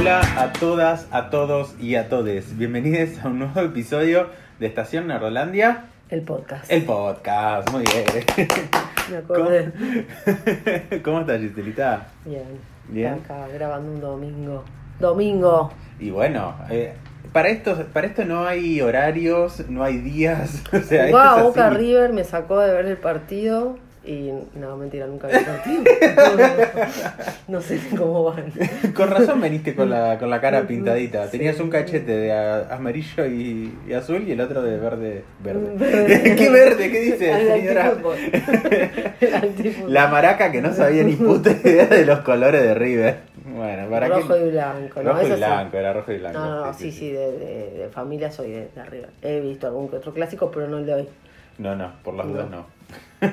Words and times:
Hola 0.00 0.22
a 0.38 0.50
todas, 0.54 1.06
a 1.10 1.28
todos 1.28 1.74
y 1.78 1.94
a 1.96 2.08
todes. 2.08 2.56
Bienvenidos 2.56 3.22
a 3.22 3.28
un 3.28 3.40
nuevo 3.40 3.60
episodio 3.60 4.28
de 4.58 4.66
Estación 4.66 5.08
Nerdolandia, 5.08 5.88
El 6.08 6.22
podcast. 6.22 6.72
el 6.72 6.84
podcast. 6.84 7.70
Muy 7.70 7.84
bien. 7.84 8.06
Me 9.10 9.20
¿Cómo, 9.26 9.40
acordé. 9.44 11.02
¿Cómo 11.04 11.20
estás, 11.20 11.42
Giselita? 11.42 12.06
Bien. 12.24 12.46
Bien. 12.88 13.12
Acá 13.12 13.46
grabando 13.48 13.92
un 13.92 14.00
domingo. 14.00 14.64
Domingo. 14.98 15.70
Y 15.98 16.08
bueno, 16.08 16.54
eh, 16.70 16.94
para, 17.34 17.50
esto, 17.50 17.84
para 17.92 18.06
esto 18.06 18.24
no 18.24 18.46
hay 18.46 18.80
horarios, 18.80 19.68
no 19.68 19.84
hay 19.84 19.98
días. 19.98 20.62
O 20.72 20.80
sea, 20.80 21.08
es 21.08 21.12
Boca 21.12 21.68
así. 21.68 21.76
River, 21.76 22.14
me 22.14 22.24
sacó 22.24 22.58
de 22.60 22.72
ver 22.72 22.86
el 22.86 22.96
partido. 22.96 23.76
Y 24.02 24.30
no, 24.54 24.76
mentira, 24.78 25.06
nunca 25.06 25.28
vi 25.28 25.34
partido. 25.44 25.82
No, 27.48 27.56
no 27.56 27.60
sé 27.60 27.78
cómo 27.96 28.24
van. 28.24 28.50
Con 28.94 29.10
razón 29.10 29.40
veniste 29.42 29.74
con 29.74 29.90
la, 29.90 30.18
con 30.18 30.30
la 30.30 30.40
cara 30.40 30.66
pintadita. 30.66 31.30
Tenías 31.30 31.60
un 31.60 31.68
cachete 31.68 32.16
de 32.16 32.32
amarillo 32.70 33.26
y, 33.26 33.74
azul 33.92 34.26
y 34.26 34.32
el 34.32 34.40
otro 34.40 34.62
de 34.62 34.78
verde. 34.78 35.22
Verde. 35.44 35.74
Verde. 35.76 36.34
¿Qué 36.34 36.48
verde? 36.48 36.90
¿Qué 36.90 37.00
dice, 37.00 37.30
El 37.30 37.46
señora? 37.60 37.94
La 39.86 40.08
maraca 40.08 40.50
que 40.50 40.62
no 40.62 40.72
sabía 40.72 41.02
ni 41.04 41.14
puta 41.16 41.50
idea 41.50 41.86
de 41.86 42.06
los 42.06 42.20
colores 42.20 42.62
de 42.62 42.74
River. 42.74 43.18
Bueno, 43.44 43.88
para 43.90 44.08
Rojo 44.08 44.36
y 44.36 44.50
blanco. 44.50 45.02
¿no? 45.02 45.12
Rojo 45.12 45.26
y 45.26 45.32
blanco, 45.32 45.76
era 45.76 45.92
rojo 45.92 46.12
y 46.12 46.18
blanco. 46.18 46.38
No, 46.38 46.66
no, 46.66 46.74
sí, 46.74 46.90
sí, 46.92 47.10
de, 47.10 47.32
de- 47.32 47.70
de 47.78 47.88
familia 47.90 48.30
soy 48.30 48.50
de, 48.50 48.68
de 48.74 48.80
arriba. 48.80 49.08
He 49.22 49.40
visto 49.40 49.66
algún 49.66 49.90
otro 49.94 50.12
clásico, 50.14 50.50
pero 50.50 50.68
no 50.68 50.78
el 50.78 50.86
de 50.86 50.94
hoy. 50.94 51.08
No, 51.58 51.74
no, 51.76 51.92
por 52.02 52.14
las 52.14 52.26
dudas 52.28 52.48
no. 52.50 52.64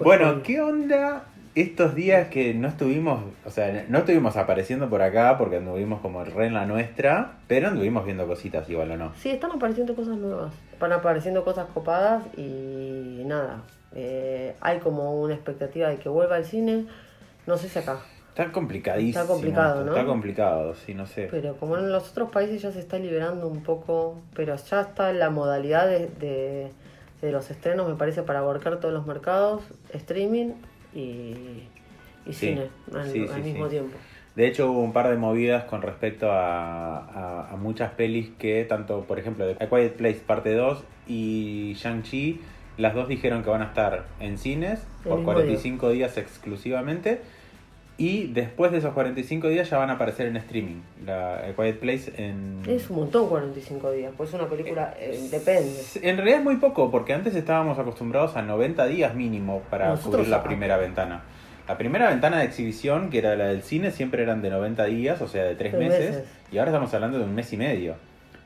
Bueno. 0.00 0.42
¿qué 0.44 0.60
onda 0.60 1.24
estos 1.56 1.96
días 1.96 2.28
que 2.28 2.54
no 2.54 2.68
estuvimos, 2.68 3.24
o 3.44 3.50
sea, 3.50 3.84
no 3.88 3.98
estuvimos 3.98 4.36
apareciendo 4.36 4.88
por 4.88 5.02
acá 5.02 5.36
porque 5.36 5.56
anduvimos 5.56 6.00
como 6.00 6.24
re 6.24 6.46
en 6.46 6.54
la 6.54 6.66
nuestra, 6.66 7.38
pero 7.48 7.66
anduvimos 7.68 8.04
viendo 8.04 8.26
cositas 8.28 8.70
igual 8.70 8.92
o 8.92 8.96
no? 8.96 9.12
Sí, 9.16 9.30
están 9.30 9.50
apareciendo 9.50 9.96
cosas 9.96 10.16
nuevas. 10.18 10.54
Van 10.78 10.92
apareciendo 10.92 11.44
cosas 11.44 11.66
copadas 11.74 12.22
y 12.36 13.22
nada. 13.26 13.62
eh, 13.94 14.54
hay 14.60 14.78
como 14.78 15.20
una 15.20 15.34
expectativa 15.34 15.88
de 15.88 15.96
que 15.96 16.08
vuelva 16.08 16.36
al 16.36 16.44
cine. 16.44 16.84
No 17.46 17.56
sé 17.56 17.68
si 17.68 17.80
acá. 17.80 17.98
Está 18.28 18.52
complicadísimo. 18.52 19.22
Está 19.22 19.32
complicado, 19.32 19.84
¿no? 19.84 19.90
Está 19.96 20.06
complicado, 20.06 20.74
sí, 20.74 20.94
no 20.94 21.06
sé. 21.06 21.26
Pero 21.28 21.56
como 21.56 21.76
en 21.76 21.90
los 21.90 22.10
otros 22.10 22.30
países 22.30 22.62
ya 22.62 22.70
se 22.70 22.78
está 22.78 22.96
liberando 23.00 23.48
un 23.48 23.64
poco. 23.64 24.20
Pero 24.36 24.54
ya 24.54 24.80
está 24.82 25.12
la 25.12 25.30
modalidad 25.30 25.88
de, 25.88 26.06
de, 26.20 26.70
de 27.20 27.32
los 27.32 27.50
estrenos, 27.50 27.88
me 27.88 27.94
parece, 27.96 28.22
para 28.22 28.40
abarcar 28.40 28.78
todos 28.80 28.94
los 28.94 29.06
mercados, 29.06 29.62
streaming 29.92 30.52
y, 30.94 30.98
y 32.26 32.32
Sí, 32.32 32.32
cine 32.32 32.68
al, 32.94 33.10
sí, 33.10 33.26
al 33.28 33.34
sí, 33.34 33.40
mismo 33.50 33.68
tiempo. 33.68 33.96
De 34.36 34.46
hecho, 34.46 34.70
hubo 34.70 34.80
un 34.82 34.92
par 34.92 35.08
de 35.08 35.16
movidas 35.16 35.64
con 35.64 35.82
respecto 35.82 36.30
a, 36.30 36.98
a- 36.98 37.50
a 37.52 37.56
muchas 37.56 37.92
pelis 37.92 38.30
que, 38.38 38.64
tanto, 38.64 39.02
por 39.02 39.18
ejemplo, 39.18 39.46
de 39.46 39.54
A 39.54 39.66
Quiet 39.68 39.96
Place 39.96 40.20
parte 40.24 40.54
2 40.54 40.84
y 41.08 41.74
Shang-Chi, 41.76 42.40
las 42.76 42.94
dos 42.94 43.08
dijeron 43.08 43.42
que 43.42 43.50
van 43.50 43.62
a 43.62 43.66
estar 43.66 44.04
en 44.20 44.38
cines 44.38 44.80
El 45.04 45.08
por 45.08 45.18
mismo 45.18 45.32
45 45.32 45.90
días 45.90 46.16
exclusivamente. 46.16 47.20
Y 48.00 48.28
después 48.28 48.70
de 48.70 48.78
esos 48.78 48.94
45 48.94 49.48
días 49.48 49.68
ya 49.68 49.76
van 49.78 49.90
a 49.90 49.94
aparecer 49.94 50.28
en 50.28 50.36
streaming. 50.36 50.80
La 51.04 51.38
A 51.38 51.52
Quiet 51.56 51.80
Place 51.80 52.12
en... 52.16 52.62
Es 52.64 52.88
un 52.90 52.96
montón 52.96 53.28
45 53.28 53.90
días, 53.90 54.12
pues 54.16 54.32
una 54.34 54.48
película 54.48 54.94
eh, 55.00 55.28
depende. 55.30 55.82
En 56.02 56.16
realidad 56.16 56.38
es 56.38 56.44
muy 56.44 56.56
poco, 56.58 56.92
porque 56.92 57.12
antes 57.12 57.34
estábamos 57.34 57.76
acostumbrados 57.76 58.36
a 58.36 58.42
90 58.42 58.86
días 58.86 59.16
mínimo 59.16 59.62
para 59.68 59.88
Nosotros 59.88 60.14
cubrir 60.14 60.28
la 60.28 60.44
primera 60.44 60.76
ventana. 60.76 61.22
La 61.66 61.76
primera 61.76 62.08
ventana 62.08 62.38
de 62.38 62.44
exhibición, 62.44 63.10
que 63.10 63.18
era 63.18 63.34
la 63.34 63.48
del 63.48 63.62
cine, 63.62 63.90
siempre 63.90 64.22
eran 64.22 64.42
de 64.42 64.50
90 64.50 64.84
días, 64.84 65.20
o 65.20 65.26
sea, 65.26 65.42
de 65.42 65.56
3 65.56 65.72
Tres 65.72 65.74
meses, 65.88 66.10
meses. 66.10 66.24
y 66.52 66.58
ahora 66.58 66.70
estamos 66.70 66.94
hablando 66.94 67.18
de 67.18 67.24
un 67.24 67.34
mes 67.34 67.52
y 67.52 67.56
medio. 67.56 67.96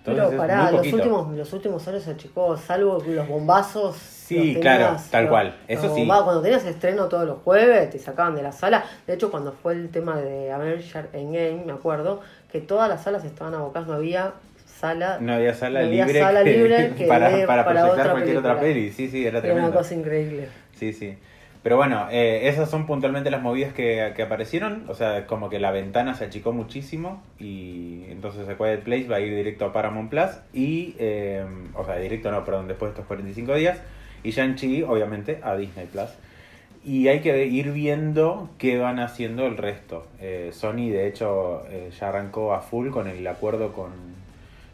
Entonces 0.05 0.25
Pero 0.31 0.37
pará, 0.39 0.63
muy 0.65 0.73
los 0.79 0.93
últimos, 0.93 1.37
los 1.37 1.53
últimos 1.53 1.87
años 1.89 2.03
se 2.03 2.11
achicó, 2.11 2.57
salvo 2.57 3.03
los 3.07 3.29
bombazos. 3.29 3.97
Sí, 3.97 4.55
los 4.55 4.61
claro, 4.63 4.97
tal 5.11 5.25
los- 5.25 5.31
cual, 5.31 5.57
eso 5.69 5.83
sí. 5.95 6.01
bombazos, 6.01 6.25
Cuando 6.25 6.43
tenías 6.43 6.65
estreno 6.65 7.07
todos 7.09 7.25
los 7.27 7.39
jueves, 7.43 7.91
te 7.91 7.99
sacaban 8.01 8.35
de 8.35 8.43
la 8.43 8.51
sala. 8.53 8.85
De 9.07 9.15
hecho, 9.15 9.31
cuando 9.31 9.53
fue 9.53 9.75
el 9.75 9.91
tema 9.91 10.17
de 10.17 10.51
Avengers 10.51 10.93
Endgame, 11.13 11.63
me 11.67 11.73
acuerdo, 11.73 12.21
que 12.51 12.61
todas 12.61 12.89
las 12.89 13.05
salas 13.05 13.25
estaban 13.25 13.55
abocadas, 13.55 13.87
no 13.89 13.95
había 13.95 14.33
sala. 14.81 15.19
No 15.21 15.35
había 15.35 15.55
sala 15.55 15.81
No 15.83 15.87
había 15.87 16.05
libre, 16.07 16.21
sala 16.21 16.43
que- 16.45 16.51
libre 16.57 16.95
que 16.99 17.07
para, 17.07 17.29
dé 17.31 17.47
para 17.47 17.65
para 17.65 17.81
proyectar 17.83 18.01
otra 18.01 18.13
cualquier 18.13 18.37
otra 18.39 18.59
peli. 18.61 18.91
Sí, 18.91 19.09
sí, 19.09 19.21
era 19.23 19.39
Era 19.39 19.41
tremendo. 19.43 19.69
una 19.69 19.77
cosa 19.79 19.95
increíble. 19.95 20.49
Sí, 20.77 20.93
sí. 20.93 21.17
Pero 21.63 21.77
bueno, 21.77 22.09
eh, 22.11 22.49
esas 22.49 22.69
son 22.69 22.87
puntualmente 22.87 23.31
las 23.31 23.41
movidas 23.41 23.73
que, 23.73 24.13
que 24.17 24.23
aparecieron. 24.23 24.85
O 24.89 24.95
sea, 24.95 25.27
como 25.27 25.49
que 25.49 25.61
la 25.61 25.71
ventana 25.71 26.15
se 26.15 26.25
achicó 26.25 26.53
muchísimo. 26.53 27.23
Y 27.39 28.05
entonces 28.09 28.49
A 28.49 28.57
Quiet 28.57 28.83
Place 28.83 29.07
va 29.07 29.17
a 29.17 29.21
ir 29.21 29.35
directo 29.35 29.67
a 29.67 29.73
Paramount 29.73 30.11
Plus. 30.11 30.31
Y, 30.53 30.97
eh, 30.99 31.45
o 31.75 31.85
sea, 31.85 31.99
directo 31.99 32.33
no, 32.33 32.45
perdón, 32.45 32.67
después 32.67 32.89
de 32.91 32.95
estos 32.95 33.07
45 33.07 33.55
días. 33.55 33.81
Y 34.25 34.31
Shang-Chi, 34.31 34.83
obviamente, 34.83 35.39
a 35.43 35.57
Disney 35.57 35.87
Plus. 35.87 36.11
Y 36.85 37.07
hay 37.07 37.21
que 37.21 37.47
ir 37.47 37.71
viendo 37.71 38.51
qué 38.59 38.79
van 38.79 38.99
haciendo 38.99 39.47
el 39.47 39.57
resto. 39.57 40.09
Eh, 40.21 40.51
Sony, 40.53 40.91
de 40.91 41.07
hecho, 41.07 41.63
ya 41.97 42.09
arrancó 42.09 42.55
a 42.55 42.61
full 42.61 42.91
con 42.91 43.07
el 43.07 43.25
acuerdo 43.25 43.73
con, 43.73 43.93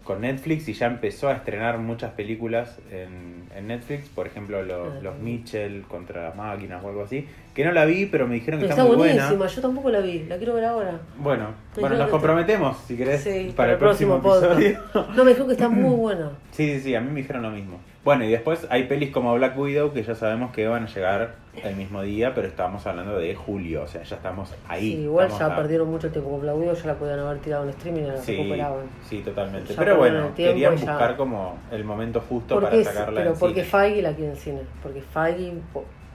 con 0.09 0.23
Netflix 0.23 0.67
y 0.71 0.73
ya 0.73 0.87
empezó 0.87 1.29
a 1.29 1.35
estrenar 1.35 1.77
muchas 1.77 2.13
películas 2.13 2.79
en, 2.91 3.43
en 3.55 3.67
Netflix. 3.67 4.09
Por 4.09 4.27
ejemplo, 4.27 4.63
los, 4.63 4.89
Ah, 4.95 5.01
los. 5.03 5.19
Mitchell 5.19 5.83
contra 5.83 6.23
las 6.25 6.35
máquinas 6.35 6.83
o 6.83 6.89
algo 6.89 7.03
así. 7.03 7.27
Que 7.55 7.63
no 7.63 7.73
la 7.73 7.85
vi, 7.85 8.07
pero 8.07 8.27
me 8.27 8.37
dijeron 8.37 8.59
que 8.59 8.65
está, 8.65 8.77
está 8.77 8.87
muy 8.89 8.97
buenísima, 8.97 9.33
buena. 9.35 9.53
yo 9.53 9.61
tampoco 9.61 9.91
la 9.91 10.01
vi, 10.01 10.25
la 10.25 10.39
quiero 10.39 10.55
ver 10.55 10.65
ahora. 10.65 10.99
Bueno, 11.19 11.49
Me 11.49 11.83
bueno, 11.83 11.89
dijeron 11.91 11.99
nos 11.99 12.09
comprometemos, 12.09 12.79
si 12.87 12.97
querés, 12.97 13.21
Sí, 13.23 13.53
para, 13.55 13.73
el 13.73 13.79
próximo, 13.79 14.19
podcast. 14.23 14.59
episodio. 14.59 14.81
No, 15.15 15.25
me 15.25 15.35
dijo 15.35 15.47
que 15.47 15.53
está 15.53 15.69
muy 15.69 15.95
buena. 15.95 16.31
Sí, 16.53 16.73
sí, 16.77 16.81
sí, 16.81 16.95
a 16.95 17.03
mí 17.03 17.11
me 17.11 17.21
dijeron 17.21 17.43
lo 17.43 17.51
mismo. 17.51 17.79
Bueno, 18.05 18.25
y 18.25 18.31
después 18.31 18.67
hay 18.71 18.85
pelis 18.85 19.11
como 19.11 19.35
Black 19.35 19.59
Widow 19.59 19.93
que 19.93 20.03
ya 20.03 20.15
sabemos 20.15 20.53
que 20.53 20.67
van 20.67 20.85
a 20.85 20.87
llegar 20.87 21.35
el 21.63 21.75
mismo 21.77 22.01
día, 22.03 22.33
pero 22.35 22.47
estábamos 22.47 22.87
hablando 22.87 23.19
de 23.19 23.35
julio, 23.35 23.83
o 23.83 23.87
sea, 23.89 24.03
ya 24.03 24.17
estamos 24.17 24.55
ahí. 24.69 24.93
Sí, 24.93 25.03
igual 25.03 25.27
estamos 25.27 25.49
ya 25.49 25.55
a- 25.55 25.57
perdieron 25.57 25.91
mucho 25.91 26.11
tiempo 26.11 26.31
con 26.31 26.41
Black 26.41 26.57
Widow, 26.57 26.75
ya 26.75 26.87
la 26.87 26.95
podían 26.95 27.19
haber 27.19 27.39
tirado 27.41 27.65
en 27.65 27.71
streaming 27.71 28.03
y 28.03 28.07
la 28.07 28.17
Sí, 28.19 28.37
recuperaban. 28.37 28.81
sí, 29.05 29.19
totalmente. 29.21 29.73
Ya 29.75 29.79
Pero 29.79 29.97
bueno, 29.97 30.33
querían 30.35 30.77
ya- 30.77 30.91
buscar 30.93 31.17
como 31.17 31.59
el 31.73 31.85
momento 31.85 32.21
justo 32.27 32.61
para 32.61 32.75
es- 32.75 32.87
sacarla 32.87 33.21
pero 33.21 33.33
en 33.33 33.39
porque 33.39 33.65
cine. 33.65 33.67
Feige 33.67 34.03
la 34.03 34.13
quiere 34.15 34.31
en 34.31 34.37
cine, 34.37 34.61
porque 34.83 35.03
Feige 35.03 35.53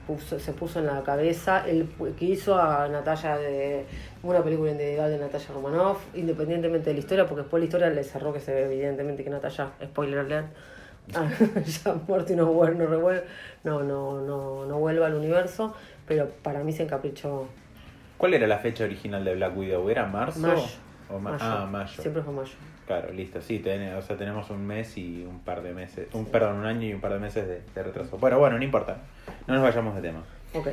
puso- 0.08 0.38
se 0.40 0.52
puso 0.52 0.78
en 0.80 0.86
la 0.86 1.02
cabeza 1.02 1.64
el 1.68 1.86
que 2.18 2.24
hizo 2.24 2.58
a 2.58 2.88
Natalia 2.88 3.36
de 3.36 3.84
una 4.22 4.42
película 4.42 4.70
individual 4.72 5.10
de 5.10 5.18
Natalia 5.18 5.46
Romanoff, 5.54 5.98
independientemente 6.14 6.90
de 6.90 6.94
la 6.94 7.00
historia, 7.00 7.26
porque 7.26 7.42
después 7.42 7.60
la 7.60 7.64
historia 7.66 7.90
le 7.90 8.02
cerró 8.02 8.32
que 8.32 8.40
se 8.40 8.52
ve 8.52 8.64
evidentemente 8.64 9.22
que 9.22 9.30
Natalia, 9.30 9.68
spoiler 9.84 10.18
alert, 10.20 10.46
ya 11.84 11.94
muerto 12.08 12.32
y 12.32 12.36
no 12.36 12.46
vuelve, 12.46 12.86
no 13.64 13.82
no, 13.82 13.82
no, 13.82 14.20
no, 14.20 14.66
no 14.66 15.04
al 15.04 15.14
universo, 15.14 15.74
pero 16.06 16.28
para 16.42 16.64
mí 16.64 16.72
se 16.72 16.84
encaprichó 16.84 17.48
¿Cuál 18.16 18.34
era 18.34 18.46
la 18.46 18.58
fecha 18.58 18.84
original 18.84 19.24
de 19.24 19.34
Black 19.34 19.56
Widow? 19.56 19.88
¿Era 19.90 20.06
marzo? 20.06 20.38
mayo. 20.40 20.62
O 21.10 21.18
ma- 21.18 21.32
mayo. 21.32 21.44
Ah, 21.44 21.68
mayo. 21.70 22.00
Siempre 22.00 22.22
fue 22.22 22.32
mayo. 22.32 22.52
Claro, 22.86 23.12
listo. 23.12 23.40
Sí, 23.42 23.58
ten- 23.58 23.94
o 23.94 24.02
sea, 24.02 24.16
tenemos 24.16 24.48
un 24.50 24.64
mes 24.66 24.96
y 24.96 25.24
un 25.24 25.40
par 25.40 25.62
de 25.62 25.72
meses. 25.74 26.08
Un, 26.14 26.26
perdón, 26.26 26.56
un 26.56 26.66
año 26.66 26.86
y 26.86 26.94
un 26.94 27.00
par 27.00 27.12
de 27.12 27.18
meses 27.18 27.46
de, 27.46 27.62
de 27.74 27.82
retraso. 27.82 28.16
Pero 28.20 28.38
bueno, 28.38 28.56
no 28.56 28.64
importa. 28.64 28.98
No 29.46 29.54
nos 29.54 29.62
vayamos 29.62 29.94
de 29.96 30.02
tema. 30.02 30.22
Ok. 30.54 30.68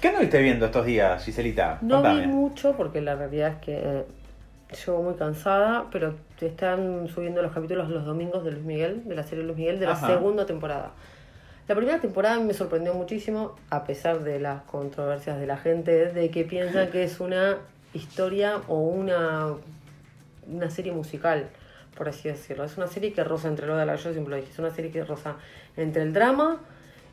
¿Qué 0.00 0.08
anduviste 0.08 0.40
viendo 0.40 0.66
estos 0.66 0.86
días, 0.86 1.24
Giselita? 1.24 1.78
No 1.82 1.96
Contame. 1.96 2.22
vi 2.22 2.26
mucho 2.28 2.74
porque 2.76 3.00
la 3.00 3.16
realidad 3.16 3.52
es 3.54 3.56
que 3.58 3.74
eh, 3.76 4.04
llego 4.74 5.02
muy 5.02 5.14
cansada, 5.14 5.86
pero 5.90 6.14
te 6.38 6.46
están 6.46 7.08
subiendo 7.08 7.42
los 7.42 7.52
capítulos 7.52 7.88
los 7.88 8.04
domingos 8.04 8.44
de 8.44 8.52
Luis 8.52 8.64
Miguel, 8.64 9.02
de 9.06 9.14
la 9.14 9.22
serie 9.22 9.44
Luis 9.44 9.56
Miguel, 9.56 9.80
de 9.80 9.86
la 9.86 9.92
Ajá. 9.92 10.06
segunda 10.06 10.46
temporada. 10.46 10.92
La 11.68 11.74
primera 11.74 12.00
temporada 12.00 12.40
me 12.40 12.54
sorprendió 12.54 12.94
muchísimo, 12.94 13.54
a 13.70 13.84
pesar 13.84 14.20
de 14.20 14.40
las 14.40 14.62
controversias 14.62 15.38
de 15.38 15.46
la 15.46 15.58
gente, 15.58 16.12
de 16.12 16.30
que 16.30 16.44
piensan 16.44 16.90
que 16.90 17.04
es 17.04 17.20
una 17.20 17.58
historia 17.92 18.62
o 18.68 18.80
una, 18.80 19.48
una 20.46 20.70
serie 20.70 20.92
musical, 20.92 21.48
por 21.94 22.08
así 22.08 22.28
decirlo. 22.28 22.64
Es 22.64 22.76
una 22.78 22.86
serie 22.86 23.12
que 23.12 23.22
roza 23.22 23.48
entre 23.48 23.66
lo 23.66 23.76
de 23.76 23.84
la 23.84 23.96
yo 23.96 24.12
siempre 24.12 24.30
lo 24.30 24.36
dije, 24.36 24.50
es 24.50 24.58
una 24.58 24.70
serie 24.70 24.90
que 24.90 25.04
roza 25.04 25.36
entre 25.76 26.02
el 26.02 26.14
drama 26.14 26.58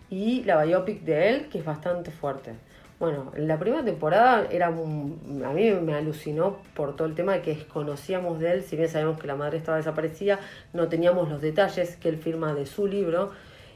y 0.10 0.44
la 0.44 0.64
biopic 0.64 1.02
de 1.02 1.30
él, 1.30 1.50
que 1.50 1.60
es 1.60 1.66
bastante 1.66 2.12
fuerte. 2.12 2.54
Bueno, 2.98 3.34
la 3.36 3.60
primera 3.60 3.84
temporada 3.84 4.48
era 4.50 4.70
un- 4.70 5.44
a 5.46 5.52
mí 5.52 5.70
me 5.72 5.96
alucinó 5.96 6.60
por 6.76 6.96
todo 6.96 7.08
el 7.08 7.14
tema 7.14 7.34
de 7.34 7.42
que 7.42 7.54
desconocíamos 7.56 8.40
de 8.40 8.52
él, 8.54 8.64
si 8.64 8.78
bien 8.78 8.88
sabemos 8.88 9.20
que 9.20 9.28
la 9.28 9.36
madre 9.36 9.58
estaba 9.58 9.78
desaparecida, 9.78 10.40
no 10.72 10.88
teníamos 10.88 11.28
los 11.30 11.42
detalles 11.42 11.98
que 11.98 12.08
él 12.08 12.18
firma 12.18 12.54
de 12.54 12.66
su 12.66 12.88
libro 12.88 13.32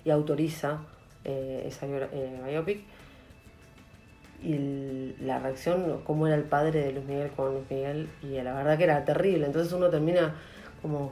y 0.06 0.10
autoriza 0.10 0.80
eh, 1.25 1.63
esa 1.68 1.86
eh, 1.86 2.42
biopic. 2.48 2.81
Y 4.42 5.16
la 5.22 5.39
reacción, 5.39 6.01
cómo 6.06 6.25
era 6.25 6.38
el 6.38 6.44
padre 6.44 6.81
de 6.81 6.94
Luis 6.94 7.06
Miguel 7.06 7.30
con 7.36 7.54
Luis 7.56 7.65
Miguel, 7.69 8.10
y 8.24 8.42
la 8.42 8.54
verdad 8.54 8.77
que 8.77 8.86
era 8.86 9.04
terrible. 9.04 9.45
Entonces 9.45 9.74
uno 9.74 9.89
termina 9.89 10.33
como 10.81 11.12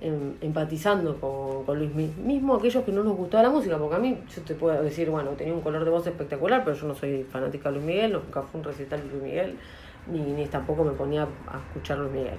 em, 0.00 0.34
empatizando 0.40 1.16
con, 1.20 1.64
con 1.64 1.78
Luis. 1.78 2.16
Mismo 2.16 2.54
aquellos 2.54 2.84
que 2.84 2.92
no 2.92 3.02
nos 3.02 3.16
gustaba 3.16 3.44
la 3.44 3.50
música, 3.50 3.78
porque 3.78 3.96
a 3.96 3.98
mí, 3.98 4.18
yo 4.34 4.42
te 4.42 4.54
puedo 4.54 4.82
decir, 4.82 5.10
bueno, 5.10 5.30
tenía 5.30 5.54
un 5.54 5.60
color 5.60 5.84
de 5.84 5.90
voz 5.90 6.06
espectacular, 6.06 6.64
pero 6.64 6.76
yo 6.76 6.86
no 6.86 6.94
soy 6.94 7.24
fanática 7.24 7.70
de 7.70 7.76
Luis 7.76 7.86
Miguel, 7.86 8.12
nunca 8.12 8.42
fue 8.42 8.60
un 8.60 8.64
recital 8.64 9.02
de 9.02 9.08
Luis 9.08 9.22
Miguel. 9.22 9.56
ni, 10.06 10.46
tampoco 10.46 10.84
me 10.84 10.92
ponía 10.92 11.22
a 11.22 11.58
escuchar 11.58 11.98
Luis 11.98 12.12
Miguel. 12.12 12.38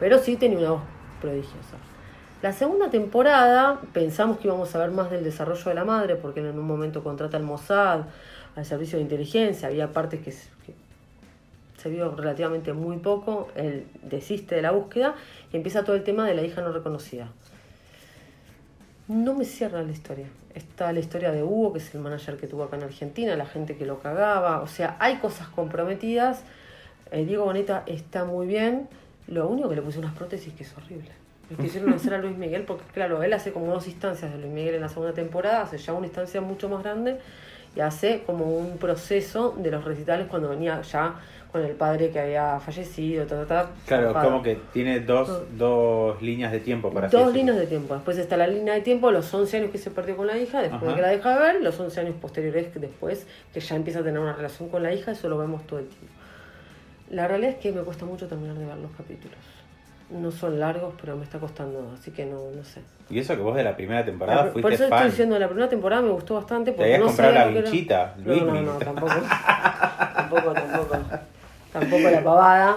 Pero 0.00 0.18
sí 0.18 0.36
tenía 0.36 0.58
una 0.58 0.70
voz 0.70 0.82
prodigiosa. 1.20 1.76
La 2.40 2.52
segunda 2.52 2.88
temporada 2.88 3.80
pensamos 3.92 4.38
que 4.38 4.46
íbamos 4.46 4.72
a 4.72 4.78
ver 4.78 4.92
más 4.92 5.10
del 5.10 5.24
desarrollo 5.24 5.64
de 5.64 5.74
la 5.74 5.84
madre, 5.84 6.14
porque 6.14 6.38
en 6.38 6.56
un 6.56 6.66
momento 6.66 7.02
contrata 7.02 7.36
al 7.36 7.42
Mossad, 7.42 8.02
al 8.54 8.64
servicio 8.64 8.96
de 8.98 9.02
inteligencia, 9.02 9.66
había 9.66 9.92
partes 9.92 10.20
que 10.20 10.32
se 11.78 11.88
vio 11.88 12.14
relativamente 12.14 12.72
muy 12.72 12.96
poco, 12.98 13.48
él 13.54 13.86
desiste 14.02 14.56
de 14.56 14.62
la 14.62 14.72
búsqueda 14.72 15.14
y 15.52 15.56
empieza 15.56 15.84
todo 15.84 15.94
el 15.96 16.02
tema 16.02 16.26
de 16.26 16.34
la 16.34 16.42
hija 16.42 16.60
no 16.60 16.72
reconocida. 16.72 17.28
No 19.06 19.34
me 19.34 19.44
cierra 19.44 19.82
la 19.82 19.92
historia. 19.92 20.26
Está 20.54 20.92
la 20.92 20.98
historia 20.98 21.30
de 21.30 21.42
Hugo, 21.42 21.72
que 21.72 21.78
es 21.78 21.94
el 21.94 22.00
manager 22.00 22.36
que 22.36 22.48
tuvo 22.48 22.64
acá 22.64 22.76
en 22.76 22.82
Argentina, 22.82 23.36
la 23.36 23.46
gente 23.46 23.76
que 23.76 23.86
lo 23.86 24.00
cagaba. 24.00 24.60
O 24.60 24.66
sea, 24.66 24.96
hay 24.98 25.16
cosas 25.16 25.48
comprometidas. 25.48 26.42
Eh, 27.12 27.24
Diego 27.24 27.44
Boneta 27.44 27.84
está 27.86 28.24
muy 28.24 28.46
bien. 28.46 28.88
Lo 29.28 29.48
único 29.48 29.68
que 29.68 29.76
le 29.76 29.82
puse 29.82 29.98
unas 30.00 30.14
prótesis 30.14 30.52
que 30.54 30.64
es 30.64 30.76
horrible. 30.76 31.10
Le 31.48 31.56
quisieron 31.56 31.92
hacer 31.94 32.12
a 32.12 32.18
Luis 32.18 32.36
Miguel, 32.36 32.64
porque 32.64 32.84
claro, 32.92 33.22
él 33.22 33.32
hace 33.32 33.52
como 33.52 33.72
dos 33.72 33.86
instancias 33.86 34.32
de 34.32 34.38
Luis 34.38 34.52
Miguel 34.52 34.74
en 34.74 34.82
la 34.82 34.88
segunda 34.88 35.14
temporada, 35.14 35.62
hace 35.62 35.78
ya 35.78 35.92
una 35.92 36.06
instancia 36.06 36.40
mucho 36.40 36.68
más 36.68 36.82
grande 36.82 37.18
y 37.78 37.80
hace 37.80 38.24
como 38.26 38.44
un 38.44 38.76
proceso 38.76 39.54
de 39.56 39.70
los 39.70 39.84
recitales 39.84 40.26
cuando 40.26 40.48
venía 40.48 40.82
ya 40.82 41.14
con 41.52 41.64
el 41.64 41.76
padre 41.76 42.10
que 42.10 42.18
había 42.18 42.58
fallecido, 42.58 43.24
ta, 43.24 43.46
ta, 43.46 43.46
ta, 43.46 43.70
Claro, 43.86 44.12
como 44.12 44.42
que 44.42 44.58
tiene 44.72 44.98
dos, 44.98 45.44
dos 45.56 46.20
líneas 46.20 46.50
de 46.50 46.58
tiempo 46.58 46.90
para 46.90 47.08
Dos 47.08 47.32
líneas 47.32 47.56
de 47.56 47.68
tiempo. 47.68 47.94
Después 47.94 48.18
está 48.18 48.36
la 48.36 48.48
línea 48.48 48.74
de 48.74 48.80
tiempo, 48.80 49.12
los 49.12 49.32
11 49.32 49.58
años 49.58 49.70
que 49.70 49.78
se 49.78 49.92
perdió 49.92 50.16
con 50.16 50.26
la 50.26 50.36
hija, 50.36 50.60
después 50.60 50.82
Ajá. 50.82 50.90
de 50.90 50.96
que 50.96 51.02
la 51.02 51.08
deja 51.08 51.34
de 51.34 51.38
ver, 51.38 51.62
los 51.62 51.78
11 51.78 52.00
años 52.00 52.14
posteriores 52.20 52.66
después 52.74 53.28
que 53.54 53.60
ya 53.60 53.76
empieza 53.76 54.00
a 54.00 54.02
tener 54.02 54.18
una 54.18 54.32
relación 54.32 54.68
con 54.70 54.82
la 54.82 54.92
hija, 54.92 55.12
eso 55.12 55.28
lo 55.28 55.38
vemos 55.38 55.64
todo 55.68 55.78
el 55.78 55.86
tiempo. 55.86 56.12
La 57.10 57.28
realidad 57.28 57.52
es 57.52 57.58
que 57.58 57.70
me 57.70 57.82
cuesta 57.82 58.04
mucho 58.04 58.26
terminar 58.26 58.56
de 58.56 58.66
ver 58.66 58.76
los 58.76 58.90
capítulos. 58.90 59.38
No 60.10 60.30
son 60.30 60.58
largos, 60.58 60.94
pero 61.00 61.16
me 61.16 61.24
está 61.24 61.38
costando, 61.38 61.92
así 61.98 62.10
que 62.12 62.24
no, 62.24 62.50
no 62.56 62.64
sé. 62.64 62.80
Y 63.10 63.18
eso 63.18 63.36
que 63.36 63.42
vos 63.42 63.54
de 63.54 63.62
la 63.64 63.76
primera 63.76 64.04
temporada 64.04 64.44
La- 64.46 64.52
por 64.52 64.62
fuiste 64.62 64.74
eso 64.74 64.88
fan. 64.88 64.98
estoy 64.98 65.10
diciendo, 65.10 65.38
la 65.38 65.46
primera 65.48 65.68
temporada 65.68 66.00
me 66.02 66.10
gustó 66.10 66.34
bastante 66.36 66.72
porque 66.72 66.84
habías 66.84 67.00
no 67.00 67.06
comprado 67.06 67.32
la 67.34 67.44
era. 67.44 67.60
vinchita, 67.60 68.14
No, 68.18 68.34
no, 68.36 68.40
Luismi. 68.44 68.60
no, 68.62 68.72
tampoco. 68.78 69.12
tampoco, 70.16 70.52
tampoco. 70.52 70.96
Tampoco 71.72 72.10
la 72.10 72.24
pavada. 72.24 72.76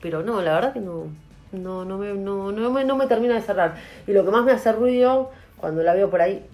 Pero 0.00 0.22
no, 0.22 0.40
la 0.42 0.54
verdad 0.54 0.72
que 0.72 0.80
no. 0.80 1.06
No, 1.52 1.84
no 1.84 1.98
me, 1.98 2.12
no, 2.14 2.50
no 2.52 2.70
me, 2.70 2.84
no 2.84 2.96
me 2.96 3.06
termina 3.08 3.34
de 3.34 3.42
cerrar. 3.42 3.74
Y 4.06 4.12
lo 4.12 4.24
que 4.24 4.30
más 4.30 4.44
me 4.44 4.52
hace 4.52 4.72
ruido 4.72 5.30
cuando 5.56 5.82
la 5.82 5.92
veo 5.92 6.08
por 6.08 6.20
ahí 6.22 6.44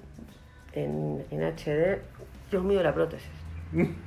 en, 0.72 1.24
en 1.30 1.42
HD, 1.44 2.00
Dios 2.50 2.64
mío, 2.64 2.82
la 2.82 2.92
prótesis. 2.94 3.28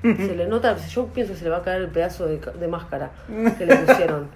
Se 0.01 0.35
le 0.35 0.47
nota, 0.47 0.75
yo 0.87 1.07
pienso 1.07 1.33
que 1.33 1.39
se 1.39 1.43
le 1.45 1.51
va 1.51 1.57
a 1.57 1.61
caer 1.61 1.81
el 1.83 1.87
pedazo 1.89 2.25
de, 2.25 2.39
de 2.59 2.67
máscara 2.67 3.11
que 3.57 3.65
le 3.65 3.75
pusieron. 3.77 4.27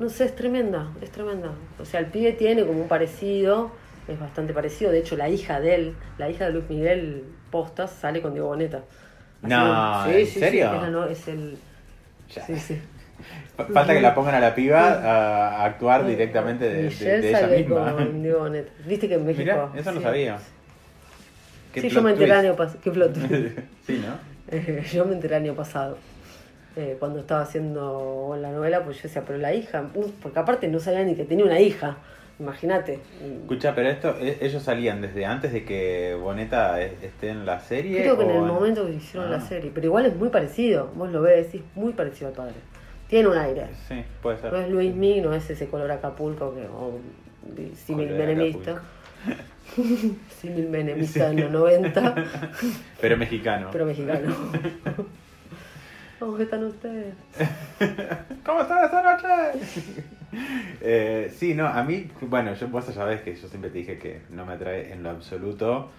No 0.00 0.08
sé, 0.08 0.24
es 0.24 0.34
tremenda, 0.34 0.88
es 1.00 1.10
tremenda. 1.10 1.50
O 1.80 1.84
sea, 1.84 2.00
el 2.00 2.06
pibe 2.06 2.32
tiene 2.32 2.64
como 2.66 2.80
un 2.82 2.88
parecido, 2.88 3.70
es 4.08 4.18
bastante 4.18 4.52
parecido. 4.52 4.90
De 4.90 4.98
hecho, 4.98 5.16
la 5.16 5.28
hija 5.28 5.60
de 5.60 5.74
él, 5.76 5.94
la 6.18 6.28
hija 6.28 6.46
de 6.46 6.52
Luis 6.52 6.64
Miguel 6.68 7.24
Postas, 7.50 7.92
sale 7.92 8.20
con 8.20 8.32
Diego 8.32 8.48
Boneta. 8.48 8.78
Así 9.42 9.50
No, 9.50 10.06
¿en 10.10 10.26
serio? 10.26 10.66
es, 10.74 10.82
la 10.82 10.90
no- 10.90 11.04
es 11.06 11.28
el. 11.28 11.56
Ya. 12.34 12.44
Sí, 12.46 12.56
sí. 12.56 12.80
Fa- 13.56 13.66
Falta 13.66 13.94
que 13.94 14.00
la 14.00 14.14
pongan 14.14 14.34
a 14.34 14.40
la 14.40 14.54
piba 14.56 14.80
a, 15.60 15.64
actuar 15.64 16.04
directamente 16.04 16.64
de, 16.68 16.74
de- 16.74 16.82
Michelle 16.88 17.20
de 17.20 17.28
ella 17.30 17.46
misma. 17.46 17.92
con 17.94 18.22
Diego 18.22 18.38
Boneta. 18.40 18.72
Viste 18.86 19.06
que 19.08 19.14
en 19.14 19.24
México. 19.26 19.42
Mirá, 19.44 19.68
eso 19.76 19.92
no 19.92 19.98
sí. 19.98 20.02
sabía. 20.02 20.38
Sí, 21.74 21.88
yo 21.88 22.02
me 22.02 22.10
enteré 22.10 22.32
el 22.32 22.38
año 22.38 22.56
pasado. 22.56 22.80
Qué 22.82 22.90
plot 22.90 23.14
sí, 23.86 24.02
¿no? 24.04 24.33
Yo 24.92 25.04
me 25.06 25.14
enteré 25.14 25.36
el 25.36 25.42
año 25.42 25.54
pasado. 25.54 25.96
eh, 26.76 26.96
cuando 26.98 27.20
estaba 27.20 27.42
haciendo 27.42 28.36
la 28.40 28.50
novela, 28.50 28.84
pues 28.84 28.96
yo 28.96 29.04
decía, 29.04 29.22
pero 29.24 29.38
la 29.38 29.54
hija, 29.54 29.84
porque 30.22 30.38
aparte 30.38 30.66
no 30.68 30.80
sabía 30.80 31.04
ni 31.04 31.14
que 31.14 31.24
tenía 31.24 31.44
una 31.44 31.60
hija, 31.60 31.98
imagínate. 32.40 32.98
Escucha, 33.42 33.74
pero 33.76 33.88
esto, 33.90 34.16
e- 34.20 34.38
ellos 34.40 34.60
salían 34.62 35.00
desde 35.00 35.24
antes 35.24 35.52
de 35.52 35.64
que 35.64 36.16
Boneta 36.20 36.80
esté 36.82 37.28
en 37.30 37.46
la 37.46 37.60
serie. 37.60 38.00
Creo 38.02 38.16
que 38.18 38.24
en 38.24 38.30
el 38.30 38.42
momento 38.42 38.86
que 38.86 38.94
hicieron 38.94 39.30
la 39.30 39.36
Ah, 39.36 39.40
serie, 39.40 39.70
pero 39.72 39.86
igual 39.86 40.06
es 40.06 40.16
muy 40.16 40.30
parecido, 40.30 40.90
vos 40.96 41.12
lo 41.12 41.22
ves, 41.22 41.54
es 41.54 41.60
muy 41.76 41.92
parecido 41.92 42.28
al 42.28 42.34
padre. 42.34 42.54
Tiene 43.08 43.28
un 43.28 43.38
aire. 43.38 43.66
Sí, 43.86 44.02
puede 44.20 44.38
ser. 44.38 44.52
No 44.52 44.58
es 44.58 44.68
Luis 44.68 44.92
Miguel, 44.94 45.22
no 45.24 45.32
es 45.32 45.48
ese 45.48 45.68
color 45.68 45.90
Acapulco 45.92 46.54
que 46.54 46.66
o 46.66 46.98
menemista. 47.94 48.82
símil 50.40 50.68
menemista 50.68 51.30
en 51.30 51.40
los 51.40 51.50
90, 51.52 52.14
Pero 53.00 53.16
mexicano. 53.16 53.68
pero 53.72 53.86
mexicano. 53.86 54.34
¿Cómo 56.18 56.38
están 56.38 56.64
ustedes? 56.64 57.14
¿Cómo 58.46 58.60
están 58.62 58.84
esta 58.84 59.02
noche? 59.02 59.58
Eh, 60.80 61.32
sí, 61.36 61.54
no, 61.54 61.66
a 61.66 61.82
mí, 61.82 62.08
bueno, 62.22 62.54
yo, 62.54 62.68
vos 62.68 62.86
ya 62.86 62.92
sabés 62.92 63.20
que 63.22 63.34
yo 63.36 63.48
siempre 63.48 63.70
te 63.70 63.78
dije 63.78 63.98
que 63.98 64.22
no 64.30 64.46
me 64.46 64.54
atrae 64.54 64.92
en 64.92 65.02
lo 65.02 65.10
absoluto, 65.10 65.90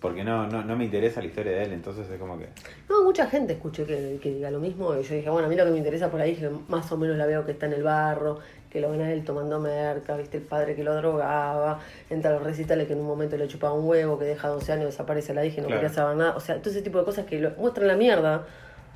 porque 0.00 0.24
no, 0.24 0.46
no, 0.48 0.64
no 0.64 0.76
me 0.76 0.84
interesa 0.84 1.20
la 1.20 1.26
historia 1.26 1.52
de 1.52 1.64
él, 1.64 1.72
entonces 1.72 2.08
es 2.10 2.18
como 2.18 2.38
que... 2.38 2.48
No, 2.88 3.04
mucha 3.04 3.26
gente 3.28 3.52
escuché 3.52 3.84
que, 3.84 4.18
que 4.22 4.34
diga 4.34 4.50
lo 4.50 4.58
mismo. 4.58 4.94
Y 4.98 5.02
yo 5.02 5.14
dije, 5.14 5.30
bueno, 5.30 5.46
a 5.46 5.50
mí 5.50 5.56
lo 5.56 5.64
que 5.64 5.70
me 5.70 5.78
interesa 5.78 6.10
por 6.10 6.20
ahí 6.20 6.32
es 6.32 6.38
que 6.38 6.50
más 6.68 6.90
o 6.90 6.96
menos 6.96 7.16
la 7.16 7.26
veo 7.26 7.44
que 7.46 7.52
está 7.52 7.66
en 7.66 7.74
el 7.74 7.82
barro, 7.82 8.40
que 8.70 8.80
lo 8.80 8.90
ven 8.90 9.00
a 9.00 9.12
él 9.12 9.24
tomando 9.24 9.58
merca, 9.58 10.16
viste, 10.16 10.36
el 10.38 10.42
padre 10.42 10.74
que 10.76 10.84
lo 10.84 10.94
drogaba, 10.94 11.80
entra 12.10 12.30
a 12.30 12.34
los 12.34 12.42
recitales 12.42 12.86
que 12.86 12.92
en 12.92 13.00
un 13.00 13.06
momento 13.06 13.36
le 13.36 13.48
chupaba 13.48 13.72
un 13.72 13.86
huevo, 13.88 14.18
que 14.18 14.26
deja 14.26 14.48
12 14.48 14.72
años, 14.72 14.86
desaparece 14.86 15.32
la 15.34 15.44
hija 15.44 15.58
y 15.58 15.60
no 15.62 15.68
Claro. 15.68 15.80
quería 15.82 15.94
saber 15.94 16.16
nada. 16.16 16.36
O 16.36 16.40
sea, 16.40 16.56
todo 16.58 16.70
ese 16.70 16.82
tipo 16.82 16.98
de 16.98 17.04
cosas 17.04 17.24
que 17.26 17.40
lo, 17.40 17.50
muestran 17.52 17.88
la 17.88 17.96
mierda, 17.96 18.44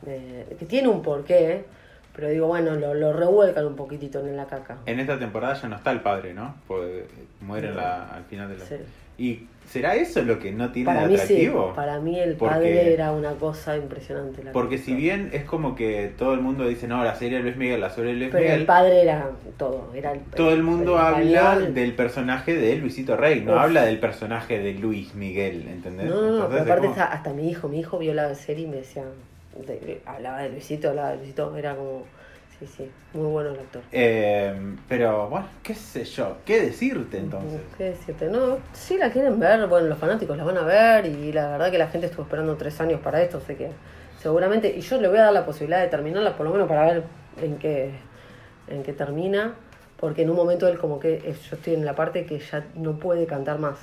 eh, 0.06 0.56
que 0.58 0.66
tiene 0.66 0.88
un 0.88 1.02
porqué, 1.02 1.64
pero 2.14 2.28
digo, 2.28 2.46
bueno, 2.46 2.74
lo, 2.76 2.94
lo 2.94 3.12
revuelcan 3.12 3.66
un 3.66 3.76
poquitito 3.76 4.20
en 4.20 4.36
la 4.36 4.46
caca. 4.46 4.78
En 4.86 5.00
esta 5.00 5.18
temporada 5.18 5.54
ya 5.54 5.68
no 5.68 5.76
está 5.76 5.90
el 5.92 6.00
padre, 6.00 6.34
¿no? 6.34 6.54
Porque 6.68 7.06
muere 7.40 7.72
la- 7.74 8.04
al 8.08 8.24
final 8.24 8.48
de 8.48 8.58
la... 8.58 8.64
Sí. 8.66 8.76
¿Y 9.18 9.46
será 9.68 9.94
eso 9.94 10.22
lo 10.22 10.38
que 10.38 10.50
no 10.52 10.72
tiene 10.72 10.86
Para 10.86 11.02
de 11.02 11.08
mí 11.08 11.18
sí, 11.18 11.50
para 11.76 12.00
mí 12.00 12.18
el 12.18 12.34
Porque- 12.34 12.54
padre 12.54 12.92
era 12.94 13.12
una 13.12 13.32
cosa 13.34 13.76
impresionante. 13.76 14.42
la 14.42 14.52
Porque 14.52 14.76
que 14.76 14.82
si 14.82 14.94
bien 14.94 15.28
es 15.34 15.44
como 15.44 15.74
que 15.76 16.12
todo 16.18 16.32
el 16.34 16.40
mundo 16.40 16.66
dice, 16.66 16.88
no, 16.88 17.04
la 17.04 17.14
serie 17.14 17.36
de 17.38 17.44
Luis 17.44 17.56
Miguel, 17.56 17.80
la 17.80 17.90
serie 17.90 18.12
de 18.12 18.18
Luis 18.18 18.30
Pero 18.32 18.42
Miguel, 18.42 18.60
el 18.60 18.66
padre 18.66 19.02
era 19.02 19.30
todo, 19.58 19.90
era 19.94 20.12
el, 20.12 20.20
todo 20.20 20.50
el 20.52 20.62
mundo 20.62 20.94
el 20.94 21.00
habla 21.02 21.40
español. 21.52 21.74
del 21.74 21.94
personaje 21.94 22.54
de 22.56 22.76
Luisito 22.76 23.16
Rey, 23.16 23.42
no 23.42 23.52
Uf. 23.52 23.58
habla 23.60 23.82
del 23.84 24.00
personaje 24.00 24.58
de 24.58 24.72
Luis 24.74 25.14
Miguel, 25.14 25.68
¿entendés? 25.68 26.08
No, 26.08 26.14
no, 26.16 26.20
no, 26.22 26.34
Entonces 26.36 26.60
pero 26.62 26.72
aparte 26.74 26.88
como- 26.88 27.02
hasta 27.02 27.32
mi 27.34 27.50
hijo, 27.50 27.68
mi 27.68 27.80
hijo 27.80 27.98
vio 27.98 28.14
la 28.14 28.34
serie 28.34 28.64
y 28.64 28.68
me 28.68 28.76
decía, 28.78 29.04
de- 29.56 30.02
hablaba 30.06 30.42
de 30.42 30.48
Luisito, 30.50 30.88
hablaba 30.90 31.10
de 31.10 31.16
Luisito, 31.18 31.56
era 31.56 31.74
como, 31.76 32.04
sí, 32.58 32.66
sí, 32.66 32.90
muy 33.14 33.26
bueno 33.30 33.50
el 33.50 33.58
actor. 33.60 33.82
Eh, 33.92 34.54
pero 34.88 35.28
bueno, 35.28 35.46
qué 35.62 35.74
sé 35.74 36.04
yo, 36.04 36.38
qué 36.44 36.60
decirte 36.62 37.18
entonces. 37.18 37.60
¿Qué 37.76 37.84
decirte? 37.90 38.28
No, 38.28 38.58
si 38.72 38.96
la 38.98 39.10
quieren 39.10 39.38
ver, 39.38 39.66
bueno, 39.66 39.88
los 39.88 39.98
fanáticos 39.98 40.36
la 40.36 40.44
van 40.44 40.58
a 40.58 40.62
ver 40.62 41.06
y 41.06 41.32
la 41.32 41.48
verdad 41.52 41.70
que 41.70 41.78
la 41.78 41.88
gente 41.88 42.06
estuvo 42.06 42.22
esperando 42.22 42.56
tres 42.56 42.80
años 42.80 43.00
para 43.00 43.22
esto, 43.22 43.40
sé 43.40 43.56
que 43.56 43.70
seguramente, 44.20 44.72
y 44.76 44.80
yo 44.80 45.00
le 45.00 45.08
voy 45.08 45.18
a 45.18 45.22
dar 45.24 45.32
la 45.32 45.44
posibilidad 45.44 45.80
de 45.80 45.88
terminarla 45.88 46.36
por 46.36 46.46
lo 46.46 46.52
menos 46.52 46.68
para 46.68 46.84
ver 46.86 47.02
en 47.42 47.58
qué, 47.58 47.90
en 48.68 48.82
qué 48.84 48.92
termina, 48.92 49.54
porque 49.98 50.22
en 50.22 50.30
un 50.30 50.36
momento 50.36 50.68
él 50.68 50.78
como 50.78 50.98
que, 51.00 51.14
eh, 51.14 51.34
yo 51.50 51.56
estoy 51.56 51.74
en 51.74 51.84
la 51.84 51.94
parte 51.94 52.24
que 52.26 52.38
ya 52.38 52.64
no 52.74 52.98
puede 52.98 53.26
cantar 53.26 53.58
más. 53.58 53.78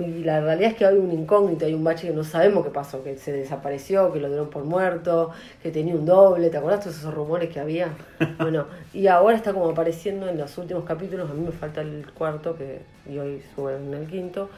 Y 0.00 0.24
la 0.24 0.40
realidad 0.40 0.72
es 0.72 0.76
que 0.76 0.84
hay 0.86 0.96
un 0.96 1.12
incógnito, 1.12 1.66
hay 1.66 1.74
un 1.74 1.84
bache 1.84 2.08
que 2.08 2.12
no 2.14 2.24
sabemos 2.24 2.64
qué 2.64 2.70
pasó, 2.72 3.04
que 3.04 3.16
se 3.16 3.30
desapareció, 3.32 4.12
que 4.12 4.18
lo 4.18 4.26
dieron 4.28 4.50
por 4.50 4.64
muerto, 4.64 5.30
que 5.62 5.70
tenía 5.70 5.94
un 5.94 6.04
doble, 6.04 6.50
¿te 6.50 6.56
acordás 6.56 6.80
todos 6.80 6.96
esos 6.98 7.14
rumores 7.14 7.48
que 7.50 7.60
había? 7.60 7.88
Bueno, 8.38 8.66
y 8.92 9.06
ahora 9.06 9.36
está 9.36 9.52
como 9.52 9.70
apareciendo 9.70 10.28
en 10.28 10.36
los 10.36 10.58
últimos 10.58 10.84
capítulos, 10.84 11.30
a 11.30 11.34
mí 11.34 11.44
me 11.44 11.52
falta 11.52 11.80
el 11.82 12.04
cuarto, 12.12 12.56
que 12.56 12.80
y 13.08 13.18
hoy 13.18 13.40
suben 13.54 13.94
el 13.94 14.06
quinto, 14.08 14.50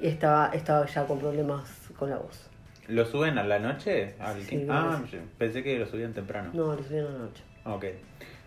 y 0.00 0.08
estaba, 0.08 0.48
estaba 0.52 0.84
ya 0.86 1.06
con 1.06 1.18
problemas 1.18 1.70
con 1.98 2.10
la 2.10 2.16
voz. 2.16 2.48
¿Lo 2.88 3.06
suben 3.06 3.38
a 3.38 3.44
la 3.44 3.58
noche? 3.58 4.14
Al 4.20 4.42
Sí, 4.42 4.56
quin- 4.56 4.64
creo 4.66 4.74
ah, 4.74 5.00
pensé 5.38 5.62
que 5.62 5.78
lo 5.78 5.86
subían 5.86 6.12
temprano. 6.12 6.50
No, 6.52 6.74
lo 6.74 6.82
subieron 6.82 7.14
anoche. 7.14 7.42
Ok. 7.64 7.84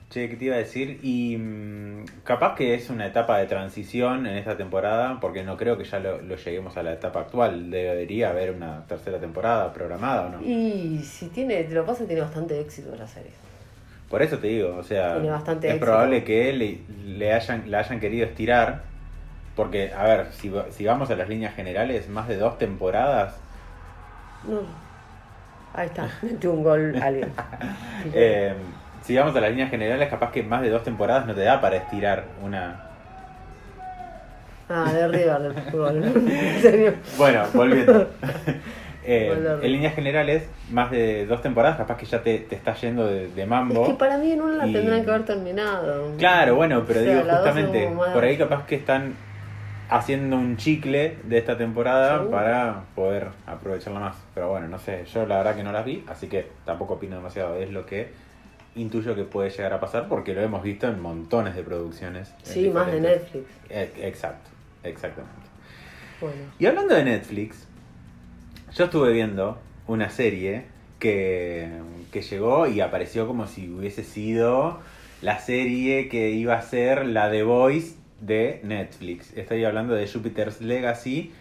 Che, 0.10 0.30
¿qué 0.30 0.36
te 0.38 0.46
iba 0.46 0.56
a 0.56 0.60
decir? 0.60 1.00
Y 1.04 1.36
mm, 1.38 2.06
capaz 2.24 2.56
que 2.56 2.74
es 2.76 2.90
una 2.90 3.06
etapa 3.08 3.38
de 3.40 3.48
transición 3.48 4.28
en 4.28 4.38
esta 4.38 4.56
temporada, 4.56 5.20
porque 5.20 5.44
no 5.44 5.58
creo 5.58 5.78
que 5.78 5.84
ya 5.84 6.00
lo, 6.00 6.22
lo 6.22 6.36
lleguemos 6.36 6.78
a 6.78 6.84
la 6.84 6.94
etapa 6.94 7.22
actual. 7.22 7.70
Debería 7.72 8.30
haber 8.30 8.52
una 8.52 8.86
tercera 8.88 9.20
temporada 9.20 9.74
programada, 9.74 10.28
¿o 10.28 10.30
no? 10.30 10.42
Y 10.42 11.02
si 11.04 11.28
tiene, 11.30 11.68
lo 11.70 11.86
pasa 11.86 12.06
tiene 12.06 12.22
bastante 12.22 12.60
éxito 12.60 12.96
la 12.96 13.08
serie. 13.08 13.32
Por 14.10 14.22
eso 14.22 14.38
te 14.40 14.48
digo, 14.48 14.76
o 14.78 14.84
sea, 14.84 15.14
Tiene 15.14 15.30
bastante 15.32 15.68
es 15.68 15.74
éxito. 15.76 15.86
probable 15.86 16.24
que 16.24 16.54
le, 16.54 16.80
le 17.18 17.34
hayan, 17.34 17.70
la 17.72 17.80
hayan 17.80 18.00
querido 18.00 18.26
estirar, 18.26 18.84
porque, 19.56 19.92
a 19.94 20.04
ver, 20.04 20.32
si, 20.34 20.52
si 20.70 20.86
vamos 20.86 21.10
a 21.10 21.16
las 21.16 21.28
líneas 21.30 21.56
generales, 21.56 22.08
más 22.10 22.28
de 22.28 22.38
dos 22.38 22.58
temporadas, 22.58 23.36
No. 24.48 24.62
Ahí 25.74 25.88
está, 25.88 26.10
metió 26.22 26.52
un 26.54 26.64
gol 26.64 26.96
alguien. 27.02 27.32
eh, 28.14 28.54
si 29.06 29.16
vamos 29.16 29.36
a 29.36 29.42
las 29.42 29.50
líneas 29.52 29.70
generales, 29.70 30.10
capaz 30.10 30.32
que 30.32 30.44
más 30.44 30.62
de 30.62 30.70
dos 30.70 30.84
temporadas 30.84 31.26
no 31.26 31.34
te 31.34 31.42
da 31.42 31.62
para 31.62 31.78
estirar 31.78 32.26
una... 32.44 32.82
Ah, 34.68 34.92
de 34.92 35.08
River 35.08 35.40
del 35.42 35.54
fútbol. 35.72 36.04
En 36.28 36.62
serio. 36.62 36.94
Bueno, 37.18 37.44
volviendo. 37.54 38.10
Eh, 39.08 39.32
de- 39.40 39.64
en 39.68 39.72
líneas 39.72 39.94
generales, 39.94 40.50
más 40.72 40.90
de 40.90 41.28
dos 41.28 41.40
temporadas, 41.44 41.78
capaz 41.78 41.96
que 41.96 42.08
ya 42.08 42.24
te, 42.24 42.40
te 42.40 42.56
está 42.56 42.74
yendo 42.74 43.06
de, 43.06 43.28
de 43.28 43.46
mambo. 43.46 43.84
Es 43.84 43.90
que 43.90 43.94
para 44.00 44.18
mí 44.18 44.32
en 44.32 44.42
una 44.42 44.56
la 44.58 44.66
Y- 44.68 44.74
tendrán 44.74 45.04
que 45.06 45.12
haber 45.12 45.26
terminado. 45.26 46.12
Claro, 46.18 46.56
bueno, 46.56 46.84
pero 46.88 47.02
O 47.02 47.04
sea, 47.04 47.14
digo 47.22 47.30
justamente, 47.36 47.88
por 48.16 48.24
ahí 48.24 48.36
capaz 48.36 48.66
que 48.66 48.74
están 48.74 49.14
haciendo 49.92 50.36
un 50.38 50.58
chicle 50.58 51.18
de 51.24 51.38
esta 51.38 51.56
temporada 51.56 52.14
Seguro. 52.14 52.32
para 52.32 52.76
poder 52.96 53.28
aprovecharla 53.46 54.00
más. 54.00 54.16
Pero 54.34 54.50
bueno, 54.50 54.68
no 54.70 54.80
sé, 54.80 55.06
yo 55.14 55.28
la 55.28 55.38
verdad 55.38 55.56
que 55.56 55.62
no 55.64 55.72
las 55.72 55.86
vi, 55.86 56.04
así 56.10 56.26
que 56.26 56.48
tampoco 56.66 56.96
opino 56.96 57.16
demasiado. 57.16 57.58
Es 57.58 57.70
lo 57.70 57.86
que 57.86 58.10
intuyo 58.76 59.16
que 59.16 59.24
puede 59.24 59.50
llegar 59.50 59.74
a 59.74 59.80
pasar 59.80 60.08
porque 60.08 60.34
lo 60.34 60.42
hemos 60.42 60.64
visto 60.64 60.88
en 60.88 61.02
montones 61.02 61.56
de 61.56 61.64
producciones. 61.64 62.34
Sí, 62.44 62.70
más 62.70 62.92
de 62.92 63.02
Netflix. 63.02 63.46
Eh, 63.70 63.92
Exacto, 64.02 64.50
exactamente. 64.84 65.36
Bueno. 66.22 66.42
Y 66.60 66.66
hablando 66.66 66.96
de 66.96 67.04
Netflix, 67.04 67.68
yo 68.74 68.86
estuve 68.86 69.14
viendo 69.14 69.58
una 69.88 70.10
serie 70.10 70.66
que, 71.00 71.70
que 72.12 72.22
llegó 72.22 72.68
y 72.68 72.82
apareció 72.82 73.28
como 73.28 73.48
si 73.48 73.70
hubiese 73.70 74.04
sido 74.04 74.80
la 75.22 75.40
serie 75.40 76.10
que 76.10 76.32
iba 76.32 76.56
a 76.56 76.62
ser 76.62 77.06
la 77.06 77.32
The 77.32 77.44
Voice 77.44 77.96
de 78.22 78.60
Netflix. 78.64 79.36
Estoy 79.36 79.64
hablando 79.66 79.94
de 79.94 80.08
Jupiter's 80.08 80.62
Legacy, 80.62 81.32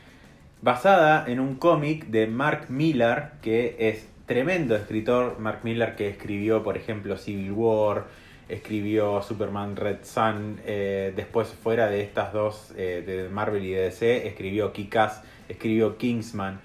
basada 0.63 1.25
en 1.27 1.41
un 1.41 1.57
cómic 1.57 2.07
de 2.07 2.27
Mark 2.27 2.67
Millar, 2.69 3.35
que 3.43 3.77
es 3.79 4.07
tremendo 4.27 4.77
escritor. 4.77 5.39
Mark 5.39 5.61
Millar 5.63 5.97
que 5.97 6.09
escribió, 6.09 6.63
por 6.63 6.77
ejemplo, 6.77 7.17
Civil 7.17 7.53
War, 7.53 8.05
escribió 8.49 9.23
Superman 9.23 9.77
Red 9.77 9.99
Sun, 10.05 10.61
eh, 10.65 11.13
después 11.17 11.49
fuera 11.49 11.89
de 11.89 12.03
estas 12.03 12.33
dos, 12.33 12.73
eh, 12.77 13.03
de 13.07 13.29
Marvel 13.29 13.65
y 13.65 13.73
de 13.73 13.83
DC, 13.83 14.27
escribió 14.27 14.73
Kick-Ass, 14.73 15.23
escribió 15.49 15.97
Kingsman. 15.97 16.61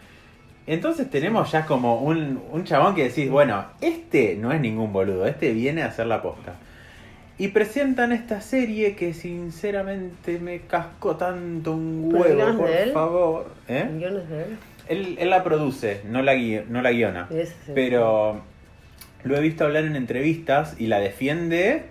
Entonces 0.67 1.09
tenemos 1.09 1.51
ya 1.51 1.65
como 1.65 2.01
un, 2.01 2.41
un 2.51 2.63
chabón 2.63 2.95
que 2.95 3.05
decís, 3.05 3.29
bueno, 3.29 3.65
este 3.81 4.35
no 4.35 4.51
es 4.51 4.61
ningún 4.61 4.93
boludo, 4.93 5.25
este 5.25 5.51
viene 5.51 5.81
a 5.81 5.87
hacer 5.87 6.05
la 6.05 6.21
posta. 6.21 6.55
Y 7.39 7.47
presentan 7.47 8.11
esta 8.11 8.41
serie 8.41 8.95
que 8.95 9.13
sinceramente 9.13 10.39
me 10.39 10.59
cascó 10.61 11.15
tanto 11.15 11.71
un 11.71 12.09
¿Pero 12.11 12.35
huevo, 12.35 12.57
por 12.57 12.67
de 12.69 12.83
él? 12.83 12.91
favor. 12.91 13.51
¿Eh? 13.69 13.89
¿Guiones 13.97 14.29
de 14.29 14.43
él? 14.43 14.57
Él, 14.89 15.15
él 15.19 15.29
la 15.29 15.43
produce, 15.43 16.01
no 16.05 16.21
la, 16.21 16.35
gui- 16.35 16.65
no 16.67 16.81
la 16.81 16.91
guiona. 16.91 17.27
Es 17.31 17.55
Pero 17.73 18.41
lo 19.23 19.37
he 19.37 19.39
visto 19.39 19.63
hablar 19.65 19.85
en 19.85 19.95
entrevistas 19.95 20.75
y 20.79 20.87
la 20.87 20.99
defiende, 20.99 21.85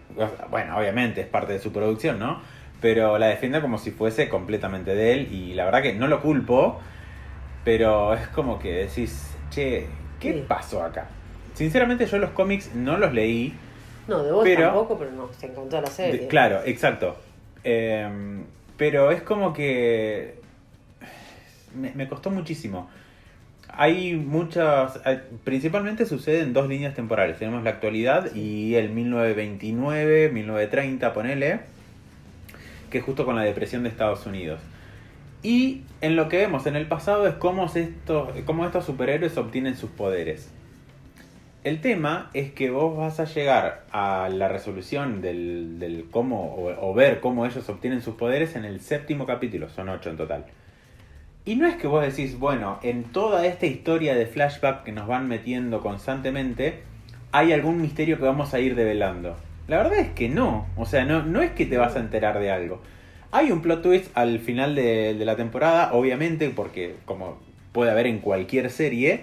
bueno, 0.51 0.77
obviamente 0.77 1.21
es 1.23 1.27
parte 1.27 1.53
de 1.55 1.59
su 1.61 1.73
producción, 1.73 2.19
¿no? 2.19 2.41
Pero 2.81 3.17
la 3.19 3.27
defiende 3.29 3.61
como 3.61 3.79
si 3.79 3.91
fuese 3.93 4.29
completamente 4.29 4.95
de 4.95 5.13
él 5.13 5.33
y 5.33 5.55
la 5.55 5.65
verdad 5.65 5.83
que 5.83 5.95
no 5.95 6.07
lo 6.09 6.21
culpo, 6.21 6.81
pero 7.65 8.15
es 8.15 8.27
como 8.29 8.59
que 8.59 8.73
decís, 8.87 9.31
che, 9.51 9.87
¿qué 10.21 10.33
Sí. 10.33 10.45
pasó 10.47 10.83
acá? 10.83 11.07
Sinceramente 11.55 12.07
yo 12.07 12.19
los 12.19 12.31
cómics 12.31 12.75
no 12.75 12.97
los 12.99 13.13
leí, 13.13 13.55
No, 14.07 14.23
de 14.23 14.33
vos 14.33 14.43
Pero- 14.43 14.63
tampoco, 14.69 14.99
pero 14.99 15.11
no, 15.13 15.29
se 15.39 15.47
encantó 15.49 15.81
la 15.83 15.87
serie. 15.89 16.21
de- 16.23 16.27
claro, 16.29 16.61
exacto. 16.65 17.17
Em, 17.63 18.45
pero 18.79 19.11
es 19.11 19.21
como 19.23 19.53
que 19.53 20.38
me, 21.75 21.93
me 21.95 22.09
costó 22.09 22.31
muchísimo. 22.31 22.89
Hay 23.71 24.15
muchas, 24.15 24.99
principalmente 25.45 26.07
sucede 26.07 26.41
en 26.41 26.53
dos 26.53 26.69
líneas 26.69 26.95
temporales. 26.95 27.39
Tenemos 27.39 27.63
la 27.63 27.71
actualidad 27.71 28.35
y 28.35 28.75
el 28.75 28.91
1929, 28.91 30.31
1930, 30.31 31.13
ponele, 31.13 31.61
que 32.91 32.99
es 32.99 33.05
justo 33.05 33.25
con 33.25 33.37
la 33.37 33.43
depresión 33.43 33.83
de 33.83 33.91
Estados 33.91 34.27
Unidos. 34.27 34.61
Y 35.43 35.83
en 36.01 36.17
lo 36.17 36.29
que 36.29 36.39
vemos 36.39 36.67
en 36.67 36.75
el 36.75 36.87
pasado 36.87 37.29
es 37.29 37.35
cómo, 37.35 37.67
estos, 37.73 38.31
cómo 38.45 38.65
estos 38.65 38.85
superhéroes 38.85 39.37
obtienen 39.37 39.77
sus 39.77 39.91
poderes. 39.91 40.51
El 41.63 41.81
tema 41.81 42.31
es 42.35 42.51
que 42.53 42.71
vos 42.71 42.97
vas 42.97 43.21
a 43.21 43.25
llegar 43.25 43.85
a 43.93 44.29
la 44.29 44.49
resolución 44.49 45.21
del, 45.21 45.79
del 45.79 46.07
cómo 46.11 46.55
o, 46.55 46.91
o 46.91 46.95
ver 46.95 47.21
cómo 47.21 47.47
ellos 47.47 47.69
obtienen 47.69 48.01
sus 48.01 48.15
poderes 48.15 48.57
en 48.57 48.65
el 48.65 48.81
séptimo 48.81 49.27
capítulo, 49.27 49.69
son 49.69 49.89
ocho 49.89 50.11
en 50.11 50.17
total. 50.17 50.47
Y 51.49 51.57
no 51.57 51.67
es 51.67 51.77
que 51.77 51.87
vos 51.87 52.05
decís, 52.05 52.39
bueno, 52.39 52.79
en 52.83 53.05
toda 53.05 53.47
esta 53.47 53.65
historia 53.65 54.15
de 54.15 54.27
flashback 54.27 54.83
que 54.83 54.93
nos 54.93 55.07
van 55.07 55.29
metiendo 55.29 55.81
constantemente, 55.81 56.81
hay 57.33 57.55
algún 57.55 57.81
misterio 57.81 58.19
que 58.19 58.25
vamos 58.25 58.53
a 58.53 58.61
ir 58.61 58.75
develando. 58.75 59.35
La 59.67 59.79
verdad 59.79 59.99
es 59.99 60.11
que 60.11 60.29
no, 60.29 60.67
o 60.77 60.85
sea, 60.85 61.07
no, 61.07 61.23
no 61.23 61.41
es 61.41 61.53
que 61.53 61.65
te 61.65 61.79
vas 61.79 61.97
a 61.97 62.01
enterar 62.01 62.39
de 62.39 62.51
algo. 62.51 62.83
Hay 63.31 63.51
un 63.51 63.63
plot 63.63 63.81
twist 63.81 64.11
al 64.15 64.41
final 64.41 64.75
de, 64.75 65.15
la 65.25 65.37
temporada, 65.37 65.95
obviamente, 65.95 66.51
porque 66.51 66.97
como 67.07 67.39
puede 67.73 67.93
haber 67.93 68.09
en 68.09 68.19
cualquier 68.19 68.69
serie, 68.69 69.23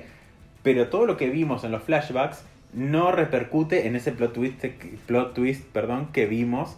pero 0.63 0.87
todo 0.87 1.05
lo 1.05 1.17
que 1.17 1.29
vimos 1.29 1.63
en 1.63 1.71
los 1.71 1.83
flashbacks 1.83 2.43
no 2.73 3.11
repercute 3.11 3.85
en 3.85 3.95
ese 3.95 4.11
plot 4.11 4.33
twist, 4.33 4.65
plot 5.05 5.35
twist 5.35 5.63
perdón, 5.65 6.09
que 6.11 6.25
vimos 6.25 6.75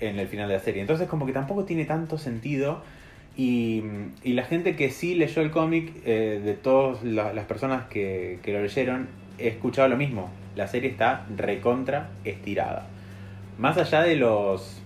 en 0.00 0.18
el 0.18 0.26
final 0.26 0.48
de 0.48 0.54
la 0.54 0.60
serie. 0.60 0.80
Entonces 0.80 1.06
como 1.06 1.26
que 1.26 1.32
tampoco 1.32 1.64
tiene 1.64 1.84
tanto 1.84 2.18
sentido 2.18 2.82
y, 3.40 3.82
y 4.22 4.32
la 4.34 4.44
gente 4.44 4.76
que 4.76 4.90
sí 4.90 5.14
leyó 5.14 5.40
el 5.42 5.50
cómic, 5.50 5.92
eh, 6.04 6.40
de 6.44 6.54
todas 6.54 7.02
la- 7.02 7.32
las 7.32 7.44
personas 7.46 7.86
que, 7.88 8.38
que 8.42 8.52
lo 8.52 8.60
leyeron, 8.62 9.08
he 9.38 9.48
escuchado 9.48 9.88
lo 9.88 9.96
mismo. 9.96 10.30
La 10.56 10.66
serie 10.68 10.90
está 10.90 11.24
recontra 11.36 12.08
estirada. 12.24 12.86
Más 13.58 13.78
allá 13.78 14.02
de 14.02 14.16
los 14.16 14.76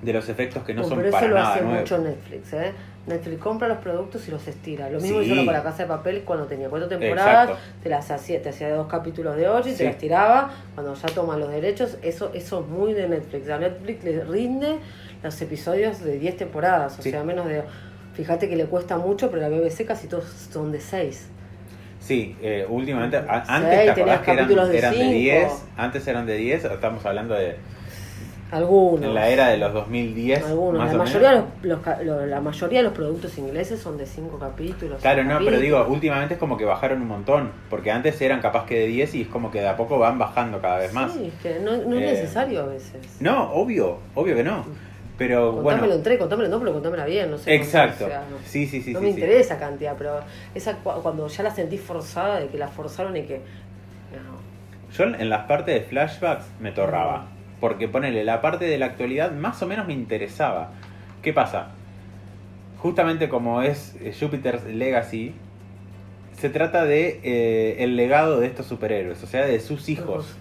de 0.00 0.12
los 0.12 0.28
efectos 0.28 0.62
que 0.62 0.74
no, 0.74 0.82
No, 0.82 0.88
son 0.88 0.98
pero 0.98 1.10
para 1.10 1.26
eso 1.26 1.34
lo 1.34 1.40
nada 1.40 1.54
hace 1.54 1.64
mucho 1.64 1.98
Netflix, 1.98 2.52
¿eh? 2.52 2.72
Netflix 3.08 3.38
compra 3.40 3.66
los 3.66 3.78
productos 3.78 4.28
y 4.28 4.30
los 4.30 4.46
estira. 4.46 4.88
Lo 4.90 5.00
mismo 5.00 5.20
Sí. 5.20 5.32
hizo 5.32 5.44
con 5.44 5.52
la 5.52 5.62
casa 5.64 5.82
de 5.82 5.88
papel 5.88 6.22
cuando 6.24 6.46
tenía 6.46 6.68
cuatro 6.68 6.86
temporadas, 6.88 7.48
Exacto. 7.50 7.72
te 7.82 7.88
las 7.88 8.08
hacía, 8.12 8.40
te 8.40 8.50
hacía 8.50 8.72
dos 8.72 8.86
capítulos 8.86 9.34
de 9.36 9.48
ocho 9.48 9.68
y 9.70 9.72
Sí. 9.72 9.78
te 9.78 9.84
las 9.86 9.98
tiraba. 9.98 10.52
Cuando 10.76 10.94
ya 10.94 11.08
toma 11.08 11.36
los 11.36 11.50
derechos, 11.50 11.98
eso, 12.02 12.30
eso 12.32 12.60
es 12.60 12.66
muy 12.68 12.92
de 12.92 13.08
Netflix. 13.08 13.48
A 13.50 13.58
Netflix 13.58 14.04
le 14.04 14.22
rinde 14.24 14.76
los 15.22 15.40
episodios 15.42 16.02
de 16.02 16.18
10 16.18 16.36
temporadas, 16.36 16.98
o 16.98 17.02
Sí. 17.02 17.10
sea, 17.10 17.24
menos 17.24 17.46
de. 17.46 17.62
Fíjate 18.14 18.48
que 18.48 18.56
le 18.56 18.66
cuesta 18.66 18.98
mucho, 18.98 19.30
pero 19.30 19.42
la 19.42 19.48
BBC 19.48 19.84
casi 19.86 20.08
todos 20.08 20.24
son 20.52 20.72
de 20.72 20.80
6. 20.80 21.28
Sí, 22.00 22.36
eh, 22.42 22.64
últimamente, 22.68 23.16
a- 23.16 23.44
Sí, 23.44 23.50
antes 23.52 23.70
te 23.70 23.92
tenías 23.92 23.98
acordás 23.98 24.20
que 24.22 24.30
eran, 24.32 24.48
de 24.48 24.78
eran 24.78 24.92
de 24.92 24.98
cinco. 24.98 25.12
10, 25.12 25.52
antes 25.76 26.06
eran 26.08 26.26
de 26.26 26.34
10, 26.36 26.64
estamos 26.64 27.04
hablando 27.04 27.34
de 27.34 27.56
Algunos. 28.50 29.04
en 29.04 29.14
la 29.14 29.28
era 29.28 29.48
de 29.48 29.58
los 29.58 29.72
2010. 29.74 30.42
Algunos. 30.44 30.78
más 30.80 30.88
La 30.92 30.94
o 30.94 31.04
mayoría, 31.04 31.30
menos. 31.32 31.44
los, 31.62 31.80
los 32.06 32.26
la 32.28 32.40
mayoría 32.40 32.78
de 32.78 32.82
los 32.84 32.92
productos 32.94 33.36
ingleses 33.36 33.78
son 33.80 33.98
de 33.98 34.06
5 34.06 34.38
capítulos. 34.38 35.02
Claro, 35.02 35.22
no, 35.24 35.38
pero 35.44 35.58
digo, 35.60 35.84
últimamente 35.88 36.34
es 36.34 36.40
como 36.40 36.56
que 36.56 36.64
bajaron 36.64 37.02
un 37.02 37.08
montón, 37.08 37.50
porque 37.68 37.90
antes 37.90 38.18
eran 38.22 38.40
capaz 38.40 38.64
que 38.64 38.78
de 38.78 38.86
10 38.86 39.14
y 39.16 39.22
es 39.22 39.28
como 39.28 39.50
que 39.50 39.60
de 39.60 39.68
a 39.68 39.76
poco 39.76 39.98
van 39.98 40.18
bajando 40.18 40.60
cada 40.62 40.78
vez 40.78 40.92
más. 40.94 41.12
Sí, 41.12 41.26
es 41.34 41.42
que 41.42 41.60
no, 41.60 41.76
no 41.76 41.96
es 41.98 42.02
Eh, 42.02 42.12
necesario 42.12 42.62
a 42.62 42.66
veces. 42.66 42.96
No, 43.20 43.50
obvio, 43.52 43.98
obvio 44.14 44.34
que 44.34 44.44
no. 44.44 44.64
Pero 45.18 45.52
Contámelo 45.56 45.80
bueno, 45.80 45.94
en 45.96 46.02
tres, 46.02 46.18
contámelo 46.18 46.46
en 46.46 46.50
dos, 46.52 46.60
pero 46.60 46.72
contámela 46.72 47.04
bien, 47.04 47.30
no 47.30 47.36
sé. 47.38 47.54
exacto. 47.54 48.04
o 48.04 48.08
sea, 48.08 48.20
no, 48.30 48.36
Sí, 48.46 48.66
sí, 48.66 48.80
sí, 48.80 48.92
no 48.92 49.00
sí, 49.00 49.04
me 49.06 49.12
sí. 49.12 49.18
interesa 49.20 49.58
cantidad, 49.58 49.96
pero 49.98 50.20
esa 50.54 50.76
cu- 50.76 51.02
cuando 51.02 51.26
ya 51.26 51.42
la 51.42 51.50
sentí 51.50 51.76
forzada, 51.76 52.38
de 52.40 52.46
que 52.46 52.56
la 52.56 52.68
forzaron 52.68 53.16
y 53.16 53.22
que. 53.24 53.38
No. 54.12 54.96
Yo 54.96 55.04
en 55.04 55.28
las 55.28 55.44
partes 55.46 55.74
de 55.74 55.80
flashbacks 55.82 56.44
me 56.60 56.70
torraba. 56.72 57.26
Porque 57.60 57.88
ponele, 57.88 58.22
la 58.24 58.40
parte 58.40 58.64
de 58.66 58.78
la 58.78 58.86
actualidad 58.86 59.32
más 59.32 59.60
o 59.62 59.66
menos 59.66 59.86
me 59.88 59.92
interesaba. 59.92 60.70
¿Qué 61.20 61.32
pasa? 61.32 61.70
Justamente 62.78 63.28
como 63.28 63.62
es 63.62 63.96
eh, 64.00 64.14
Jupiter's 64.18 64.64
Legacy, 64.64 65.34
se 66.38 66.48
trata 66.48 66.84
de 66.84 67.18
eh, 67.24 67.76
el 67.82 67.96
legado 67.96 68.38
de 68.38 68.46
estos 68.46 68.66
superhéroes, 68.66 69.20
o 69.24 69.26
sea, 69.26 69.44
de 69.44 69.58
sus 69.58 69.88
hijos. 69.88 70.36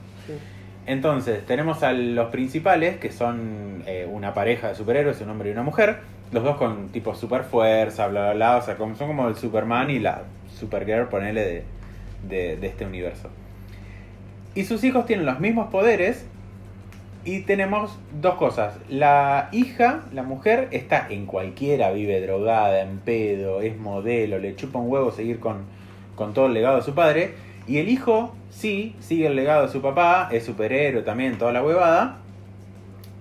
Entonces, 0.88 1.46
tenemos 1.46 1.84
a 1.84 1.92
los 1.92 2.30
principales, 2.30 2.98
que 2.98 3.12
son 3.12 3.84
eh, 3.86 4.08
una 4.10 4.34
pareja 4.34 4.70
de 4.70 4.76
superhéroes, 4.76 5.20
un 5.20 5.30
hombre 5.30 5.50
y 5.50 5.52
una 5.52 5.64
mujer. 5.64 5.98
Los 6.32 6.46
dos 6.46 6.56
con 6.56 6.88
tipo 6.90 7.14
super 7.14 7.44
fuerza, 7.44 8.08
bla, 8.08 8.22
bla, 8.22 8.34
bla. 8.34 8.58
O 8.58 8.62
sea, 8.62 8.78
como, 8.78 8.96
son 8.96 9.08
como 9.08 9.28
el 9.28 9.36
Superman 9.36 9.90
y 9.90 10.00
la 10.00 10.24
Supergirl, 10.58 11.10
ponele, 11.10 11.44
de, 11.44 11.64
de, 12.28 12.56
de 12.56 12.68
este 12.68 12.86
universo. 12.86 13.30
Y 14.56 14.64
sus 14.64 14.84
hijos 14.86 15.06
tienen 15.06 15.26
los 15.26 15.42
mismos 15.42 15.70
poderes. 15.70 16.26
Y 17.26 17.42
tenemos 17.42 18.00
dos 18.22 18.36
cosas. 18.36 18.78
La 18.88 19.50
hija, 19.52 20.06
la 20.14 20.24
mujer, 20.24 20.70
está 20.72 21.08
en 21.10 21.26
cualquiera, 21.26 21.92
vive 21.92 22.22
drogada, 22.22 22.82
en 22.82 23.00
pedo, 23.00 23.60
es 23.60 23.78
modelo, 23.78 24.40
le 24.40 24.56
chupa 24.56 24.80
un 24.80 24.90
huevo 24.90 25.12
seguir 25.12 25.42
con, 25.42 25.66
con 26.16 26.34
todo 26.34 26.46
el 26.46 26.54
legado 26.54 26.78
de 26.78 26.84
su 26.84 26.96
padre. 26.96 27.34
Y 27.68 27.78
el 27.80 27.90
hijo, 27.90 28.34
sí, 28.50 28.96
sigue 29.00 29.28
el 29.28 29.36
legado 29.36 29.64
de 29.64 29.72
su 29.72 29.82
papá, 29.82 30.30
es 30.32 30.46
superhéroe 30.46 31.02
también, 31.04 31.38
toda 31.38 31.52
la 31.52 31.64
huevada. 31.64 32.20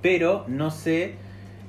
Pero 0.03 0.45
no 0.47 0.71
se, 0.71 1.15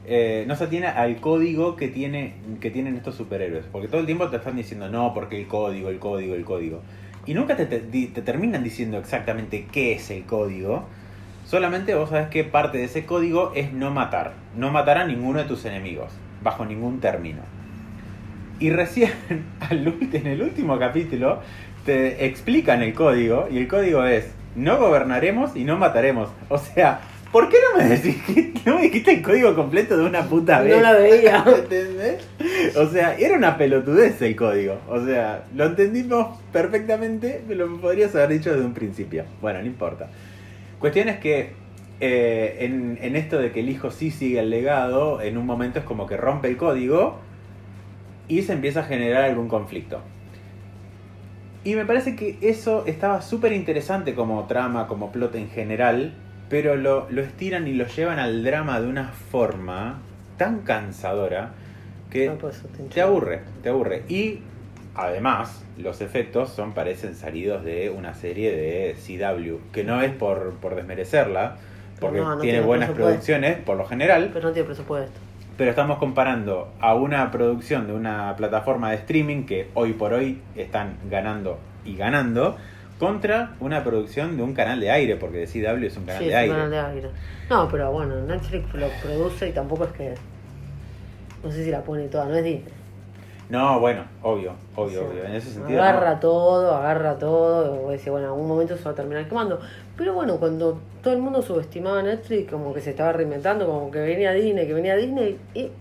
eh, 0.06 0.46
no 0.48 0.56
se 0.56 0.66
atiene 0.66 0.88
al 0.88 1.18
código 1.18 1.76
que, 1.76 1.88
tiene, 1.88 2.36
que 2.62 2.70
tienen 2.70 2.96
estos 2.96 3.16
superhéroes. 3.16 3.66
Porque 3.72 3.88
todo 3.88 4.00
el 4.02 4.06
tiempo 4.06 4.28
te 4.30 4.38
están 4.38 4.56
diciendo, 4.56 4.90
no, 4.90 5.14
porque 5.14 5.40
el 5.40 5.48
código, 5.48 5.90
el 5.90 5.98
código, 6.00 6.36
el 6.36 6.46
código. 6.46 6.82
Y 7.26 7.34
nunca 7.34 7.58
te, 7.58 7.66
te- 7.66 7.80
te 7.80 8.22
terminan 8.22 8.64
diciendo 8.64 8.98
exactamente 9.00 9.66
qué 9.72 9.94
es 9.94 10.12
el 10.12 10.24
código. 10.24 10.86
Solamente 11.46 11.96
vos 11.96 12.10
sabés 12.10 12.28
que 12.30 12.44
parte 12.44 12.78
de 12.78 12.84
ese 12.84 13.06
código 13.06 13.54
es 13.56 13.74
no 13.74 13.90
matar. 13.92 14.34
No 14.56 14.72
matar 14.72 14.98
a 15.00 15.06
ninguno 15.08 15.40
de 15.40 15.46
tus 15.46 15.66
enemigos, 15.66 16.12
bajo 16.44 16.64
ningún 16.66 17.00
término. 17.00 17.42
Y 18.60 18.70
recién 18.70 19.12
en 19.70 20.28
el 20.28 20.42
último 20.42 20.78
capítulo 20.80 21.42
te 21.88 22.26
explican 22.26 22.84
el 22.84 22.94
código 22.94 23.48
y 23.50 23.58
el 23.60 23.68
código 23.70 24.04
es 24.04 24.26
no 24.58 24.78
gobernaremos 24.78 25.56
y 25.56 25.64
no 25.64 25.78
mataremos. 25.78 26.28
O 26.50 26.58
sea, 26.58 27.00
¿por 27.32 27.48
qué 27.48 27.56
no 27.72 27.82
me 27.82 27.88
decís 27.88 28.18
que 28.24 28.54
no 28.66 28.76
me 28.76 28.82
dijiste 28.84 29.14
el 29.14 29.22
código 29.22 29.56
completo 29.56 29.96
de 29.96 30.04
una 30.04 30.24
puta 30.24 30.60
vez? 30.60 30.76
No 30.76 30.82
la 30.82 30.92
veía. 30.92 31.46
¿Entendés? 31.58 32.28
O 32.76 32.88
sea, 32.88 33.16
era 33.18 33.38
una 33.38 33.58
pelotudez 33.58 34.22
el 34.22 34.36
código. 34.36 34.80
O 34.90 35.04
sea, 35.06 35.46
lo 35.56 35.64
entendimos 35.64 36.38
perfectamente, 36.52 37.42
me 37.48 37.56
lo 37.56 37.74
podrías 37.80 38.14
haber 38.16 38.30
dicho 38.30 38.52
desde 38.52 38.66
un 38.66 38.74
principio. 38.74 39.24
Bueno, 39.42 39.60
no 39.60 39.66
importa. 39.66 40.10
Cuestión 40.80 41.08
es 41.08 41.20
que 41.20 41.54
eh, 42.02 42.58
en, 42.66 43.00
en 43.02 43.16
esto 43.16 43.40
de 43.40 43.54
que 43.54 43.62
el 43.62 43.70
hijo 43.70 43.92
sí 43.92 44.12
sigue 44.12 44.40
el 44.40 44.50
legado, 44.50 45.22
en 45.22 45.38
un 45.38 45.46
momento 45.46 45.80
es 45.80 45.86
como 45.86 46.06
que 46.06 46.18
rompe 46.18 46.50
el 46.50 46.58
código 46.58 47.18
y 48.28 48.42
se 48.42 48.52
empieza 48.52 48.82
a 48.82 48.84
generar 48.84 49.24
algún 49.24 49.48
conflicto. 49.48 50.02
Y 51.68 51.76
me 51.76 51.84
parece 51.84 52.16
que 52.16 52.38
eso 52.40 52.86
estaba 52.86 53.22
súper 53.22 53.52
interesante 53.52 54.16
como 54.16 54.48
trama, 54.48 54.88
como 54.88 55.12
plot 55.12 55.36
en 55.36 55.50
general, 55.50 56.14
pero 56.50 56.78
lo, 56.78 57.10
lo 57.10 57.22
estiran 57.22 57.68
y 57.68 57.74
lo 57.74 57.86
llevan 57.88 58.20
al 58.20 58.42
drama 58.42 58.80
de 58.80 58.88
una 58.88 59.10
forma 59.10 60.00
tan 60.38 60.62
cansadora 60.62 61.52
que 62.10 62.28
No, 62.28 62.36
eso 62.48 62.70
te 62.94 63.02
aburre, 63.02 63.42
te 63.64 63.68
aburre. 63.68 64.04
Y 64.08 64.40
además, 64.96 65.62
los 65.78 66.00
efectos 66.00 66.52
son, 66.52 66.72
parecen 66.72 67.16
salidos 67.16 67.66
de 67.66 67.90
una 67.90 68.14
serie 68.14 68.56
de 68.56 68.96
CW, 68.96 69.74
que 69.74 69.84
no 69.84 70.02
es 70.02 70.14
por, 70.14 70.54
por 70.62 70.74
desmerecerla, 70.74 71.58
porque 72.00 72.20
No, 72.22 72.36
no 72.36 72.40
tiene 72.40 72.60
tiene 72.60 72.66
buenas 72.66 72.92
producciones, 72.92 73.58
por 73.58 73.76
lo 73.76 73.86
general, 73.86 74.30
Pero 74.32 74.48
no 74.48 74.54
tiene 74.54 74.68
presupuesto. 74.68 75.20
Pero 75.58 75.72
estamos 75.72 75.98
comparando 75.98 76.70
a 76.80 76.94
una 76.96 77.32
producción 77.32 77.88
de 77.88 77.94
una 77.94 78.36
plataforma 78.36 78.92
de 78.92 78.98
streaming 78.98 79.44
que 79.46 79.70
hoy 79.74 79.94
por 79.94 80.14
hoy 80.14 80.42
están 80.56 80.98
ganando 81.10 81.58
y 81.84 81.96
ganando 81.96 82.58
contra 83.00 83.52
una 83.60 83.84
producción 83.84 84.38
de 84.38 84.44
un 84.44 84.54
canal 84.54 84.80
de 84.80 84.90
aire, 84.92 85.16
porque 85.18 85.38
de 85.40 85.46
CW 85.48 85.86
es 85.86 85.98
un 85.98 86.06
canal 86.06 86.22
Sí, 86.24 86.30
de 86.30 86.32
es 86.32 86.36
un 86.36 86.40
aire. 86.42 86.54
canal 86.54 86.72
de 86.72 86.80
aire. 86.80 87.10
No, 87.50 87.68
pero 87.70 87.92
bueno, 87.92 88.16
Netflix 88.22 88.74
lo 88.74 88.88
produce 89.02 89.50
y 89.50 89.52
tampoco 89.52 89.84
es 89.86 89.92
que. 89.92 90.14
No 91.44 91.52
sé 91.52 91.64
si 91.64 91.72
la 91.72 91.82
pone 91.84 92.08
toda, 92.08 92.26
no 92.26 92.36
es 92.36 92.44
Disney. 92.44 92.74
No, 93.50 93.80
bueno, 93.80 94.04
obvio, 94.24 94.52
obvio, 94.76 95.00
Sí. 95.00 95.06
obvio. 95.10 95.24
En 95.24 95.36
ese 95.36 95.52
sentido. 95.52 95.82
Agarra 95.82 96.16
no. 96.16 96.20
todo, 96.20 96.76
agarra 96.76 97.18
todo. 97.18 97.86
O 97.88 97.92
decir, 97.92 98.12
bueno, 98.12 98.28
en 98.28 98.32
algún 98.34 98.48
momento 98.48 98.76
se 98.76 98.84
va 98.84 98.92
a 98.92 98.96
terminar 98.96 99.26
quemando. 99.28 99.60
Pero 99.96 100.14
bueno, 100.14 100.38
cuando 100.38 100.80
todo 101.02 101.14
el 101.14 101.22
mundo 101.22 101.42
subestimaba 101.42 102.00
a 102.00 102.04
Netflix, 102.04 102.52
como 102.52 102.74
que 102.74 102.82
se 102.82 102.90
estaba 102.90 103.14
reinventando, 103.14 103.66
como 103.66 103.90
que 103.90 104.00
venía 104.00 104.34
Disney, 104.34 104.68
que 104.68 104.74
venía 104.74 104.96
Disney. 104.98 105.38
Y, 105.54 105.72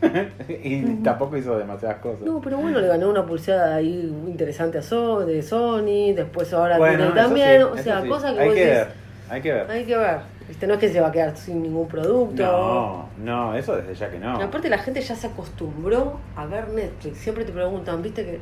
y 0.48 0.82
tampoco 1.04 1.36
hizo 1.36 1.58
demasiadas 1.58 1.98
cosas. 1.98 2.22
no, 2.22 2.40
pero 2.40 2.56
bueno, 2.56 2.80
le 2.80 2.86
ganó 2.86 3.10
una 3.10 3.26
pulseada 3.26 3.74
ahí 3.76 4.10
interesante 4.26 4.78
a 4.78 4.82
So- 4.82 5.20
de 5.26 5.42
Sony. 5.42 6.14
Después 6.16 6.52
ahora 6.54 6.78
Bueno, 6.78 7.12
también. 7.12 7.58
sí, 7.58 7.62
o 7.64 7.76
sea, 7.76 8.00
sí. 8.02 8.08
cosas 8.08 8.32
que 8.32 8.40
hay 8.40 8.46
vos 8.48 8.54
que 8.54 8.64
decís, 8.64 8.78
ver, 8.78 8.88
hay 9.28 9.42
que 9.42 9.52
ver. 9.52 9.70
Hay 9.70 9.84
que 9.84 9.96
ver. 9.96 10.16
¿Viste? 10.50 10.66
No 10.66 10.74
es 10.74 10.80
que 10.80 10.88
se 10.88 11.00
va 11.00 11.08
a 11.08 11.12
quedar 11.12 11.36
sin 11.36 11.62
ningún 11.62 11.86
producto. 11.86 12.42
No, 12.42 13.08
no, 13.18 13.54
eso 13.54 13.76
desde 13.76 13.94
ya 13.94 14.10
que 14.10 14.18
no. 14.18 14.36
Y 14.36 14.42
aparte 14.42 14.68
la 14.68 14.78
gente 14.78 15.00
ya 15.00 15.14
se 15.14 15.28
acostumbró 15.28 16.18
a 16.34 16.44
ver 16.44 16.70
Netflix. 16.70 17.18
Siempre 17.18 17.44
te 17.44 17.52
preguntan, 17.52 18.02
¿viste 18.02 18.24
que 18.24 18.40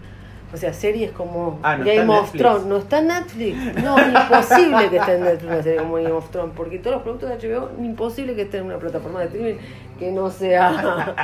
o 0.51 0.57
sea, 0.57 0.73
series 0.73 1.11
como 1.13 1.61
Ah, 1.63 1.77
no 1.77 1.85
Game 1.85 2.09
of. 2.09 2.33
Thrones, 2.33 2.65
¿no 2.65 2.79
está 2.79 3.01
en 3.01 3.09
Netflix? 3.09 3.83
No, 3.83 3.99
imposible 3.99 4.89
que 4.89 4.97
esté 4.97 5.17
en 5.17 5.21
Netflix 5.21 5.53
una 5.53 5.63
serie 5.63 5.81
como 5.81 5.95
Game 5.97 6.13
of 6.13 6.31
Thrones, 6.31 6.55
porque 6.57 6.79
todos 6.79 6.95
los 6.95 7.03
productos 7.03 7.29
de 7.29 7.37
HBO, 7.37 7.71
imposible 7.79 8.35
que 8.35 8.41
esté 8.43 8.57
en 8.57 8.65
una 8.65 8.79
plataforma 8.79 9.21
de 9.21 9.27
streaming 9.27 9.57
que 9.99 10.11
no 10.11 10.31
sea... 10.31 11.15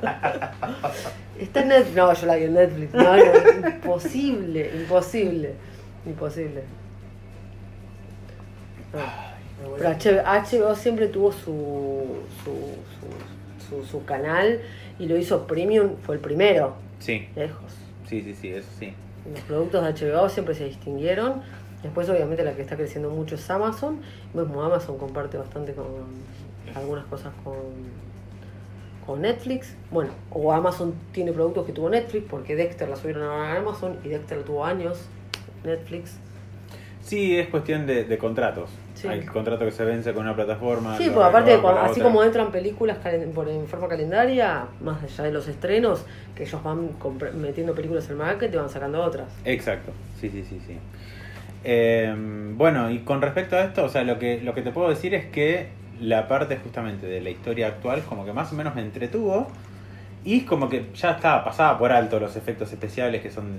está 1.38 1.60
en 1.60 1.68
Netflix, 1.68 1.96
no, 1.96 2.14
yo 2.14 2.26
la 2.26 2.36
vi 2.36 2.44
en 2.44 2.54
Netflix, 2.54 2.94
no, 2.94 3.14
no, 3.14 3.68
imposible, 3.68 4.70
imposible, 4.74 5.54
imposible. 6.06 6.62
No. 8.94 9.29
Pero 9.78 9.90
HBO, 10.24 10.74
siempre 10.74 11.08
tuvo 11.08 11.32
su, 11.32 12.06
su, 12.44 12.52
su, 13.68 13.82
su, 13.82 13.86
su 13.86 14.04
canal 14.04 14.60
y 14.98 15.06
lo 15.06 15.16
hizo 15.16 15.46
premium, 15.46 15.96
fue 16.02 16.16
el 16.16 16.20
primero, 16.20 16.74
Sí, 16.98 17.28
lejos. 17.34 17.72
sí, 18.06 18.22
sí, 18.22 18.34
sí, 18.34 18.48
eso 18.50 18.68
sí. 18.78 18.92
Los 19.32 19.42
productos 19.44 19.82
de 20.00 20.06
HBO 20.12 20.28
siempre 20.28 20.54
se 20.54 20.64
distinguieron. 20.64 21.42
Después, 21.82 22.08
obviamente, 22.10 22.44
la 22.44 22.54
que 22.54 22.62
está 22.62 22.76
creciendo 22.76 23.08
mucho 23.10 23.36
es 23.36 23.50
Amazon. 23.50 24.00
Mismo 24.34 24.62
Amazon 24.62 24.98
comparte 24.98 25.38
bastante 25.38 25.72
con 25.72 25.86
algunas 26.74 27.04
cosas 27.06 27.32
con, 27.42 27.54
con 29.06 29.22
Netflix. 29.22 29.74
Bueno, 29.90 30.10
o 30.30 30.52
Amazon 30.52 30.94
tiene 31.12 31.32
productos 31.32 31.64
que 31.66 31.72
tuvo 31.72 31.88
Netflix, 31.88 32.26
porque 32.28 32.56
Dexter 32.56 32.88
la 32.88 32.96
subieron 32.96 33.22
a 33.22 33.56
Amazon 33.56 33.98
y 34.04 34.08
Dexter 34.08 34.42
tuvo 34.42 34.64
años 34.64 34.98
Netflix. 35.64 36.16
Sí, 37.02 37.38
es 37.38 37.48
cuestión 37.48 37.86
de, 37.86 38.04
de 38.04 38.18
contratos. 38.18 38.68
Sí. 39.00 39.08
Hay 39.08 39.20
contrato 39.22 39.64
que 39.64 39.70
se 39.70 39.84
vence 39.84 40.12
con 40.12 40.24
una 40.24 40.34
plataforma. 40.36 40.96
Sí, 40.98 41.08
porque 41.12 41.28
aparte, 41.28 41.58
cuando- 41.58 41.80
así 41.82 41.92
otra. 41.92 42.04
como 42.04 42.22
entran 42.22 42.50
películas 42.52 42.98
por, 43.34 43.48
en 43.48 43.66
forma 43.66 43.88
calendaria, 43.88 44.66
más 44.82 45.02
allá 45.02 45.24
de 45.24 45.32
los 45.32 45.48
estrenos, 45.48 46.04
que 46.34 46.42
ellos 46.42 46.62
van 46.62 46.90
metiendo 47.40 47.74
películas 47.74 48.04
en 48.06 48.10
el 48.12 48.16
market 48.18 48.52
y 48.52 48.56
van 48.56 48.68
sacando 48.68 49.02
otras. 49.02 49.28
Exacto, 49.44 49.92
sí, 50.20 50.28
sí, 50.28 50.44
sí, 50.46 50.60
sí. 50.66 50.76
Eh, 51.64 52.14
bueno, 52.56 52.90
y 52.90 52.98
con 53.00 53.20
respecto 53.22 53.56
a 53.56 53.62
esto, 53.64 53.84
o 53.84 53.88
sea, 53.88 54.02
lo 54.04 54.18
que, 54.18 54.40
lo 54.42 54.54
que 54.54 54.62
te 54.62 54.70
puedo 54.70 54.88
decir 54.88 55.14
es 55.14 55.26
que 55.26 55.68
la 56.00 56.28
parte 56.28 56.56
justamente 56.56 57.06
de 57.06 57.20
la 57.20 57.30
historia 57.30 57.66
actual 57.68 58.02
como 58.02 58.24
que 58.24 58.32
más 58.32 58.50
o 58.52 58.54
menos 58.56 58.74
me 58.74 58.80
entretuvo 58.80 59.48
y 60.24 60.42
como 60.42 60.68
que 60.70 60.86
ya 60.94 61.12
estaba 61.12 61.44
pasada 61.44 61.76
por 61.78 61.92
alto 61.92 62.18
los 62.18 62.36
efectos 62.36 62.72
especiales 62.72 63.20
que 63.22 63.30
son 63.30 63.52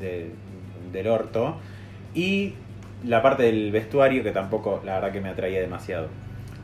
de- 0.00 0.30
del 0.92 1.06
orto 1.08 1.56
y 2.14 2.54
la 3.04 3.22
parte 3.22 3.42
del 3.44 3.70
vestuario 3.72 4.22
que 4.22 4.30
tampoco 4.32 4.80
la 4.84 4.94
verdad 4.94 5.12
que 5.12 5.20
me 5.20 5.28
atraía 5.28 5.60
demasiado. 5.60 6.08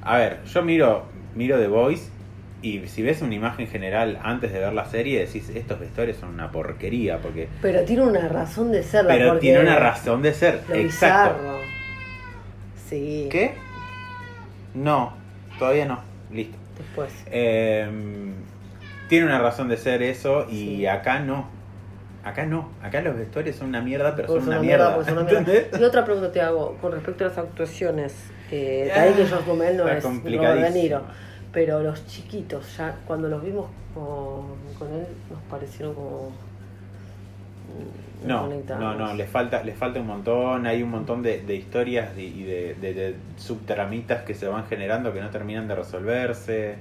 A 0.03 0.17
ver, 0.19 0.43
yo 0.45 0.63
miro, 0.63 1.05
miro 1.35 1.59
The 1.59 1.69
Voice 1.69 2.11
y 2.63 2.87
si 2.89 3.03
ves 3.03 3.23
una 3.23 3.35
imagen 3.35 3.67
general 3.69 4.19
antes 4.23 4.53
de 4.53 4.59
ver 4.59 4.73
la 4.73 4.85
serie 4.87 5.21
decís 5.21 5.49
estos 5.51 5.81
vestuarios 5.81 6.19
son 6.19 6.31
una 6.35 6.51
porquería 6.53 7.19
porque 7.19 7.49
Pero 7.63 7.83
tiene 7.85 8.03
una 8.03 8.29
razón 8.29 8.71
de 8.73 8.83
ser. 8.83 9.05
la 9.07 9.15
pero 9.15 9.39
tiene 9.39 9.61
una 9.61 9.77
razón 9.79 10.23
de 10.23 10.33
ser. 10.35 10.61
Lo 10.69 10.75
Exacto. 10.75 11.39
bizarro. 11.39 11.61
Sí. 12.89 13.29
¿Qué? 13.31 13.53
No, 14.75 15.13
todavía 15.59 15.85
no. 15.87 16.01
Listo. 16.33 16.57
Después. 16.79 17.13
Eh, 17.31 17.89
tiene 19.09 19.27
una 19.27 19.39
razón 19.41 19.69
de 19.69 19.77
ser 19.77 20.03
eso 20.03 20.47
y 20.51 20.77
Sí. 20.79 20.87
acá 20.87 21.19
no. 21.21 21.49
Acá 22.25 22.45
no. 22.47 22.69
Acá 22.83 23.01
los 23.01 23.17
vestuarios 23.17 23.57
son 23.57 23.69
una 23.69 23.81
mierda, 23.81 24.15
pero 24.15 24.29
son 24.29 24.43
una 24.49 24.57
son 24.57 24.67
mierda. 24.67 24.97
una 24.99 25.23
mierda. 25.23 25.39
¿Entendés? 25.39 25.81
Y 25.81 25.85
otra 25.85 26.05
pregunta 26.05 26.31
te 26.33 26.41
hago 26.41 26.77
con 26.81 26.93
respecto 26.93 27.25
a 27.25 27.29
las 27.29 27.39
actuaciones. 27.39 28.15
Eh, 28.51 28.91
ahí 28.95 29.13
que 29.15 29.27
George 29.27 29.47
Gomel 29.49 29.77
no 29.77 29.85
es 29.89 30.05
Robert 30.05 30.75
De. 30.75 30.81
Niro. 30.83 31.03
Pero 31.53 31.81
los 31.83 32.07
chiquitos, 32.07 32.77
ya 32.77 32.95
cuando 33.07 33.29
los 33.29 33.43
vimos 33.43 33.69
con, 33.95 34.55
con 34.79 34.93
él, 34.95 35.07
nos 35.31 35.41
parecieron 35.51 35.95
como. 35.95 36.31
mm, 38.23 38.27
No, 38.29 38.47
no, 38.79 38.95
no, 38.95 39.15
les 39.15 39.29
falta, 39.29 39.63
les 39.65 39.77
falta 39.77 39.99
un 40.01 40.07
montón, 40.07 40.67
hay 40.67 40.83
un 40.83 40.91
montón 40.91 41.23
de, 41.23 41.41
de 41.41 41.57
historias 41.57 42.11
y 42.17 42.21
y 42.23 42.43
de, 42.45 42.75
de- 42.75 42.95
de 42.95 43.15
subtramitas 43.37 44.23
que 44.25 44.35
se 44.35 44.47
van 44.47 44.67
generando 44.67 45.13
que 45.13 45.21
no 45.21 45.31
terminan 45.31 45.67
de 45.69 45.75
resolverse. 45.75 46.77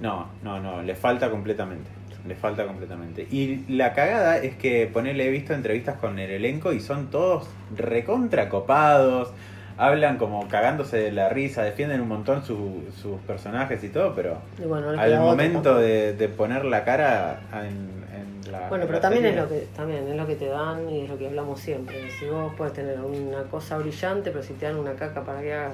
No, 0.00 0.26
no, 0.42 0.60
no, 0.60 0.82
les 0.82 0.98
falta 0.98 1.30
completamente. 1.30 1.88
Les 2.26 2.38
falta 2.38 2.64
completamente. 2.66 3.26
Y 3.30 3.64
la 3.68 3.92
cagada 3.92 4.38
es 4.38 4.56
que 4.56 4.86
ponerle 4.92 5.26
he 5.26 5.30
visto 5.30 5.52
entrevistas 5.52 5.96
con 5.98 6.18
el 6.18 6.30
elenco 6.30 6.72
y 6.72 6.80
son 6.80 7.08
todos 7.10 7.46
recontra 7.76 8.48
copados. 8.48 9.30
Hablan 9.76 10.18
como 10.18 10.46
cagándose 10.48 10.96
de 10.98 11.10
la 11.12 11.28
risa, 11.28 11.62
defienden 11.64 12.00
un 12.00 12.08
montón 12.08 12.44
su- 12.44 12.84
sus 12.96 13.20
personajes 13.22 13.82
y 13.82 13.88
todo, 13.88 14.14
pero 14.14 14.38
Y 14.58 14.62
bueno, 14.66 14.86
no 14.86 14.92
le 14.92 15.00
al 15.02 15.20
momento 15.20 15.76
de, 15.76 16.12
de 16.14 16.28
poner 16.28 16.64
la 16.64 16.84
cara 16.84 17.40
en, 17.52 18.46
en 18.46 18.52
la. 18.52 18.68
Bueno, 18.68 18.84
en 18.84 18.88
pero 18.88 19.00
también 19.00 19.26
es 19.26 19.36
lo 19.36 19.48
que 19.48 19.66
también 19.76 20.06
es 20.08 20.16
lo 20.16 20.26
que 20.28 20.36
te 20.36 20.46
dan 20.46 20.88
y 20.88 21.00
es 21.00 21.08
lo 21.10 21.18
que 21.18 21.26
hablamos 21.26 21.58
siempre. 21.60 22.08
Si 22.18 22.24
vos 22.26 22.52
puedes 22.56 22.72
tener 22.72 23.00
una 23.00 23.42
cosa 23.50 23.76
brillante, 23.78 24.30
pero 24.30 24.44
si 24.44 24.52
te 24.54 24.66
dan 24.66 24.76
una 24.76 24.92
caca 24.94 25.22
para 25.24 25.42
que 25.42 25.52
hagas, 25.52 25.72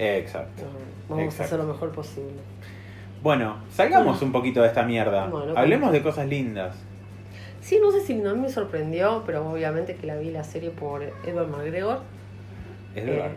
Exacto. 0.00 0.62
no, 1.08 1.16
vamos 1.16 1.38
a 1.40 1.44
hacer 1.44 1.58
lo 1.58 1.64
mejor 1.66 1.92
posible. 1.92 2.32
Bueno, 3.26 3.56
salgamos 3.72 4.22
un 4.22 4.30
poquito 4.30 4.62
de 4.62 4.68
esta 4.68 4.84
mierda. 4.84 5.26
Bueno, 5.26 5.52
Hablemos 5.56 5.90
de 5.90 6.00
cosas 6.00 6.28
lindas. 6.28 6.76
Sí, 7.60 7.80
no 7.82 7.90
sé 7.90 8.00
si 8.02 8.12
a 8.24 8.32
mí 8.32 8.38
me 8.40 8.48
sorprendió, 8.48 9.24
pero 9.26 9.50
obviamente 9.50 9.96
que 9.96 10.06
la 10.06 10.14
vi 10.14 10.30
la 10.30 10.44
serie 10.44 10.70
por 10.70 11.02
Edward 11.02 11.48
McGregor. 11.48 12.02
Es 12.94 13.04
Eh, 13.04 13.28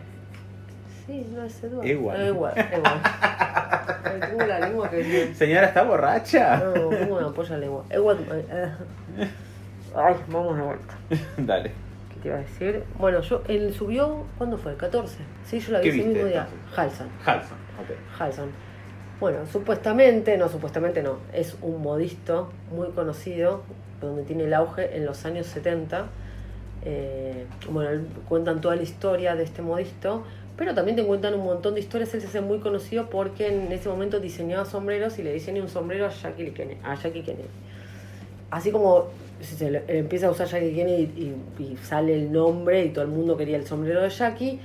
sí, 1.04 1.26
no 1.34 1.42
es 1.42 1.64
Edward. 1.64 1.84
Edward. 1.88 2.18
No, 2.18 2.24
Edward, 2.24 2.58
Edward. 2.72 3.00
Ay, 4.04 4.20
tengo 4.30 4.46
la 4.46 4.60
lengua 4.60 4.90
que... 4.90 5.34
Señora, 5.34 5.66
¿está 5.66 5.82
borracha? 5.82 6.58
No, 6.58 6.88
tengo 6.90 7.18
una 7.18 7.30
polla 7.32 7.54
en 7.56 7.60
la 7.60 7.66
lengua. 7.66 7.84
Edward... 7.90 8.18
eh, 8.30 8.70
Ay, 9.96 10.14
vamos 10.28 10.56
de 10.56 10.62
vuelta. 10.62 10.94
Dale. 11.36 11.72
¿Qué 12.14 12.20
te 12.22 12.28
iba 12.28 12.36
a 12.36 12.40
decir? 12.42 12.84
Bueno, 12.96 13.22
yo, 13.22 13.42
él 13.48 13.74
subió, 13.74 14.22
¿cuándo 14.38 14.56
fue? 14.56 14.70
¿El 14.70 14.78
14? 14.78 15.16
Sí, 15.44 15.58
yo 15.58 15.72
la 15.72 15.80
vi 15.80 15.82
¿Qué 15.82 15.88
ese 15.88 15.96
viste 15.96 16.12
mismo 16.14 16.28
día. 16.28 16.46
entonces? 16.48 16.78
Halson. 16.78 17.08
Halson. 17.26 17.56
ok. 17.80 18.20
Halson. 18.20 18.69
Bueno, 19.20 19.40
supuestamente, 19.52 20.38
no, 20.38 20.48
supuestamente 20.48 21.02
no, 21.02 21.18
es 21.34 21.54
un 21.60 21.82
modisto 21.82 22.50
muy 22.74 22.88
conocido, 22.88 23.60
donde 24.00 24.22
tiene 24.22 24.44
el 24.44 24.54
auge 24.54 24.96
en 24.96 25.04
los 25.04 25.26
años 25.26 25.46
70. 25.46 26.06
Eh, 26.86 27.44
bueno, 27.70 28.02
cuentan 28.30 28.62
toda 28.62 28.76
la 28.76 28.82
historia 28.82 29.36
de 29.36 29.44
este 29.44 29.60
modisto, 29.60 30.24
pero 30.56 30.74
también 30.74 30.96
te 30.96 31.04
cuentan 31.04 31.34
un 31.34 31.44
montón 31.44 31.74
de 31.74 31.80
historias. 31.80 32.14
Él 32.14 32.22
se 32.22 32.28
hace 32.28 32.40
muy 32.40 32.60
conocido 32.60 33.10
porque 33.10 33.48
en 33.48 33.70
ese 33.72 33.90
momento 33.90 34.20
diseñaba 34.20 34.64
sombreros 34.64 35.18
y 35.18 35.22
le 35.22 35.34
diseñó 35.34 35.62
un 35.62 35.68
sombrero 35.68 36.06
a 36.06 36.08
Jackie 36.08 36.52
Kennedy. 36.52 36.80
A 36.82 36.94
Jackie 36.94 37.22
Kennedy. 37.22 37.48
Así 38.50 38.70
como 38.70 39.08
se 39.42 39.82
empieza 39.86 40.28
a 40.28 40.30
usar 40.30 40.48
Jackie 40.48 40.74
Kennedy 40.74 41.34
y, 41.58 41.76
sale 41.82 42.14
el 42.14 42.32
nombre 42.32 42.86
y 42.86 42.88
todo 42.88 43.04
el 43.04 43.10
mundo 43.10 43.36
quería 43.36 43.58
el 43.58 43.66
sombrero 43.66 44.00
de 44.00 44.08
Jackie, 44.08 44.60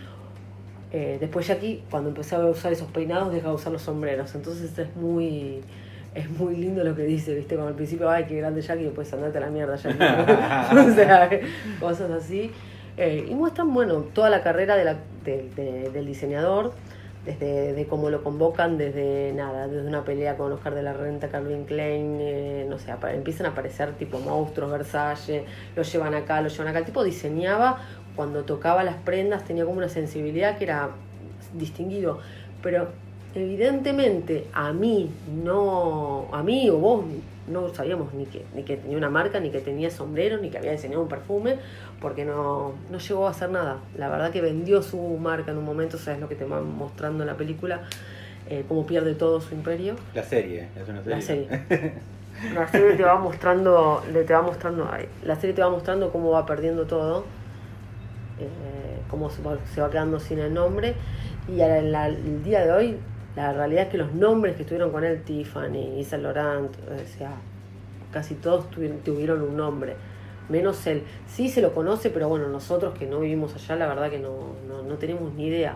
eh, 0.92 1.18
después 1.20 1.48
Jackie, 1.48 1.84
cuando 1.90 2.10
empezaba 2.10 2.46
a 2.46 2.48
usar 2.48 2.72
esos 2.72 2.90
peinados, 2.92 3.34
deja 3.34 3.50
de 3.50 3.56
usar 3.56 3.72
los 3.72 3.82
sombreros. 3.82 4.34
Entonces 4.36 4.78
es 4.78 4.96
muy 4.96 5.62
es 6.16 6.30
muy 6.30 6.56
lindo 6.56 6.84
lo 6.84 6.96
que 6.96 7.04
dice, 7.04 7.36
¿viste? 7.36 7.56
Como 7.56 7.68
al 7.68 7.76
principio, 7.76 8.10
ay, 8.10 8.24
qué 8.24 8.38
grande 8.38 8.62
Jackie, 8.62 8.84
y 8.84 8.86
después 8.86 9.12
andate 9.14 9.38
a 9.38 9.42
la 9.42 9.50
mierda 9.50 9.76
Jackie. 9.76 10.00
o 10.92 10.96
sea, 10.96 11.30
cosas 11.80 12.10
así. 12.10 12.52
Eh, 12.98 13.28
y 13.30 13.36
muestran, 13.36 13.74
bueno, 13.74 14.00
toda 14.14 14.30
la 14.30 14.42
carrera 14.42 14.78
de 14.78 14.86
la, 14.86 14.98
del 15.26 16.06
diseñador, 16.06 16.72
desde 17.26 17.74
de 17.74 17.86
cómo 17.88 18.10
lo 18.10 18.24
convocan, 18.24 18.78
desde 18.78 19.34
nada, 19.34 19.68
desde 19.68 19.88
una 19.88 20.06
pelea 20.06 20.38
con 20.38 20.54
Oscar 20.54 20.76
de 20.76 20.84
la 20.84 20.94
Renta, 20.94 21.28
Calvin 21.28 21.66
Klein, 21.66 22.18
eh, 22.22 22.66
no 22.70 22.80
sé, 22.80 22.94
empiezan 23.14 23.48
a 23.48 23.50
aparecer 23.50 23.94
tipo 23.94 24.20
monstruos, 24.20 24.72
Versace, 24.72 25.44
lo 25.76 25.82
llevan 25.82 26.14
acá, 26.14 26.42
lo 26.42 26.48
llevan 26.48 26.68
acá. 26.70 26.80
El 26.80 26.86
tipo 26.86 27.04
diseñaba 27.04 27.80
cuando 28.16 28.44
tocaba 28.44 28.84
las 28.84 28.96
prendas 28.96 29.44
tenía 29.46 29.66
como 29.66 29.78
una 29.78 29.90
sensibilidad 29.90 30.58
que 30.58 30.66
era 30.66 30.90
distinguido, 31.54 32.20
pero 32.62 32.88
evidentemente 33.34 34.48
a 34.54 34.74
mí 34.74 35.12
no, 35.44 36.28
a 36.32 36.42
mí 36.42 36.70
o 36.70 36.78
vos 36.78 37.06
no 37.48 37.74
sabíamos 37.74 38.14
ni 38.14 38.26
que, 38.26 38.44
ni 38.56 38.64
que 38.64 38.78
tenía 38.78 38.98
una 38.98 39.10
marca, 39.10 39.40
ni 39.40 39.52
que 39.52 39.60
tenía 39.60 39.92
sombrero, 39.92 40.38
ni 40.38 40.50
que 40.50 40.58
había 40.58 40.72
diseñado 40.72 41.02
un 41.02 41.10
perfume, 41.10 41.58
porque 42.02 42.26
no, 42.26 42.74
no 42.90 42.98
llegó 42.98 43.28
a 43.28 43.32
hacer 43.32 43.50
nada. 43.50 43.78
La 43.98 44.10
verdad 44.10 44.32
que 44.32 44.42
vendió 44.42 44.82
su 44.82 44.98
marca 44.98 45.52
en 45.52 45.58
un 45.58 45.66
momento, 45.66 45.98
sabes 45.98 46.20
lo 46.20 46.28
que 46.28 46.36
te 46.36 46.46
va 46.46 46.62
mostrando 46.62 47.24
en 47.24 47.28
la 47.28 47.36
película, 47.36 47.82
eh, 48.50 48.64
cómo 48.68 48.88
pierde 48.88 49.14
todo 49.14 49.42
su 49.42 49.54
imperio. 49.54 49.96
La 50.14 50.24
serie, 50.24 50.70
es 50.76 50.90
una 50.90 51.04
serie. 51.04 51.16
La 51.16 51.22
serie. 51.22 51.94
La 52.54 52.68
serie 52.68 52.98
te 52.98 53.04
va 53.04 53.16
mostrando, 53.18 54.04
le 54.12 54.26
te 54.26 54.34
va 54.34 54.42
mostrando, 54.42 54.86
la 55.24 55.36
serie 55.38 55.56
te 55.56 55.62
va 55.62 55.70
mostrando 55.70 56.12
cómo 56.12 56.32
va 56.32 56.46
perdiendo 56.46 56.84
todo 56.86 57.24
eh, 58.40 59.00
cómo 59.10 59.30
se 59.30 59.42
va, 59.42 59.58
quedando 59.90 60.20
sin 60.20 60.40
el 60.40 60.54
nombre. 60.54 60.96
Y 61.48 61.60
el 61.62 62.44
día 62.44 62.66
de 62.66 62.72
hoy, 62.72 62.98
la 63.36 63.54
realidad 63.54 63.84
es 63.84 63.90
que 63.90 63.98
los 63.98 64.14
nombres 64.14 64.56
que 64.56 64.64
estuvieron 64.64 64.92
con 64.92 65.04
él, 65.04 65.22
Tiffany, 65.24 66.00
Isa 66.00 66.18
Laurent, 66.18 66.72
o 66.76 67.18
sea, 67.18 67.36
casi 68.12 68.36
todos 68.36 68.70
tuvieron, 68.70 69.42
un 69.42 69.58
nombre. 69.58 69.96
Menos 70.50 70.86
él. 70.88 71.04
Sí 71.28 71.50
se 71.50 71.62
lo 71.62 71.74
conoce, 71.74 72.10
pero 72.10 72.30
bueno, 72.30 72.48
nosotros 72.48 72.98
que 72.98 73.08
no 73.08 73.20
vivimos 73.20 73.56
allá, 73.56 73.76
la 73.76 73.88
verdad 73.88 74.10
que 74.10 74.20
no, 74.20 74.54
no, 74.68 74.96
tenemos 74.96 75.34
ni 75.34 75.48
idea. 75.48 75.76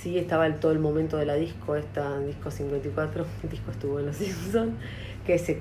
Sí 0.00 0.18
estaba 0.18 0.46
el, 0.46 0.56
todo 0.56 0.72
el 0.72 0.78
momento 0.78 1.16
de 1.16 1.26
la 1.26 1.34
disco, 1.34 1.76
esta 1.76 2.18
disco 2.20 2.50
54, 2.50 3.26
el 3.42 3.50
disco 3.50 3.70
estuvo 3.70 4.00
en 4.00 4.06
Los 4.06 4.16
Simpsons, 4.16 4.74
que 5.26 5.38
se 5.38 5.60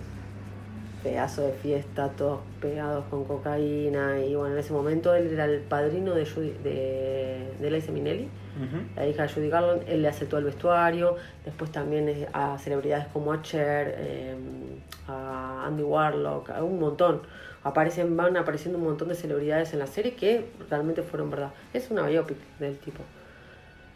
pedazo 1.03 1.41
de 1.41 1.51
fiesta, 1.51 2.09
todos 2.09 2.39
pegados 2.61 3.03
con 3.09 3.25
cocaína. 3.25 4.19
Y 4.21 4.35
bueno, 4.35 4.55
en 4.55 4.59
ese 4.59 4.71
momento 4.71 5.13
él 5.13 5.31
era 5.31 5.45
el 5.45 5.59
padrino 5.59 6.15
de, 6.15 6.25
Judy, 6.25 6.55
de, 6.63 7.51
de 7.59 7.71
Liza 7.71 7.91
Minnelli, 7.91 8.29
la 8.95 9.05
hija 9.05 9.23
de 9.23 9.29
Judy 9.29 9.49
Garland. 9.49 9.83
Él 9.87 10.01
le 10.01 10.07
hace 10.07 10.25
todo 10.25 10.39
el 10.39 10.45
vestuario. 10.45 11.17
Después 11.43 11.71
también 11.71 12.27
a 12.31 12.57
celebridades 12.57 13.07
como 13.07 13.33
a 13.33 13.41
Cher, 13.41 13.95
em, 13.99 14.79
a 15.07 15.65
Andy 15.67 15.83
Warlock, 15.83 16.49
a 16.51 16.63
un 16.63 16.79
montón. 16.79 17.21
Aparecen, 17.63 18.15
van 18.17 18.35
apareciendo 18.37 18.77
un 18.77 18.85
montón 18.85 19.09
de 19.09 19.15
celebridades 19.15 19.73
en 19.73 19.79
la 19.79 19.87
serie 19.87 20.15
que 20.15 20.45
realmente 20.69 21.03
fueron 21.03 21.29
verdad. 21.29 21.51
Es 21.73 21.91
una 21.91 22.03
biopic 22.07 22.37
del 22.59 22.77
tipo. 22.77 23.03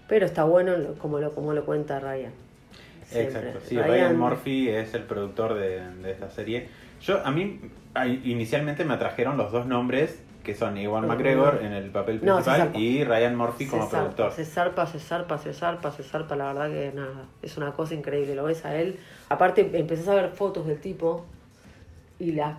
Pero 0.08 0.26
está 0.26 0.44
bueno 0.44 0.74
como 1.00 1.20
lo, 1.20 1.32
como 1.32 1.54
lo 1.54 1.66
cuenta 1.66 2.00
Ryan. 2.00 2.32
Exacto, 3.10 3.60
sí, 3.66 3.80
Ryan, 3.80 4.18
Murphy 4.18 4.68
es 4.68 4.94
el 4.94 5.04
productor 5.04 5.54
de, 5.54 5.82
de 6.02 6.12
esta 6.12 6.30
serie 6.30 6.68
yo, 7.02 7.26
a 7.26 7.32
mí, 7.32 7.60
inicialmente 8.24 8.86
me 8.86 8.94
atrajeron 8.94 9.38
los 9.38 9.52
dos 9.52 9.66
nombres 9.66 10.22
que 10.48 10.56
son 10.56 10.78
Iwan 10.78 11.06
McGregor 11.08 11.60
en 11.62 11.74
el 11.74 11.90
papel 11.92 12.20
principal 12.20 12.72
y 12.74 13.04
Ryan 13.04 13.36
Murphy 13.36 13.68
como 13.68 13.90
productor. 13.90 14.32
Se 14.32 14.46
zarpa, 14.46 14.88
se 14.88 14.98
zarpa, 14.98 15.38
se 15.38 15.54
zarpa, 15.54 15.92
se 15.92 16.04
zarpa, 16.04 16.38
la 16.38 16.54
verdad 16.54 16.70
que 16.70 16.94
nada, 16.96 17.26
es 17.42 17.58
una 17.58 17.74
cosa 17.74 17.96
increíble, 17.96 18.34
lo 18.34 18.46
ves 18.46 18.64
a 18.64 18.76
él. 18.78 18.98
Aparte 19.28 19.70
empezás 19.74 20.08
a 20.08 20.16
ver 20.16 20.30
fotos 20.30 20.66
del 20.66 20.80
tipo 20.80 21.26
y 22.18 22.32
las 22.32 22.58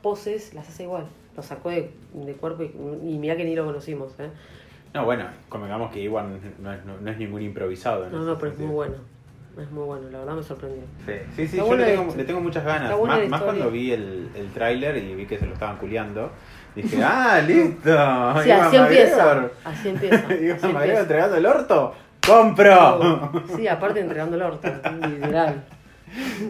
poses 0.00 0.54
las 0.54 0.66
hace 0.66 0.84
igual, 0.84 1.04
lo 1.36 1.42
sacó 1.42 1.68
de, 1.68 1.90
cuerpo 2.40 2.62
y, 2.62 3.18
mira 3.18 3.36
que 3.36 3.44
ni 3.44 3.54
lo 3.54 3.66
conocimos. 3.66 4.18
¿eh? 4.18 4.30
No, 4.94 5.04
bueno, 5.04 5.26
convengamos 5.50 5.92
que 5.92 6.02
Iwan 6.02 6.40
no 6.58 6.72
es, 6.72 6.84
no, 6.86 7.10
es 7.10 7.18
ningún 7.18 7.42
improvisado. 7.42 8.08
No, 8.08 8.20
no, 8.20 8.38
pero 8.38 8.52
es 8.52 8.58
muy 8.58 8.68
bueno. 8.68 8.94
Es 9.60 9.70
muy 9.70 9.84
bueno, 9.84 10.10
la 10.10 10.18
verdad 10.18 10.34
me 10.34 10.42
sorprendió. 10.42 10.82
Sí, 11.06 11.12
sí, 11.34 11.48
sí 11.48 11.56
yo 11.56 11.74
le 11.74 11.84
tengo, 11.84 12.14
le 12.14 12.24
tengo, 12.24 12.40
muchas 12.40 12.62
ganas. 12.62 12.92
Más, 13.00 13.28
más, 13.28 13.40
cuando 13.40 13.70
vi 13.70 13.90
el, 13.90 14.28
el 14.34 14.48
tráiler 14.52 14.98
y 14.98 15.14
vi 15.14 15.24
que 15.24 15.38
se 15.38 15.46
lo 15.46 15.54
estaban 15.54 15.78
culeando. 15.78 16.30
Dije, 16.74 17.02
ah, 17.02 17.40
listo. 17.46 18.42
Sí, 18.42 18.50
así 18.50 18.76
empieza. 18.76 19.50
Así 19.64 19.88
empieza. 19.88 20.34
Iba 20.34 20.68
Mario 20.68 20.98
entregando 20.98 21.36
el 21.36 21.46
orto. 21.46 21.94
¡Compro! 22.26 23.44
Sí, 23.56 23.66
aparte 23.66 24.00
entregando 24.00 24.36
el 24.36 24.42
orto, 24.42 24.68
literal. 25.08 25.64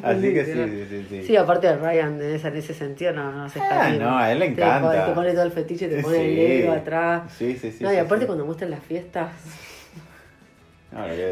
Así 0.02 0.34
que 0.34 0.44
sí, 0.44 0.52
sí, 0.52 0.86
sí, 0.88 1.06
sí. 1.08 1.22
Sí, 1.24 1.36
aparte 1.36 1.66
de 1.66 1.76
Ryan 1.76 2.20
en 2.20 2.34
ese, 2.34 2.48
en 2.48 2.56
ese 2.56 2.74
sentido 2.74 3.12
no, 3.12 3.32
no 3.32 3.48
se 3.48 3.58
está 3.58 3.86
ah, 3.86 3.90
No, 3.90 4.16
a 4.16 4.32
él 4.32 4.38
le 4.40 4.46
encanta. 4.46 4.90
Te, 4.90 5.08
te, 5.08 5.14
pone 5.14 5.32
todo 5.32 5.42
el 5.42 5.52
fetiche, 5.52 5.88
te 5.88 6.02
pone 6.02 6.28
el 6.28 6.62
dedo 6.62 6.72
atrás. 6.72 7.22
Sí, 7.36 7.56
sí, 7.56 7.72
sí. 7.72 7.84
No, 7.84 7.92
y 7.92 7.96
aparte 7.96 8.26
cuando 8.26 8.44
muestran 8.44 8.70
las 8.70 8.80
fiestas 8.80 9.30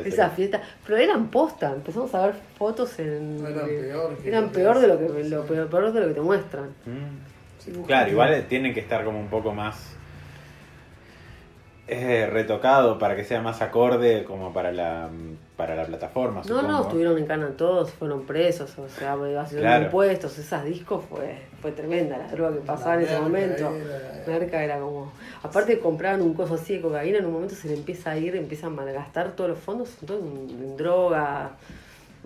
esa 0.05 0.31
fiesta. 0.31 0.61
Pero 0.87 0.99
eran 0.99 1.29
posta, 1.29 1.73
empezamos 1.73 2.15
a 2.15 2.27
ver 2.27 2.35
fotos 2.59 2.99
en. 2.99 3.45
eran 3.45 3.67
peor, 3.67 4.19
eran 4.25 4.49
peor 4.51 4.79
de 4.79 4.87
lo 4.89 4.99
que 4.99 5.25
lo 5.25 5.45
peor, 5.45 5.93
de 5.93 6.01
lo 6.01 6.09
que 6.09 6.15
te 6.15 6.21
muestran. 6.21 6.71
Mm. 6.87 7.83
claro, 7.83 8.11
igual 8.11 8.47
tienen 8.49 8.75
que 8.75 8.81
estar 8.81 9.05
como 9.05 9.19
un 9.19 9.29
poco 9.29 9.53
más 9.53 9.95
eh, 11.87 12.27
retocado 12.31 12.99
para 12.99 13.15
que 13.15 13.25
sea 13.25 13.43
más 13.43 13.61
acorde 13.61 14.25
como 14.25 14.53
para 14.53 14.73
la 14.73 15.11
para 15.57 15.77
la 15.77 15.85
plataforma. 15.85 16.43
No, 16.49 16.63
no, 16.63 16.83
estuvieron 16.83 17.19
en 17.19 17.27
cana 17.27 17.49
todos, 17.57 17.93
fueron 17.93 18.25
presos, 18.25 18.77
o 18.79 18.89
sea, 18.89 19.17
haciendo 19.41 19.77
impuestos, 19.83 20.39
esas 20.39 20.65
discos 20.65 21.05
fue, 21.09 21.39
fue 21.65 21.73
tremenda 21.73 22.19
la 22.19 22.29
droga 22.29 22.53
que 22.53 22.61
pasaba 22.61 22.97
en 22.97 23.01
ese 23.07 23.19
momento. 23.19 23.73
Merca 24.27 24.63
era 24.63 24.79
como. 24.79 25.11
Aparte 25.43 25.79
compraban 25.79 26.21
un 26.21 26.35
coso 26.35 26.57
así 26.57 26.75
de 26.75 26.83
cocaína, 26.83 27.21
en 27.21 27.25
un 27.25 27.33
momento 27.33 27.55
se 27.55 27.69
le 27.69 27.75
empieza 27.75 28.11
a 28.11 28.19
ir, 28.19 28.37
empiezan 28.37 28.73
a 28.73 28.77
malgastar 28.83 29.33
todos 29.33 29.49
los 29.49 29.59
fondos, 29.59 29.89
todo 30.07 30.19
en 30.19 30.77
droga, 30.77 31.53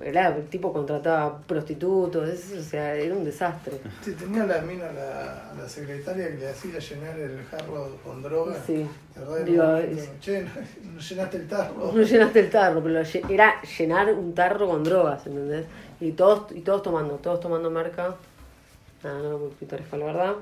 el 0.01 0.47
tipo 0.47 0.73
contrataba 0.73 1.39
prostitutos, 1.39 2.29
o 2.53 2.63
sea, 2.63 2.97
era 2.97 3.15
un 3.15 3.25
desastre. 3.25 3.79
Sí, 4.03 4.13
tenía 4.15 4.45
la 4.45 4.61
mina, 4.63 4.91
la, 4.91 5.53
la 5.57 5.69
secretaria 5.69 6.31
que 6.31 6.39
le 6.39 6.49
hacía 6.49 6.81
llenar 6.81 7.17
el 7.17 7.45
jarro 7.45 7.97
con 8.05 8.21
droga. 8.21 8.57
Sí. 8.67 8.85
verdad, 9.15 9.85
che, 10.21 10.43
no, 10.83 11.01
llenaste 11.01 11.37
el 11.37 11.47
tarro. 11.47 11.93
No 11.93 12.03
llenaste 12.03 12.41
el 12.41 12.51
tarro, 12.51 12.83
pero 12.83 13.03
era 13.29 13.63
llenar 13.63 14.13
un 14.13 14.35
tarro 14.35 14.69
con 14.69 14.83
drogas, 14.83 15.25
¿entendés? 15.29 15.67
Y 16.01 16.11
todos, 16.11 16.51
y 16.51 16.61
todos 16.61 16.83
tomando, 16.83 17.15
todos 17.17 17.39
tomando 17.39 17.71
marca. 17.71 18.17
Nada, 19.03 19.23
no, 19.23 19.39
muy 19.39 19.51
pintoresco, 19.51 19.97
la 19.97 20.07
verdad. 20.07 20.35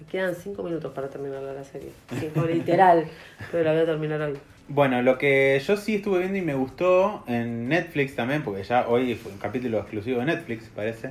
Me 0.00 0.06
quedan 0.06 0.34
cinco 0.34 0.62
minutos 0.62 0.92
para 0.92 1.08
terminar 1.08 1.42
la 1.42 1.64
serie. 1.64 1.90
Cinco, 2.18 2.44
literal, 2.46 3.06
pero 3.50 3.64
la 3.64 3.72
voy 3.72 3.82
a 3.82 3.86
terminar 3.86 4.20
hoy. 4.22 4.38
Bueno, 4.68 5.02
lo 5.02 5.18
que 5.18 5.60
yo 5.66 5.76
sí 5.76 5.96
estuve 5.96 6.20
viendo 6.20 6.38
y 6.38 6.42
me 6.42 6.54
gustó 6.54 7.24
en 7.26 7.68
Netflix 7.68 8.14
también, 8.14 8.42
porque 8.42 8.62
ya 8.62 8.88
hoy 8.88 9.14
fue 9.14 9.32
un 9.32 9.38
capítulo 9.38 9.78
exclusivo 9.78 10.20
de 10.20 10.26
Netflix, 10.26 10.68
parece. 10.74 11.10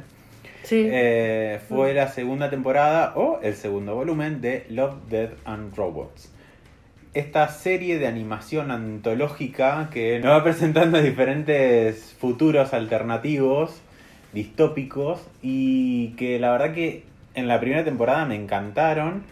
Sí. 0.63 0.87
Eh, 0.89 1.59
fue 1.67 1.93
la 1.93 2.07
segunda 2.07 2.49
temporada 2.49 3.13
o 3.15 3.39
el 3.41 3.55
segundo 3.55 3.95
volumen 3.95 4.41
de 4.41 4.65
Love, 4.69 4.95
Death 5.09 5.31
and 5.45 5.75
Robots. 5.75 6.31
Esta 7.13 7.49
serie 7.49 7.99
de 7.99 8.07
animación 8.07 8.71
antológica 8.71 9.89
que 9.91 10.19
nos 10.19 10.31
va 10.31 10.43
presentando 10.43 11.01
diferentes 11.01 12.15
futuros 12.17 12.73
alternativos, 12.73 13.81
distópicos, 14.33 15.21
y 15.41 16.09
que 16.11 16.39
la 16.39 16.51
verdad 16.51 16.73
que 16.73 17.03
en 17.33 17.47
la 17.47 17.59
primera 17.59 17.83
temporada 17.83 18.25
me 18.25 18.35
encantaron. 18.35 19.23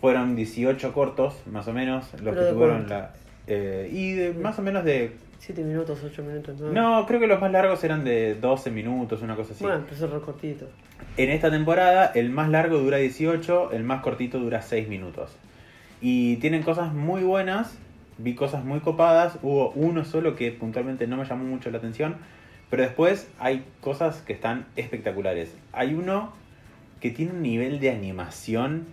Fueron 0.00 0.34
18 0.34 0.92
cortos, 0.92 1.34
más 1.46 1.68
o 1.68 1.72
menos, 1.72 2.06
los 2.20 2.36
que 2.36 2.42
tuvieron 2.46 2.88
la, 2.88 3.12
eh, 3.46 3.88
y 3.92 4.12
de, 4.12 4.34
más 4.34 4.58
o 4.58 4.62
menos 4.62 4.84
de... 4.84 5.12
7 5.38 5.62
minutos, 5.62 6.00
8 6.04 6.22
minutos. 6.22 6.60
¿no? 6.60 7.06
creo 7.06 7.20
que 7.20 7.26
los 7.26 7.40
más 7.40 7.50
largos 7.50 7.82
eran 7.82 8.04
de 8.04 8.34
12 8.36 8.70
minutos, 8.70 9.22
una 9.22 9.34
cosa 9.34 9.52
así. 9.52 9.64
Bueno, 9.64 9.78
empezó 9.78 10.08
cortito. 10.22 10.66
En 11.16 11.30
esta 11.30 11.50
temporada 11.50 12.12
el 12.14 12.30
más 12.30 12.48
largo 12.48 12.78
dura 12.78 12.98
18, 12.98 13.72
el 13.72 13.82
más 13.82 14.02
cortito 14.02 14.38
dura 14.38 14.62
6 14.62 14.88
minutos. 14.88 15.36
Y 16.00 16.36
tienen 16.36 16.62
cosas 16.62 16.94
muy 16.94 17.22
buenas, 17.22 17.76
vi 18.18 18.34
cosas 18.34 18.64
muy 18.64 18.80
copadas, 18.80 19.38
hubo 19.42 19.70
uno 19.70 20.04
solo 20.04 20.36
que 20.36 20.52
puntualmente 20.52 21.06
no 21.06 21.16
me 21.16 21.24
llamó 21.24 21.44
mucho 21.44 21.70
la 21.70 21.78
atención, 21.78 22.16
pero 22.72 22.84
después 22.84 23.28
hay 23.38 23.66
cosas 23.82 24.22
que 24.22 24.32
están 24.32 24.64
espectaculares. 24.76 25.54
Hay 25.74 25.92
uno 25.92 26.32
que 27.02 27.10
tiene 27.10 27.32
un 27.32 27.42
nivel 27.42 27.80
de 27.80 27.90
animación 27.90 28.86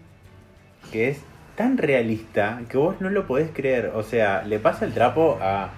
que 0.92 1.08
es 1.08 1.22
tan 1.56 1.78
realista 1.78 2.62
que 2.68 2.78
vos 2.78 3.00
no 3.00 3.10
lo 3.10 3.26
podés 3.26 3.52
creer. 3.54 3.94
O 3.96 4.04
sea, 4.04 4.44
le 4.44 4.60
pasa 4.60 4.84
el 4.84 4.94
trapo 4.94 5.40
a 5.42 5.70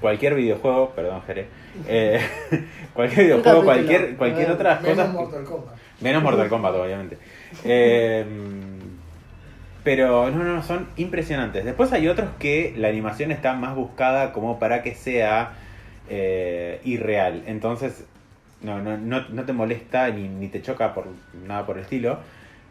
cualquier 0.00 0.34
videojuego, 0.34 0.96
perdón, 0.96 1.22
Jere, 1.28 1.46
eh, 1.86 2.18
cualquier 2.92 3.26
videojuego, 3.26 3.64
capítulo. 3.64 3.86
cualquier, 3.86 4.16
cualquier 4.16 4.50
otra 4.50 4.80
Menos 4.80 4.96
cosa. 4.96 5.12
Mortal 5.12 5.44
Kombat. 5.44 5.74
Menos 6.00 6.22
Mortal 6.24 6.48
Kombat, 6.48 6.74
obviamente. 6.74 7.18
Eh, 7.64 8.26
pero 9.84 10.28
no, 10.32 10.42
no, 10.42 10.60
son 10.64 10.88
impresionantes. 10.96 11.64
Después 11.64 11.92
hay 11.92 12.08
otros 12.08 12.30
que 12.40 12.74
la 12.76 12.88
animación 12.88 13.30
está 13.30 13.52
más 13.52 13.76
buscada 13.76 14.32
como 14.32 14.58
para 14.58 14.82
que 14.82 14.96
sea 14.96 15.52
eh, 16.08 16.80
irreal. 16.84 17.42
Entonces, 17.46 18.04
no, 18.62 18.80
no, 18.80 18.96
no, 18.96 19.44
te 19.44 19.52
molesta 19.52 20.08
ni, 20.10 20.28
ni 20.28 20.48
te 20.48 20.62
choca 20.62 20.94
por 20.94 21.06
nada 21.46 21.66
por 21.66 21.76
el 21.76 21.84
estilo. 21.84 22.18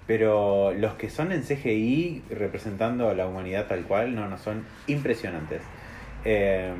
Pero 0.05 0.73
los 0.73 0.93
que 0.95 1.09
son 1.09 1.31
en 1.31 1.43
CGI 1.43 2.23
representando 2.29 3.09
a 3.09 3.13
la 3.13 3.25
humanidad 3.25 3.67
tal 3.67 3.83
cual, 3.83 4.15
no, 4.15 4.27
no, 4.27 4.37
son 4.37 4.65
impresionantes. 4.87 5.61
Eh, 6.25 6.73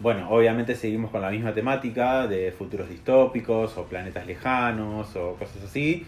bueno, 0.00 0.30
obviamente 0.30 0.74
seguimos 0.76 1.10
con 1.10 1.20
la 1.22 1.30
misma 1.30 1.52
temática 1.52 2.26
de 2.26 2.52
futuros 2.52 2.88
distópicos 2.88 3.76
o 3.76 3.84
planetas 3.84 4.26
lejanos 4.26 5.14
o 5.16 5.34
cosas 5.36 5.62
así. 5.64 6.06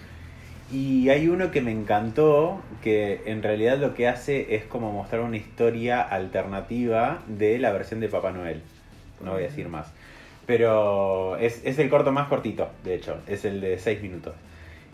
Y 0.73 1.11
hay 1.11 1.29
uno 1.29 1.51
que 1.51 1.61
me 1.61 1.71
encantó, 1.71 2.63
que 2.83 3.21
en 3.27 3.43
realidad 3.43 3.77
lo 3.79 3.95
que 3.95 4.09
hace 4.09 4.55
es 4.55 4.65
como 4.65 4.91
mostrar 4.93 5.21
una 5.21 5.37
historia 5.37 6.01
alternativa 6.01 7.23
de 7.27 7.59
la 7.59 7.73
versión 7.73 8.01
de 8.01 8.09
Papá 8.09 8.33
Noel. 8.33 8.63
No 9.23 9.33
voy 9.33 9.43
a 9.43 9.47
decir 9.47 9.69
más. 9.69 9.93
Pero 10.47 11.37
es, 11.37 11.63
es 11.65 11.79
el 11.79 11.89
corto 11.89 12.11
más 12.13 12.29
cortito, 12.29 12.69
de 12.85 12.95
hecho, 12.97 13.17
es 13.27 13.45
el 13.45 13.61
de 13.61 13.79
6 13.79 14.03
minutos. 14.03 14.35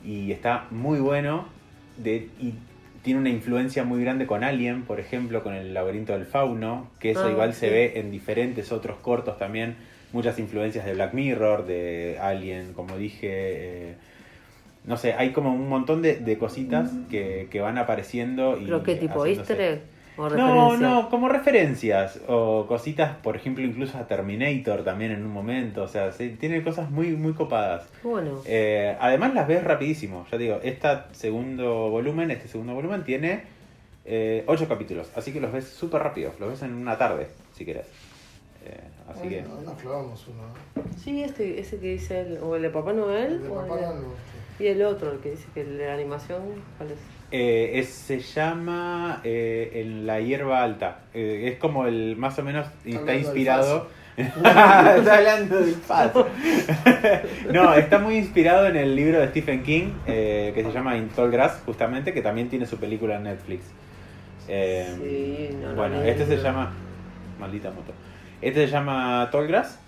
Y 0.04 0.30
está 0.32 0.66
muy 0.70 1.00
bueno 1.00 1.46
de, 1.96 2.28
y 2.38 2.54
tiene 3.02 3.20
una 3.20 3.30
influencia 3.30 3.84
muy 3.84 4.02
grande 4.02 4.26
con 4.26 4.44
Alien, 4.44 4.82
por 4.84 5.00
ejemplo, 5.00 5.42
con 5.42 5.54
el 5.54 5.72
laberinto 5.74 6.12
del 6.12 6.26
fauno, 6.26 6.90
que 7.00 7.12
eso 7.12 7.26
Ah, 7.26 7.30
igual 7.30 7.54
sí. 7.54 7.60
se 7.60 7.70
ve 7.70 7.92
en 7.96 8.10
diferentes 8.10 8.72
otros 8.72 8.98
cortos 8.98 9.38
también. 9.38 9.76
Muchas 10.12 10.38
influencias 10.38 10.84
de 10.86 10.94
Black 10.94 11.14
Mirror, 11.14 11.66
de 11.66 12.18
Alien, 12.20 12.72
como 12.74 12.96
dije. 12.96 13.28
eh, 13.30 13.94
no 14.84 14.96
sé, 14.96 15.12
hay 15.14 15.32
como 15.32 15.52
un 15.54 15.68
montón 15.68 16.00
de, 16.02 16.16
de 16.16 16.38
cositas 16.38 16.90
que, 17.10 17.48
que 17.50 17.60
van 17.60 17.78
apareciendo. 17.78 18.58
Y 18.58 18.64
¿Pero 18.66 18.82
qué 18.82 18.94
tipo? 18.96 19.20
haciéndose. 19.22 19.52
¿Easter 19.52 19.60
egg? 19.60 19.82
¿O 20.18 20.28
No, 20.28 20.76
no, 20.76 21.08
como 21.10 21.28
referencias 21.28 22.20
o 22.26 22.66
cositas, 22.66 23.16
por 23.16 23.36
ejemplo, 23.36 23.64
incluso 23.64 23.96
a 23.96 24.06
Terminator 24.08 24.82
también 24.82 25.12
en 25.12 25.24
un 25.24 25.32
momento, 25.32 25.84
o 25.84 25.88
sea, 25.88 26.10
sí, 26.10 26.36
tiene 26.38 26.62
cosas 26.62 26.90
muy 26.90 27.12
muy 27.12 27.34
copadas. 27.34 27.86
Bueno, 28.02 28.42
Eh, 28.44 28.96
además 29.00 29.32
las 29.34 29.46
ves 29.46 29.62
rapidísimo, 29.62 30.24
ya 30.24 30.36
te 30.36 30.44
digo, 30.44 30.60
este 30.62 30.88
segundo 31.12 31.88
volumen, 31.90 32.30
este 32.32 32.48
segundo 32.48 32.74
volumen 32.74 33.04
tiene 33.04 33.42
eh, 34.04 34.42
ocho 34.46 34.66
capítulos, 34.66 35.10
así 35.14 35.32
que 35.32 35.40
los 35.40 35.52
ves 35.52 35.68
súper 35.68 36.02
rápido, 36.02 36.32
los 36.40 36.50
ves 36.50 36.62
en 36.62 36.74
una 36.74 36.98
tarde, 36.98 37.28
si 37.54 37.64
querés. 37.64 37.86
Eh, 38.66 38.80
así 39.08 39.28
que... 39.28 39.42
Bueno, 39.42 39.70
nos 39.70 39.80
clavamos 39.80 40.26
uno. 40.26 40.42
¿no? 40.42 40.98
sí, 40.98 41.22
este, 41.22 41.60
ese 41.60 41.78
que 41.78 41.92
dice 41.92 42.20
el, 42.22 42.38
o 42.42 42.56
el 42.56 42.62
de 42.62 42.70
Papá 42.70 42.92
Noel, 42.92 43.34
El 43.34 43.42
de 43.44 43.48
o 43.48 43.54
Papá 43.54 43.76
Noel, 43.76 44.04
y 44.58 44.66
el 44.66 44.82
otro, 44.82 45.12
el 45.12 45.18
que 45.20 45.30
dice 45.32 45.46
que 45.54 45.60
el 45.62 45.78
de 45.78 45.86
la 45.86 45.94
animación, 45.94 46.42
¿cuál 46.76 46.90
es? 46.92 46.98
Eh, 47.30 47.72
es- 47.78 47.88
se 47.90 48.20
llama 48.20 49.20
eh, 49.24 49.82
En 49.82 50.06
la 50.06 50.20
hierba 50.20 50.62
alta. 50.62 51.00
Eh, 51.14 51.50
es 51.52 51.58
como 51.58 51.86
el 51.86 52.16
más 52.16 52.38
o 52.38 52.42
menos 52.42 52.66
está 52.84 53.14
inspirado. 53.14 53.88
está 54.16 55.16
hablando 55.18 55.60
del 55.60 55.74
paso. 55.74 56.26
no, 57.52 57.74
está 57.74 57.98
muy 57.98 58.16
inspirado 58.16 58.66
en 58.66 58.76
el 58.76 58.96
libro 58.96 59.20
de 59.20 59.28
Stephen 59.28 59.62
King 59.62 59.90
eh, 60.06 60.52
que 60.54 60.64
se 60.64 60.72
llama 60.72 60.96
In 60.96 61.08
Tall 61.10 61.30
Grass, 61.30 61.62
justamente, 61.66 62.12
que 62.12 62.22
también 62.22 62.48
tiene 62.48 62.66
su 62.66 62.78
película 62.78 63.16
en 63.16 63.24
Netflix. 63.24 63.64
Eh, 64.48 64.94
Sí, 64.96 65.56
no, 65.60 65.68
no 65.70 65.74
bueno, 65.76 66.00
leí. 66.00 66.10
este 66.10 66.26
se 66.26 66.38
llama. 66.38 66.72
Maldita 67.38 67.70
moto. 67.70 67.92
Este 68.40 68.66
se 68.66 68.72
llama 68.72 69.28
Tall 69.30 69.46
Grass 69.46 69.78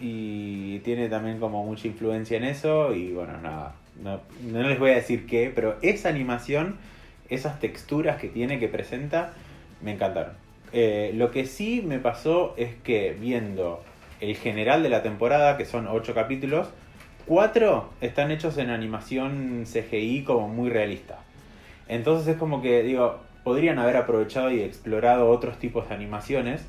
y 0.00 0.78
tiene 0.80 1.08
también 1.08 1.38
como 1.40 1.64
mucha 1.64 1.86
influencia 1.88 2.36
en 2.36 2.44
eso. 2.44 2.94
Y 2.94 3.12
bueno, 3.12 3.32
nada. 3.42 3.74
No, 4.02 4.20
les 4.42 4.78
voy 4.78 4.90
a 4.90 4.94
decir 4.94 5.26
qué, 5.26 5.52
pero 5.54 5.76
esa 5.82 6.08
animación, 6.08 6.76
esas 7.28 7.60
texturas 7.60 8.20
que 8.20 8.28
tiene, 8.28 8.58
que 8.58 8.68
presenta, 8.68 9.32
me 9.82 9.92
encantaron. 9.92 10.32
Eh, 10.72 11.12
lo 11.14 11.30
que 11.30 11.46
sí 11.46 11.82
me 11.86 11.98
pasó 11.98 12.54
es 12.56 12.74
que 12.82 13.16
viendo 13.18 13.82
el 14.20 14.36
general 14.36 14.82
de 14.82 14.88
la 14.88 15.02
temporada, 15.02 15.56
que 15.56 15.64
son 15.64 15.86
ocho 15.86 16.14
capítulos, 16.14 16.68
cuatro 17.26 17.90
están 18.00 18.30
hechos 18.30 18.58
en 18.58 18.70
animación 18.70 19.64
CGI 19.64 20.24
como 20.24 20.48
muy 20.48 20.70
realista. 20.70 21.20
Entonces 21.88 22.28
es 22.28 22.36
como 22.36 22.62
que, 22.62 22.82
digo, 22.82 23.20
podrían 23.44 23.78
haber 23.78 23.96
aprovechado 23.96 24.50
y 24.50 24.60
explorado 24.60 25.30
otros 25.30 25.58
tipos 25.58 25.88
de 25.88 25.94
animaciones 25.94 26.62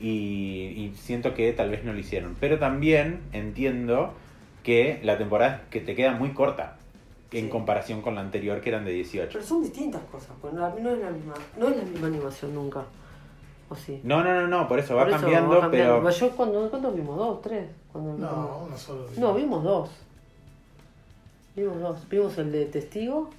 y 0.00 0.90
siento 0.96 1.34
que 1.34 1.52
tal 1.52 1.70
vez 1.70 1.84
no 1.84 1.92
lo 1.92 1.98
hicieron. 1.98 2.34
Pero 2.40 2.58
también 2.58 3.20
entiendo 3.32 4.14
que 4.62 5.00
la 5.02 5.18
temporada 5.18 5.62
que 5.70 5.80
te 5.80 5.94
queda 5.94 6.12
muy 6.12 6.32
corta 6.32 6.76
en 7.32 7.44
Sí. 7.46 7.50
comparación 7.50 8.02
con 8.02 8.14
la 8.14 8.20
anterior 8.20 8.60
que 8.60 8.68
eran 8.68 8.84
de 8.84 8.92
18. 8.92 9.30
Pero 9.32 9.44
son 9.44 9.62
distintas 9.62 10.02
cosas, 10.10 10.30
pues 10.40 10.52
no, 10.52 10.60
no 10.78 10.90
es 10.90 10.98
la 10.98 11.10
misma, 11.10 11.34
no 11.58 11.68
es 11.68 11.76
la 11.78 11.82
misma 11.84 12.06
animación 12.08 12.54
nunca. 12.54 12.84
¿O 13.70 13.74
sí? 13.74 14.00
No, 14.04 14.22
no, 14.22 14.34
no, 14.38 14.46
no, 14.48 14.68
por 14.68 14.78
eso 14.78 14.94
va, 14.96 15.02
eso 15.08 15.12
cambiando, 15.12 15.54
va 15.54 15.60
cambiando. 15.62 15.94
pero... 16.02 16.10
Yo 16.10 16.30
cuando, 16.36 16.68
¿cuántos 16.68 16.94
vimos? 16.94 17.16
¿Dos? 17.16 17.40
¿Tres? 17.42 17.68
Cuando 17.90 18.12
No, 18.18 18.64
uno 18.66 18.76
solo. 18.76 19.06
No, 19.16 19.32
vimos 19.34 19.64
dos. 19.64 19.90
Vimos 21.56 21.80
dos. 21.80 22.08
Vimos 22.08 22.36
el 22.38 22.52
de 22.52 22.66
testigo 22.66 23.30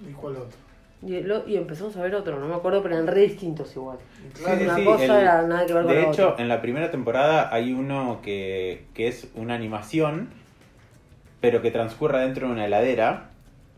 ¿Y 0.00 0.12
cuál 0.12 0.36
otro? 0.36 0.58
y, 1.02 1.14
el 1.16 1.30
o- 1.30 1.46
y 1.48 1.56
empezamos 1.56 1.96
a 1.96 2.02
ver 2.02 2.14
otro, 2.14 2.38
no 2.40 2.46
me 2.48 2.54
acuerdo, 2.54 2.82
pero 2.82 2.94
eran 2.94 3.06
re 3.06 3.20
distintos 3.22 3.74
igual. 3.76 3.98
Claro, 4.34 4.58
sí, 4.58 4.64
una 4.64 4.74
sí, 4.76 4.84
cosa 4.84 5.04
el- 5.04 5.10
era 5.10 5.42
nada 5.42 5.66
que 5.66 5.72
ver 5.74 5.84
con 5.84 5.94
De 5.94 6.02
la 6.02 6.08
hecho, 6.10 6.28
otra. 6.30 6.42
en 6.42 6.48
la 6.48 6.60
primera 6.62 6.90
temporada 6.90 7.52
hay 7.54 7.72
uno 7.72 8.20
que, 8.22 8.86
que 8.94 9.08
es 9.08 9.28
una 9.34 9.54
animación, 9.54 10.30
pero 11.46 11.62
que 11.62 11.70
transcurre 11.70 12.18
dentro 12.18 12.48
de 12.48 12.54
una 12.54 12.66
heladera, 12.66 13.30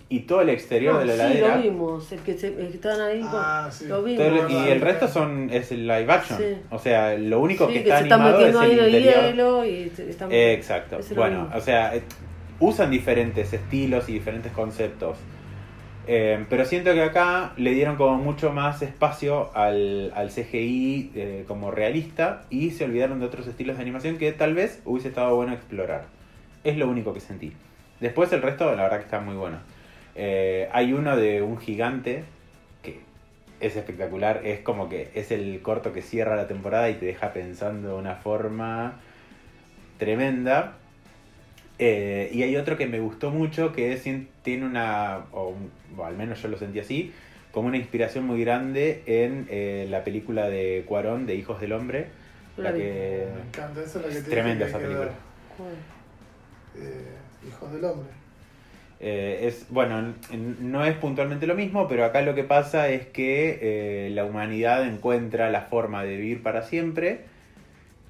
y 0.08 0.20
todo 0.20 0.40
el 0.40 0.48
exterior 0.48 0.94
Ah, 0.96 0.98
de 1.00 1.04
la 1.04 1.12
sí, 1.12 1.20
heladera... 1.20 1.56
lo 1.56 1.62
vimos, 1.64 2.12
el 2.12 2.20
que, 2.20 2.32
se, 2.38 2.46
el 2.46 2.68
que 2.68 2.76
estaban 2.76 2.98
ahí. 3.02 3.20
con- 3.20 3.28
Ah, 3.34 3.68
sí. 3.70 3.86
Lo 3.88 4.02
vimos. 4.02 4.26
todo 4.26 4.46
el- 4.46 4.52
y 4.52 4.70
el 4.70 4.78
sí. 4.78 4.84
resto 4.84 5.06
son 5.08 5.50
es 5.52 5.70
el 5.70 5.86
live 5.86 6.10
action. 6.10 6.38
Sí. 6.38 6.44
O 6.70 6.78
sea, 6.78 7.18
lo 7.18 7.40
único 7.40 7.66
Sí, 7.66 7.74
que 7.74 7.82
que 7.82 7.88
está 7.90 7.98
se 7.98 8.04
están 8.04 8.20
animado 8.22 8.46
es 8.46 8.54
metiendo 8.54 8.62
el 8.72 8.80
ahí 8.80 8.88
en 8.88 9.04
el 9.18 9.32
hielo 9.34 9.64
y 9.66 9.92
están 10.10 10.32
Eh, 10.32 10.54
exacto. 10.54 10.98
Bueno, 11.14 11.50
o 11.54 11.60
sea, 11.60 11.94
eh, 11.94 12.00
usan 12.58 12.90
diferentes 12.90 13.52
estilos 13.52 14.08
y 14.08 14.14
diferentes 14.14 14.50
conceptos. 14.52 15.18
Eh, 16.06 16.42
pero 16.48 16.64
siento 16.64 16.94
que 16.94 17.02
acá 17.02 17.52
le 17.58 17.72
dieron 17.72 17.96
como 17.96 18.16
mucho 18.16 18.50
más 18.50 18.80
espacio 18.80 19.50
al, 19.54 20.10
al 20.16 20.30
CGI 20.30 21.12
eh, 21.14 21.44
como 21.46 21.70
realista 21.70 22.44
y 22.48 22.70
se 22.70 22.84
olvidaron 22.86 23.20
de 23.20 23.26
otros 23.26 23.46
estilos 23.46 23.76
de 23.76 23.82
animación 23.82 24.16
que 24.16 24.32
tal 24.32 24.54
vez 24.54 24.80
hubiese 24.86 25.08
estado 25.08 25.36
bueno 25.36 25.52
explorar. 25.52 26.06
Es 26.68 26.76
lo 26.76 26.86
único 26.86 27.14
que 27.14 27.20
sentí. 27.20 27.54
Después 27.98 28.30
el 28.34 28.42
resto, 28.42 28.66
la 28.76 28.82
verdad 28.82 28.98
que 28.98 29.04
está 29.04 29.20
muy 29.20 29.34
bueno. 29.34 29.56
Eh, 30.14 30.68
hay 30.70 30.92
uno 30.92 31.16
de 31.16 31.40
un 31.40 31.56
gigante 31.56 32.24
que 32.82 33.00
es 33.58 33.74
espectacular. 33.74 34.42
Es 34.44 34.60
como 34.60 34.90
que 34.90 35.10
es 35.14 35.30
el 35.30 35.62
corto 35.62 35.94
que 35.94 36.02
cierra 36.02 36.36
la 36.36 36.46
temporada 36.46 36.90
y 36.90 36.94
te 36.96 37.06
deja 37.06 37.32
pensando 37.32 37.88
de 37.88 37.94
una 37.94 38.16
forma 38.16 39.00
tremenda. 39.98 40.74
Eh, 41.78 42.28
y 42.34 42.42
hay 42.42 42.54
otro 42.56 42.76
que 42.76 42.86
me 42.86 43.00
gustó 43.00 43.30
mucho 43.30 43.72
que 43.72 43.94
es, 43.94 44.02
tiene 44.42 44.66
una, 44.66 45.20
o, 45.32 45.54
al 46.04 46.18
menos 46.18 46.42
yo 46.42 46.48
lo 46.48 46.58
sentí 46.58 46.80
así, 46.80 47.14
como 47.50 47.68
una 47.68 47.78
inspiración 47.78 48.26
muy 48.26 48.42
grande 48.42 49.04
en 49.06 49.46
eh, 49.48 49.86
la 49.88 50.04
película 50.04 50.50
de 50.50 50.84
Cuarón 50.86 51.24
de 51.24 51.34
Hijos 51.34 51.62
del 51.62 51.72
Hombre. 51.72 52.08
La 52.58 52.74
que... 52.74 53.26
Me 53.34 53.48
encanta, 53.48 53.80
esa 53.80 54.00
es 54.00 54.04
la 54.04 54.12
que 54.12 54.18
Es 54.18 54.24
tremenda 54.24 54.66
esa 54.66 54.78
que 54.78 54.84
película. 54.84 55.12
Eh, 56.80 57.48
Hijos 57.48 57.72
del 57.72 57.84
Hombre. 57.84 58.18
Eh, 59.00 59.46
es, 59.46 59.66
bueno, 59.70 60.14
no 60.60 60.84
es 60.84 60.96
puntualmente 60.96 61.46
lo 61.46 61.54
mismo, 61.54 61.86
pero 61.86 62.04
acá 62.04 62.20
lo 62.22 62.34
que 62.34 62.42
pasa 62.42 62.88
es 62.88 63.06
que 63.06 63.58
eh, 63.62 64.10
la 64.10 64.24
humanidad 64.24 64.84
encuentra 64.86 65.50
la 65.50 65.62
forma 65.62 66.02
de 66.02 66.16
vivir 66.16 66.42
para 66.42 66.62
siempre, 66.62 67.20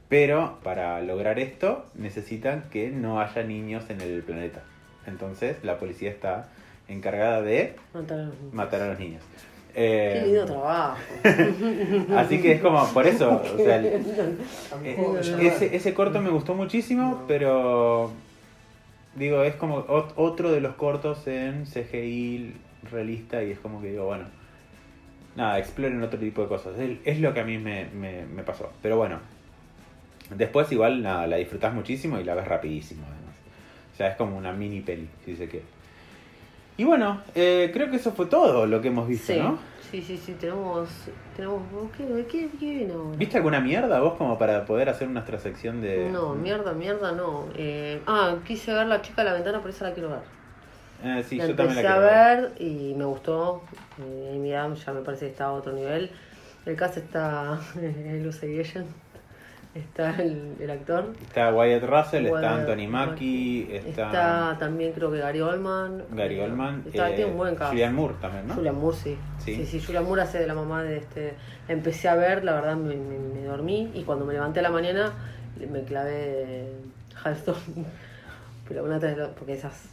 pero 0.08 0.58
para 0.62 1.00
lograr 1.02 1.38
esto 1.38 1.84
necesitan 1.94 2.64
que 2.70 2.90
no 2.90 3.20
haya 3.20 3.42
niños 3.42 3.84
en 3.90 4.00
el 4.00 4.22
planeta. 4.22 4.62
Entonces 5.06 5.62
la 5.62 5.78
policía 5.78 6.10
está 6.10 6.48
encargada 6.88 7.42
de 7.42 7.76
Matar 7.92 8.20
a 8.20 8.24
los 8.24 8.34
niños. 8.38 8.54
matar 8.54 8.80
a 8.80 8.88
los 8.88 8.98
niños. 8.98 9.22
Qué 9.74 10.22
lindo 10.24 10.46
trabajo. 10.46 10.96
así 12.16 12.40
que 12.40 12.52
es 12.52 12.62
como, 12.62 12.84
por 12.92 13.06
eso, 13.06 13.42
o 13.42 13.58
sea, 13.58 13.82
eh, 13.84 15.20
ese, 15.40 15.76
ese 15.76 15.94
corto 15.94 16.20
me 16.20 16.30
gustó 16.30 16.54
muchísimo, 16.54 17.24
pero 17.28 18.10
digo, 19.18 19.42
es 19.42 19.54
como 19.56 19.84
ot- 19.86 20.12
otro 20.16 20.50
de 20.52 20.60
los 20.60 20.74
cortos 20.76 21.26
en 21.26 21.66
CGI 21.66 22.54
realista 22.90 23.42
y 23.42 23.50
es 23.52 23.58
como 23.58 23.80
que 23.82 23.90
digo, 23.90 24.06
bueno, 24.06 24.24
nada, 25.36 25.58
exploren 25.58 26.02
otro 26.02 26.18
tipo 26.18 26.42
de 26.42 26.48
cosas. 26.48 26.78
Es, 26.78 26.98
es 27.04 27.20
lo 27.20 27.34
que 27.34 27.40
a 27.40 27.44
mí 27.44 27.58
me, 27.58 27.86
me- 27.94 28.24
me 28.26 28.42
pasó. 28.42 28.70
Pero 28.82 28.96
bueno, 28.96 29.18
después 30.34 30.70
igual 30.72 31.02
nada, 31.02 31.26
la 31.26 31.36
disfrutás 31.36 31.74
muchísimo 31.74 32.18
y 32.18 32.24
la 32.24 32.34
ves 32.34 32.46
rapidísimo 32.46 33.02
además. 33.06 33.36
O 33.94 33.96
sea, 33.96 34.08
es 34.10 34.16
como 34.16 34.36
una 34.36 34.52
mini 34.52 34.80
peli, 34.80 35.08
si 35.24 35.36
se 35.36 35.48
quiere. 35.48 35.66
Y 36.76 36.84
bueno, 36.84 37.20
eh, 37.34 37.70
creo 37.72 37.90
que 37.90 37.96
eso 37.96 38.12
fue 38.12 38.26
todo 38.26 38.66
lo 38.66 38.80
que 38.80 38.88
hemos 38.88 39.08
visto, 39.08 39.32
Sí, 39.32 39.38
¿no? 39.40 39.58
Sí, 39.90 40.02
sí, 40.02 40.16
sí, 40.16 40.32
tenemos... 40.34 40.88
tenemos 41.36 41.62
¿qué, 41.96 42.26
qué, 42.30 42.48
qué 42.58 42.70
viene 42.74 42.92
ahora? 42.92 43.16
¿Viste 43.16 43.36
alguna 43.36 43.60
mierda 43.60 44.00
vos 44.00 44.14
como 44.14 44.38
para 44.38 44.64
poder 44.64 44.88
hacer 44.88 45.08
nuestra 45.08 45.38
sección 45.38 45.80
de... 45.80 46.10
No, 46.10 46.34
mierda, 46.34 46.72
mierda, 46.72 47.12
no. 47.12 47.46
Eh, 47.56 48.00
ah, 48.06 48.36
quise 48.46 48.72
ver 48.72 48.86
La 48.86 49.02
chica 49.02 49.22
de 49.22 49.30
la 49.30 49.34
ventana, 49.34 49.60
por 49.60 49.70
eso 49.70 49.84
la 49.84 49.92
quiero 49.92 50.10
ver. 50.10 50.38
Eh, 51.04 51.24
sí, 51.26 51.36
la 51.36 51.46
yo 51.46 51.54
también 51.54 51.76
la 51.76 51.82
quiero 51.82 52.00
ver 52.00 52.52
y 52.58 52.94
me 52.94 53.04
gustó. 53.04 53.62
Eh, 54.00 54.54
Adams 54.56 54.84
ya 54.84 54.92
me 54.92 55.02
parece 55.02 55.26
que 55.26 55.32
está 55.32 55.46
a 55.46 55.52
otro 55.52 55.72
nivel. 55.72 56.10
El 56.66 56.76
cast 56.76 56.98
está 56.98 57.58
Lucy 58.22 58.60
Agent, 58.60 58.88
está 59.74 60.10
el, 60.22 60.54
el 60.60 60.70
actor. 60.70 61.12
Está 61.22 61.52
Wyatt 61.54 61.82
Russell, 61.84 62.26
está 62.26 62.54
Anthony 62.56 62.88
Mackie, 62.88 63.68
está, 63.72 64.06
Está 64.06 64.56
también 64.58 64.92
creo 64.92 65.10
que 65.12 65.18
Gary 65.18 65.40
Oldman. 65.40 66.04
Gary 66.10 66.40
Oldman, 66.40 66.82
Está, 66.86 67.10
eh, 67.10 67.14
tiene 67.16 67.30
un 67.32 67.36
buen 67.36 67.54
cast. 67.54 67.70
Julianne 67.70 67.94
Moore 67.94 68.14
también, 68.20 68.48
¿no? 68.48 68.54
Julian 68.54 68.80
Moore, 68.80 68.96
sí. 68.96 69.16
Sí. 69.44 69.54
sí. 69.56 69.66
Sí, 69.66 69.80
Julian 69.86 70.04
Moore 70.04 70.22
hace 70.22 70.38
de 70.38 70.46
la 70.46 70.54
mamá 70.54 70.82
de 70.82 70.96
este. 70.98 71.34
Empecé 71.68 72.08
a 72.08 72.14
ver, 72.16 72.44
la 72.44 72.54
verdad 72.54 72.76
me, 72.76 72.96
me- 72.96 73.18
me 73.40 73.44
dormí 73.46 73.90
y 73.94 74.02
cuando 74.04 74.24
me 74.24 74.32
levanté 74.34 74.60
a 74.60 74.62
la 74.62 74.70
mañana 74.70 75.12
me 75.70 75.82
clavé 75.82 76.72
Halston. 77.22 77.56
Pero 78.68 78.84
una 78.84 78.98
tras 78.98 79.16
la- 79.16 79.28
porque 79.30 79.52
esas 79.54 79.88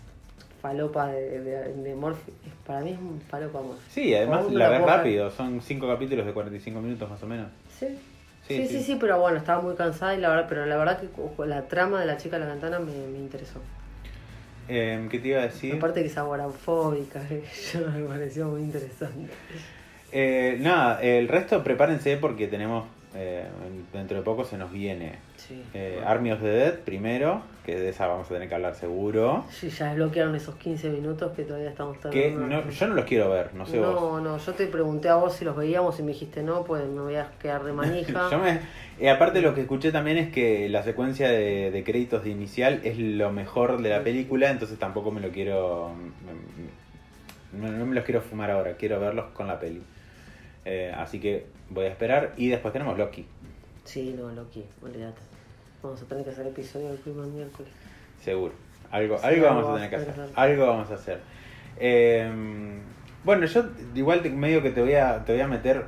falopas 0.62 1.12
de, 1.12 1.42
de, 1.42 1.74
de 1.74 1.96
Morphy, 1.96 2.32
para 2.66 2.80
mí 2.82 2.92
es 2.92 2.98
un 2.98 3.22
falopa 3.30 3.62
Morphy. 3.62 3.82
Sí, 3.90 4.16
además 4.16 4.52
la 4.52 4.70
la 4.70 4.70
ves 4.70 4.82
rápido, 4.88 5.30
son 5.30 5.62
cinco 5.62 5.88
capítulos 5.88 6.26
de 6.26 6.34
45 6.34 6.82
minutos 6.82 7.10
más 7.10 7.22
o 7.22 7.28
menos. 7.28 7.48
Sí. 7.78 7.88
Sí, 8.48 8.68
Sí, 8.68 8.84
sí. 8.84 8.98
pero 9.00 9.20
bueno, 9.20 9.38
estaba 9.38 9.62
muy 9.62 9.76
cansada 9.76 10.14
y 10.16 10.20
la 10.22 10.30
verdad, 10.30 10.46
pero 10.48 10.66
la 10.66 10.76
verdad 10.78 11.00
que 11.00 11.08
la 11.48 11.64
trama 11.68 12.00
de 12.00 12.06
la 12.06 12.18
chica 12.18 12.38
de 12.38 12.46
la 12.46 12.52
ventana 12.52 12.80
me, 12.80 12.92
me 13.08 13.18
interesó. 13.18 13.60
Eh, 14.68 15.08
¿Qué 15.12 15.20
te 15.20 15.28
iba 15.30 15.40
a 15.40 15.44
decir? 15.44 15.76
Aparte 15.76 16.02
que 16.02 16.08
es 16.08 16.18
agorafóbica, 16.18 17.22
yo 17.74 17.80
me 17.92 18.04
pareció 18.06 18.48
muy 18.48 18.62
interesante. 18.62 19.32
Eh, 20.12 20.58
nada, 20.60 21.02
el 21.02 21.28
resto 21.28 21.64
prepárense 21.64 22.18
porque 22.18 22.48
tenemos, 22.48 22.86
eh, 23.16 23.46
dentro 23.94 24.18
de 24.18 24.24
poco 24.24 24.44
se 24.46 24.58
nos 24.58 24.72
viene 24.72 25.18
Sí. 25.38 25.62
eh, 25.74 26.02
Army 26.06 26.32
of 26.32 26.42
the 26.42 26.48
Dead 26.48 26.74
primero, 26.80 27.42
que 27.66 27.76
de 27.80 27.90
esa 27.90 28.08
vamos 28.08 28.28
a 28.30 28.34
tener 28.34 28.48
que 28.48 28.56
hablar 28.56 28.76
seguro. 28.76 29.44
Sí, 29.50 29.70
ya 29.70 29.88
desbloquearon 29.90 30.36
esos 30.36 30.56
15 30.56 30.90
minutos 30.90 31.32
que 31.36 31.44
todavía 31.44 31.70
estamos 31.70 32.00
tardando. 32.00 32.40
no, 32.48 32.70
yo 32.70 32.88
no 32.88 32.94
los 32.96 33.06
quiero 33.06 33.30
ver, 33.32 33.54
no 33.56 33.66
sé 33.66 33.80
vos. 33.80 33.88
no, 34.02 34.22
no, 34.22 34.38
yo 34.38 34.54
te 34.54 34.68
pregunté 34.68 35.10
a 35.10 35.16
vos 35.16 35.34
si 35.34 35.44
los 35.44 35.56
veíamos 35.56 36.00
y 36.00 36.04
me 36.04 36.14
dijiste 36.14 36.44
no, 36.44 36.64
pues 36.64 36.86
me 36.88 37.02
voy 37.02 37.16
a 37.16 37.32
quedar 37.42 37.64
de 37.64 37.74
manija. 37.74 38.28
Yo 38.32 38.40
me, 38.40 38.60
eh, 39.00 39.10
aparte 39.10 39.42
lo 39.42 39.54
que 39.56 39.62
escuché 39.62 39.92
también 39.92 40.18
es 40.18 40.32
que 40.32 40.70
la 40.70 40.84
secuencia 40.84 41.28
de, 41.30 41.72
de 41.72 41.84
créditos 41.84 42.24
de 42.24 42.30
inicial 42.30 42.80
es 42.84 42.98
lo 43.00 43.32
mejor 43.32 43.82
de 43.82 43.90
la 43.90 44.04
película, 44.04 44.50
entonces 44.52 44.78
tampoco 44.80 45.12
me 45.12 45.20
lo 45.22 45.30
quiero... 45.32 45.92
me- 46.26 46.66
me- 47.60 47.70
no 47.70 47.86
me 47.86 47.96
los 47.96 48.04
quiero 48.04 48.22
fumar 48.22 48.52
ahora, 48.52 48.74
quiero 48.78 49.00
verlos 49.00 49.26
con 49.34 49.48
la 49.48 49.60
peli. 49.60 49.82
Eh, 50.66 50.94
así 50.96 51.20
que 51.20 51.46
voy 51.70 51.86
a 51.86 51.90
esperar 51.90 52.34
y 52.38 52.50
después 52.50 52.72
tenemos 52.74 52.98
Loki, 52.98 53.26
Sí, 53.86 54.16
no, 54.18 54.30
Loki, 54.32 54.66
olvídate. 54.82 55.22
Vamos 55.86 56.02
a 56.02 56.06
tener 56.06 56.24
que 56.24 56.30
hacer 56.32 56.48
episodio 56.48 56.92
el 56.92 56.98
primer 56.98 57.26
miércoles. 57.28 57.72
seguro. 58.22 58.54
Algo, 58.92 59.18
Sí, 59.18 59.26
algo 59.28 59.48
algo 59.48 59.56
vamos 59.62 59.70
a 59.70 59.74
tener 59.76 59.90
que 59.90 59.96
hacer. 59.98 60.30
Algo 60.36 60.68
vamos 60.68 60.92
a 60.92 60.94
hacer. 60.96 61.20
Eh, 61.80 62.32
bueno, 63.24 63.46
yo 63.46 63.66
igual 63.94 64.22
te- 64.22 64.30
medio 64.30 64.62
que 64.64 64.70
te 64.72 64.82
voy 64.82 64.94
a, 64.96 65.24
te 65.26 65.34
voy 65.34 65.42
a 65.42 65.48
meter 65.48 65.84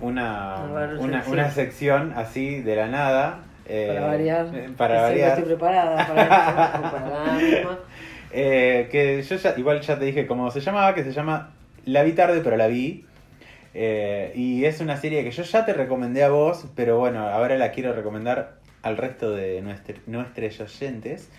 una, 0.00 0.56
A 0.64 0.72
ver, 0.72 0.98
una, 0.98 1.22
sí. 1.24 1.30
una 1.30 1.50
sección 1.50 2.12
así 2.16 2.60
de 2.60 2.76
la 2.76 2.88
nada. 2.88 3.38
eh, 3.66 3.92
Para 3.94 4.06
variar. 4.08 4.46
eh, 4.54 4.70
Para 4.76 5.02
variar. 5.02 5.28
estoy 5.30 5.44
preparada 5.44 6.06
para. 6.06 7.38
Eh, 8.34 8.88
que 8.90 9.22
yo 9.22 9.36
ya, 9.36 9.54
igual 9.58 9.80
ya 9.82 9.98
te 9.98 10.06
dije 10.06 10.26
cómo 10.26 10.50
se 10.50 10.60
llamaba, 10.60 10.94
que 10.94 11.04
se 11.04 11.12
llama 11.12 11.50
La 11.84 12.02
vi 12.02 12.12
tarde, 12.12 12.40
pero 12.42 12.56
la 12.56 12.66
vi. 12.66 13.04
Eh, 13.74 14.32
y 14.34 14.64
es 14.64 14.80
una 14.80 14.96
serie 14.96 15.22
que 15.22 15.30
yo 15.30 15.42
ya 15.42 15.64
te 15.66 15.74
recomendé 15.74 16.24
a 16.24 16.30
vos, 16.30 16.64
pero 16.74 16.98
bueno, 16.98 17.28
ahora 17.28 17.56
la 17.58 17.72
quiero 17.72 17.92
recomendar 17.92 18.54
al 18.82 18.96
resto 18.96 19.30
de 19.30 19.60
nuestro- 19.62 19.96
nuestros 20.06 20.60
oyentes. 20.60 21.30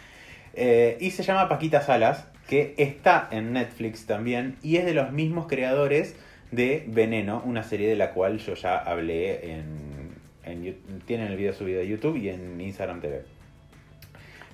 Eh, 0.56 0.98
y 1.00 1.12
se 1.12 1.24
llama 1.24 1.50
Paquita 1.50 1.82
Salas, 1.82 2.28
que 2.48 2.76
está 2.78 3.28
en 3.32 3.54
Netflix 3.54 4.06
también, 4.06 4.58
y 4.62 4.78
es 4.78 4.86
de 4.86 4.94
los 4.94 5.12
mismos 5.12 5.48
creadores 5.48 6.16
de 6.52 6.84
Veneno, 6.88 7.42
una 7.46 7.64
serie 7.64 7.90
de 7.90 7.96
la 7.96 8.12
cual 8.12 8.38
yo 8.40 8.54
ya 8.54 8.78
hablé 8.78 9.54
en... 9.54 10.14
en 10.44 11.02
tienen 11.06 11.28
el 11.28 11.38
video 11.38 11.54
subido 11.54 11.82
a 11.82 11.84
YouTube 11.84 12.18
y 12.18 12.30
en 12.30 12.60
Instagram 12.62 13.02
TV 13.02 13.24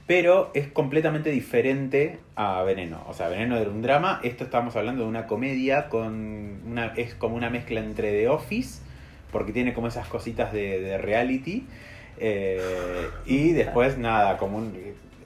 pero 0.10 0.50
es 0.56 0.68
completamente 0.68 1.30
diferente 1.30 2.18
a 2.36 2.64
Veneno. 2.64 3.04
O 3.08 3.14
sea, 3.14 3.28
Veneno 3.28 3.58
era 3.58 3.70
un 3.70 3.84
drama, 3.84 4.20
esto 4.24 4.44
estamos 4.44 4.76
hablando 4.76 5.04
de 5.04 5.08
una 5.08 5.28
comedia 5.28 5.88
con 5.88 6.64
es 6.96 7.14
como 7.14 7.36
una 7.36 7.52
mezcla 7.52 7.80
entre 7.80 8.10
The 8.14 8.28
Office, 8.28 8.82
porque 9.32 9.52
tiene 9.52 9.76
como 9.76 9.86
esas 9.86 10.08
cositas 10.08 10.52
de 10.52 10.98
reality, 10.98 11.68
eh, 12.20 13.10
y 13.26 13.54
después 13.54 13.98
nada, 13.98 14.38
como 14.38 14.58
un, 14.58 14.74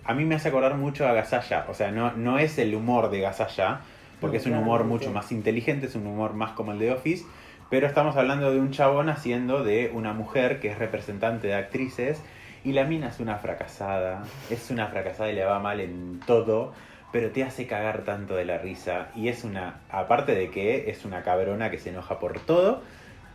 a 0.06 0.13
mí 0.13 0.25
me 0.25 0.36
hace 0.36 0.49
acordar 0.49 0.75
mucho 0.75 1.08
a 1.08 1.13
Gazalla, 1.13 1.65
o 1.69 1.73
sea, 1.73 1.91
no, 1.91 2.13
no 2.13 2.39
es 2.39 2.58
el 2.58 2.75
humor 2.75 3.10
de 3.10 3.21
Gazalla, 3.21 3.82
porque 4.19 4.38
es 4.38 4.45
un 4.45 4.56
humor 4.56 4.86
mucho 4.86 5.12
más 5.12 5.32
inteligente, 5.32 5.88
es 5.88 5.95
un 5.95 6.08
humor 6.08 6.34
más 6.34 6.51
como 6.51 6.71
el 6.71 6.79
de 6.79 6.91
Office, 6.91 7.25
pero 7.69 7.88
estamos 7.88 8.15
hablando 8.15 8.51
de 8.51 8.60
un 8.60 8.71
chabón 8.71 9.10
haciendo 9.10 9.63
de 9.63 9.91
una 9.93 10.13
mujer 10.13 10.60
que 10.60 10.69
es 10.69 10.79
representante 10.79 11.47
de 11.47 11.56
actrices 11.56 12.21
y 12.63 12.71
la 12.71 12.86
mina 12.86 13.10
es 13.10 13.19
una 13.19 13.38
fracasada, 13.38 14.23
es 14.49 14.69
una 14.69 14.88
fracasada 14.88 15.29
y 15.32 15.36
le 15.36 15.43
va 15.43 15.60
mal 15.60 15.82
en 15.82 16.21
todo, 16.25 16.73
pero 17.12 17.32
te 17.32 17.43
hace 17.43 17.67
cagar 17.67 18.03
tanto 18.03 18.36
de 18.36 18.45
la 18.45 18.58
risa. 18.58 19.10
Y 19.15 19.27
es 19.27 19.43
una, 19.43 19.82
aparte 19.89 20.34
de 20.36 20.49
que 20.49 20.89
es 20.89 21.03
una 21.03 21.23
cabrona 21.23 21.69
que 21.69 21.77
se 21.77 21.89
enoja 21.89 22.19
por 22.19 22.39
todo, 22.39 22.82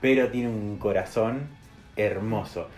pero 0.00 0.28
tiene 0.28 0.48
un 0.48 0.78
corazón 0.78 1.48
hermoso. 1.96 2.68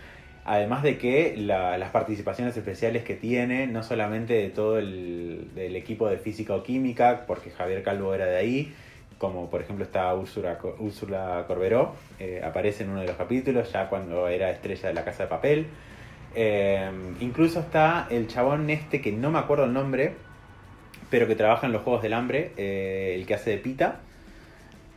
Además 0.43 0.81
de 0.83 0.97
que 0.97 1.35
la- 1.37 1.77
las 1.77 1.91
participaciones 1.91 2.57
especiales 2.57 3.03
que 3.03 3.15
tiene, 3.15 3.67
no 3.67 3.83
solamente 3.83 4.33
de 4.33 4.49
todo 4.49 4.79
el 4.79 5.49
equipo 5.55 6.07
de 6.07 6.17
física 6.17 6.55
o 6.55 6.63
química, 6.63 7.25
porque 7.27 7.51
Javier 7.51 7.83
Calvo 7.83 8.13
era 8.13 8.25
de 8.25 8.37
ahí, 8.37 8.73
como 9.21 9.51
por 9.51 9.61
ejemplo 9.61 9.85
está 9.85 10.15
Úrsula 10.15 11.45
Corberó, 11.45 11.93
eh, 12.19 12.41
aparece 12.43 12.83
en 12.83 12.89
uno 12.89 13.01
de 13.01 13.07
los 13.07 13.17
capítulos, 13.17 13.71
ya 13.71 13.87
cuando 13.87 14.27
era 14.27 14.49
estrella 14.49 14.87
de 14.87 14.95
la 14.95 15.05
Casa 15.05 15.23
de 15.23 15.29
Papel. 15.29 15.67
Eh, 16.33 16.89
incluso 17.19 17.59
está 17.59 18.07
el 18.09 18.27
chabón 18.27 18.67
este 18.71 18.99
que 18.99 19.11
no 19.11 19.29
me 19.29 19.37
acuerdo 19.37 19.65
el 19.65 19.73
nombre, 19.73 20.13
pero 21.11 21.27
que 21.27 21.35
trabaja 21.35 21.67
en 21.67 21.73
los 21.73 21.83
Juegos 21.83 22.01
del 22.01 22.13
Hambre, 22.13 22.51
eh, 22.57 23.13
el 23.15 23.27
que 23.27 23.35
hace 23.35 23.51
de 23.51 23.57
Pita, 23.57 23.99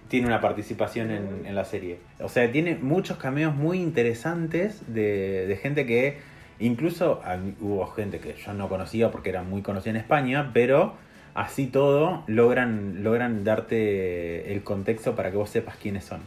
tiene 0.09 0.27
una 0.27 0.41
participación 0.41 1.11
en, 1.11 1.55
la 1.55 1.65
serie. 1.65 1.99
O 2.21 2.29
sea, 2.29 2.51
tiene 2.51 2.77
muchos 2.77 3.17
cameos 3.17 3.55
muy 3.55 3.81
interesantes 3.81 4.83
de, 4.93 5.59
gente 5.63 5.87
que, 5.87 6.19
incluso 6.61 7.21
hubo 7.61 7.87
gente 7.89 8.21
que 8.21 8.35
yo 8.35 8.53
no 8.53 8.69
conocía 8.69 9.11
porque 9.11 9.31
era 9.31 9.43
muy 9.43 9.63
conocida 9.63 9.91
en 9.91 9.97
España, 9.97 10.51
pero 10.53 10.95
así 11.35 11.67
todo 11.67 12.23
logran, 12.27 13.03
logran 13.03 13.45
darte 13.45 14.53
el 14.53 14.63
contexto 14.63 15.15
para 15.15 15.31
que 15.31 15.37
vos 15.37 15.51
sepas 15.51 15.77
quiénes 15.77 16.05
son. 16.05 16.21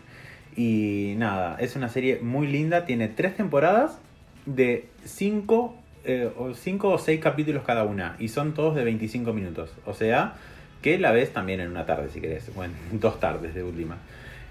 Y 0.55 1.13
nada, 1.17 1.55
es 1.59 1.75
una 1.75 1.87
serie 1.87 2.19
muy 2.19 2.47
linda, 2.47 2.85
tiene 2.85 3.07
tres 3.07 3.35
temporadas 3.35 3.99
de 4.47 4.89
cinco, 5.05 5.75
eh, 6.03 6.31
cinco 6.55 6.89
o 6.89 6.97
seis 6.97 7.19
capítulos 7.21 7.63
cada 7.63 7.83
una, 7.83 8.15
y 8.17 8.29
son 8.29 8.53
todos 8.55 8.75
de 8.75 8.83
25 8.83 9.33
minutos. 9.33 9.71
O 9.85 9.93
sea, 9.93 10.33
que 10.81 10.97
la 10.99 11.11
ves 11.11 11.31
también 11.33 11.59
en 11.59 11.69
una 11.71 11.85
tarde 11.85 12.09
si 12.09 12.21
querés, 12.21 12.53
bueno, 12.55 12.73
dos 12.91 13.19
tardes 13.19 13.53
de 13.55 13.63
última. 13.63 13.97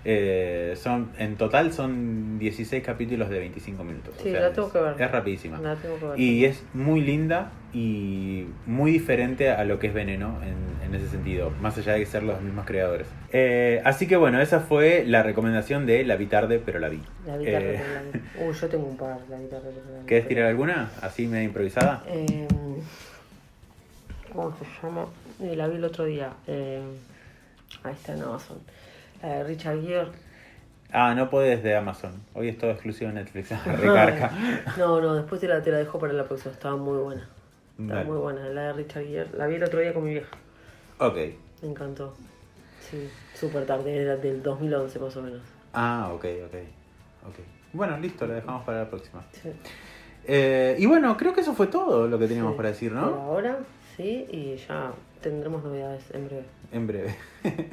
Eh, 0.09 0.75
son, 0.77 1.11
en 1.19 1.35
total 1.35 1.73
son 1.73 2.39
16 2.39 2.81
capítulos 2.85 3.29
de 3.29 3.41
25 3.41 3.83
minutos. 3.83 4.15
o 4.17 4.23
Sí, 4.23 4.31
sea, 4.31 4.41
la 4.41 4.53
tengo 4.53 4.69
es- 4.69 4.73
que 4.73 4.79
ver. 4.79 4.95
Es 5.03 5.11
rapidísima. 5.11 5.59
La 5.59 5.75
tengo 5.75 5.99
que 5.99 6.05
ver. 6.07 6.21
Y 6.21 6.45
es 6.45 6.63
muy 6.75 7.01
linda 7.01 7.51
y 7.73 8.47
muy 8.67 8.93
diferente 8.93 9.51
a 9.51 9.65
lo 9.65 9.81
que 9.81 9.89
es 9.89 9.95
Veneno 9.95 10.39
en, 10.45 10.87
en 10.89 10.95
ese 10.95 11.09
sentido, 11.09 11.51
más 11.61 11.77
allá 11.77 11.95
de 11.95 12.07
ser 12.07 12.23
los 12.23 12.41
mismos 12.41 12.67
creadores. 12.67 13.09
Eh, 13.33 13.83
así 13.85 14.07
que 14.07 14.15
bueno, 14.17 14.41
esa 14.41 14.61
fue 14.61 15.03
la 15.05 15.25
recomendación 15.25 15.87
de 15.87 16.05
La 16.05 16.15
vi 16.15 16.27
tarde, 16.27 16.63
pero 16.65 16.79
la 16.79 16.89
vi. 16.89 17.01
La 17.27 17.37
guitarra. 17.37 17.65
Eh, 17.65 17.81
la 17.95 18.03
vi. 18.03 18.25
Uy, 18.49 18.55
yo 18.55 18.69
tengo 18.69 18.87
un 18.87 18.97
par, 18.97 19.19
la 19.29 19.39
guitarra. 19.41 19.65
la 19.65 20.01
vi. 20.03 20.07
¿Querés 20.07 20.29
tirar 20.29 20.47
alguna? 20.47 20.89
Así 21.03 21.27
medio 21.27 21.47
improvisada. 21.47 22.05
¿Cómo 24.37 24.55
se 24.59 24.65
llama? 24.87 25.07
Eh, 25.41 25.57
la 25.57 25.67
vi 25.69 25.77
el 25.77 25.85
otro 25.85 26.05
día. 26.05 26.33
Eh, 26.47 26.83
ahí 27.83 27.93
está 27.95 28.13
en 28.15 28.23
Amazon. 28.23 28.59
La 29.23 29.29
de 29.37 29.45
Richard 29.45 29.81
Gere. 29.81 30.09
Ah, 30.93 31.15
no 31.15 31.29
podés 31.31 31.63
de 31.63 31.75
Amazon. 31.75 32.13
Hoy 32.35 32.49
es 32.51 32.59
todo 32.59 32.71
exclusivo 32.71 33.09
de 33.11 33.15
Netflix. 33.17 33.51
Recarga. 33.67 34.31
No, 34.77 35.01
no, 35.01 35.15
después 35.15 35.41
te 35.41 35.49
la, 35.49 35.63
te 35.63 35.71
la 35.73 35.79
dejo 35.79 35.99
para 35.99 36.13
la 36.13 36.25
próxima. 36.25 36.53
Estaba 36.53 36.77
muy 36.77 36.99
buena. 36.99 37.29
Estaba 37.79 38.01
Dale. 38.01 38.11
muy 38.11 38.19
buena. 38.19 38.49
La 38.51 38.63
de 38.69 38.73
Richard 38.75 39.05
Gere. 39.07 39.31
La 39.37 39.47
vi 39.47 39.57
el 39.57 39.65
otro 39.65 39.81
día 39.81 39.93
con 39.95 40.05
mi 40.05 40.11
vieja. 40.11 40.37
Ok. 40.99 41.17
Me 41.63 41.69
encantó. 41.71 42.15
Sí, 42.91 43.11
súper 43.35 43.67
tarde, 43.67 43.97
era 44.01 44.17
del 44.17 44.43
2011 44.43 44.99
más 45.01 45.17
o 45.17 45.23
menos. 45.23 45.41
Ah, 45.73 46.11
ok, 46.15 46.25
ok. 46.47 46.55
ok. 47.29 47.35
Bueno, 47.73 47.99
listo, 47.99 48.27
lo 48.27 48.35
dejamos 48.35 48.65
para 48.65 48.81
la 48.85 48.89
próxima. 48.91 49.23
Sí. 49.33 49.51
Eh, 50.25 50.77
y 50.79 50.87
bueno, 50.87 51.17
creo 51.17 51.33
que 51.33 51.41
eso 51.41 51.53
fue 51.55 51.67
todo 51.67 52.07
lo 52.07 52.19
que 52.19 52.29
teníamos 52.29 52.53
Sí. 52.53 52.57
para 52.57 52.69
decir, 52.69 52.93
Por 52.93 53.01
¿no? 53.03 53.07
ahora, 53.23 53.59
sí, 53.97 54.27
y 54.31 54.57
ya 54.69 54.93
tendremos 55.21 55.65
novedades 55.65 56.05
en 56.13 56.27
breve. 56.27 56.45
En 56.73 56.87
breve. 56.87 57.15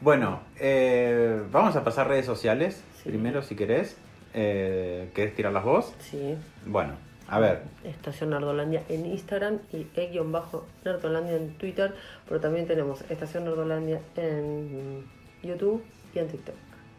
bueno, 0.00 0.40
eh, 0.58 1.42
vamos 1.50 1.76
a 1.76 1.84
pasar 1.84 2.08
redes 2.08 2.26
sociales 2.26 2.82
Sí. 3.02 3.08
primero, 3.10 3.42
si 3.42 3.54
querés. 3.54 3.96
Eh, 4.34 5.10
¿Querés 5.14 5.34
tirarlas 5.36 5.64
vos? 5.64 5.94
Sí. 6.00 6.34
Bueno, 6.66 6.94
a 7.28 7.38
ver. 7.38 7.62
Estación 7.84 8.30
Nerdolandia 8.30 8.82
en 8.88 9.06
Instagram 9.06 9.58
y 9.72 9.86
e-nerdolandia 9.94 11.36
en 11.36 11.54
Twitter, 11.58 11.94
pero 12.28 12.40
también 12.40 12.66
tenemos 12.66 13.02
Estación 13.10 13.44
Nerdolandia 13.44 14.00
en 14.16 15.04
YouTube 15.42 15.84
y 16.14 16.18
en 16.18 16.28
TikTok 16.28 16.54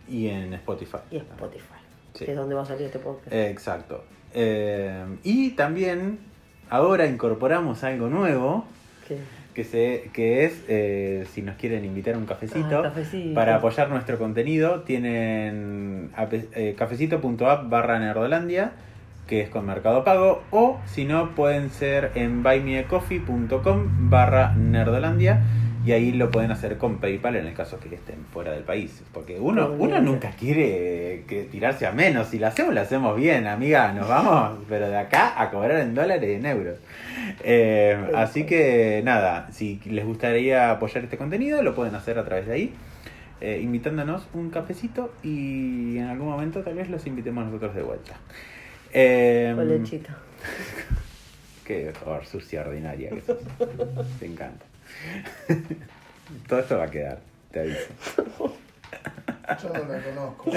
Y 0.07 0.27
en 0.27 0.53
Spotify. 0.53 0.97
y 1.11 1.17
Spotify, 1.17 1.65
Sí. 2.13 2.25
que 2.25 2.31
es 2.31 2.37
donde 2.37 2.55
va 2.55 2.61
a 2.61 2.65
salir 2.65 2.85
este 2.85 2.99
podcast. 2.99 3.33
Eh, 3.33 3.49
Exacto. 3.49 4.03
Eh, 4.33 5.03
y 5.23 5.51
también 5.51 6.19
ahora 6.69 7.05
incorporamos 7.05 7.83
algo 7.83 8.07
nuevo, 8.09 8.65
Que- 9.07 9.19
que, 9.53 9.63
se, 9.63 10.09
que 10.13 10.45
es, 10.45 10.63
eh, 10.67 11.25
si 11.31 11.41
nos 11.41 11.55
quieren 11.55 11.85
invitar 11.85 12.15
a 12.15 12.17
un 12.17 12.25
cafecito, 12.25 12.79
Ah, 12.79 12.83
cafecito. 12.83 13.33
para 13.35 13.55
apoyar 13.55 13.89
nuestro 13.89 14.17
contenido, 14.17 14.81
tienen 14.81 16.09
eh, 16.53 16.75
cafecito.app 16.77 17.69
barra 17.69 17.99
nerdolandia, 17.99 18.71
que 19.27 19.41
es 19.41 19.49
con 19.49 19.65
Mercado 19.65 20.03
Pago, 20.03 20.43
o 20.51 20.79
si 20.85 21.05
no, 21.05 21.33
pueden 21.35 21.69
ser 21.69 22.11
en 22.15 22.43
buymeacoffee.com 22.43 24.09
barra 24.09 24.53
nerdolandia, 24.55 25.41
y 25.85 25.91
ahí 25.91 26.11
lo 26.11 26.31
pueden 26.31 26.51
hacer 26.51 26.77
con 26.77 26.97
PayPal 26.97 27.35
en 27.35 27.45
el 27.45 27.53
caso 27.53 27.79
que 27.79 27.93
estén 27.93 28.25
fuera 28.33 28.51
del 28.51 28.63
país. 28.63 29.03
Porque 29.13 29.39
uno, 29.39 29.71
uno 29.77 30.01
nunca 30.01 30.31
quiere 30.31 31.23
que 31.27 31.43
tirarse 31.43 31.85
a 31.85 31.91
menos. 31.91 32.27
Si 32.29 32.39
lo 32.39 32.47
hacemos, 32.47 32.73
lo 32.73 32.81
hacemos 32.81 33.15
bien, 33.15 33.45
amiga. 33.45 33.91
Nos 33.93 34.07
vamos, 34.07 34.57
pero 34.67 34.89
de 34.89 34.97
acá 34.97 35.39
a 35.39 35.51
cobrar 35.51 35.79
en 35.81 35.93
dólares 35.93 36.27
y 36.29 36.33
en 36.33 36.45
euros. 36.45 36.77
Eh, 37.43 37.97
así 38.15 38.45
que 38.45 39.01
nada, 39.03 39.49
si 39.51 39.79
les 39.85 40.05
gustaría 40.05 40.71
apoyar 40.71 41.03
este 41.03 41.17
contenido, 41.17 41.61
lo 41.61 41.75
pueden 41.75 41.93
hacer 41.95 42.17
a 42.17 42.25
través 42.25 42.47
de 42.47 42.53
ahí. 42.53 42.73
eh, 43.41 43.59
invitándonos 43.61 44.27
un 44.33 44.49
cafecito 44.49 45.13
y 45.21 45.97
en 45.97 46.05
algún 46.05 46.29
momento 46.29 46.61
tal 46.63 46.75
vez 46.75 46.89
los 46.89 47.05
invitemos 47.05 47.45
nosotros 47.45 47.75
de 47.75 47.81
vuelta. 47.83 48.13
Eh. 48.93 49.53
Qué 51.65 51.89
horror, 51.89 52.25
sucia, 52.25 52.61
ordinaria 52.61 53.09
que 53.09 53.21
sos. 53.21 53.37
Te 54.19 54.25
encanta. 54.25 54.65
Todo 56.47 56.59
esto 56.59 56.77
va 56.77 56.85
a 56.85 56.91
quedar, 56.91 57.19
te 57.51 57.59
aviso. 57.61 57.87
Yo 59.61 59.69
no 59.73 59.93
la 59.93 60.01
conozco. 60.01 60.51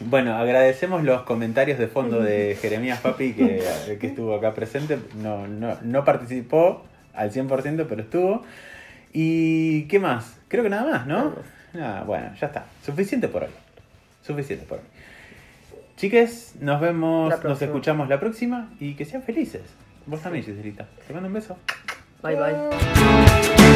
Bueno, 0.00 0.36
agradecemos 0.36 1.04
los 1.04 1.22
comentarios 1.22 1.78
de 1.78 1.86
fondo 1.86 2.20
de 2.20 2.56
Jeremías 2.60 3.00
Papi 3.00 3.34
que, 3.34 3.62
que 4.00 4.06
estuvo 4.06 4.34
acá 4.34 4.54
presente. 4.54 4.98
No, 5.16 5.46
no, 5.46 5.78
no 5.82 6.04
participó 6.04 6.82
al 7.14 7.32
100%, 7.32 7.86
pero 7.88 8.02
estuvo. 8.02 8.42
¿Y 9.12 9.84
qué 9.84 9.98
más? 9.98 10.38
Creo 10.48 10.62
que 10.62 10.70
nada 10.70 10.90
más, 10.90 11.06
¿no? 11.06 11.34
Nada, 11.72 12.02
bueno, 12.04 12.32
ya 12.40 12.48
está. 12.48 12.66
Suficiente 12.84 13.28
por 13.28 13.44
hoy. 13.44 13.50
Suficiente 14.22 14.66
por 14.66 14.78
hoy. 14.78 14.84
Chiques, 15.96 16.54
nos 16.60 16.80
vemos, 16.80 17.44
nos 17.44 17.62
escuchamos 17.62 18.08
la 18.08 18.18
próxima 18.18 18.70
y 18.80 18.94
que 18.94 19.04
sean 19.04 19.22
felices. 19.22 19.62
Vos 20.06 20.20
también, 20.20 20.44
Giselita. 20.44 20.88
Te 21.06 21.12
mando 21.12 21.28
un 21.28 21.34
beso. 21.34 21.56
Bye 22.22 22.36
bye. 22.36 23.71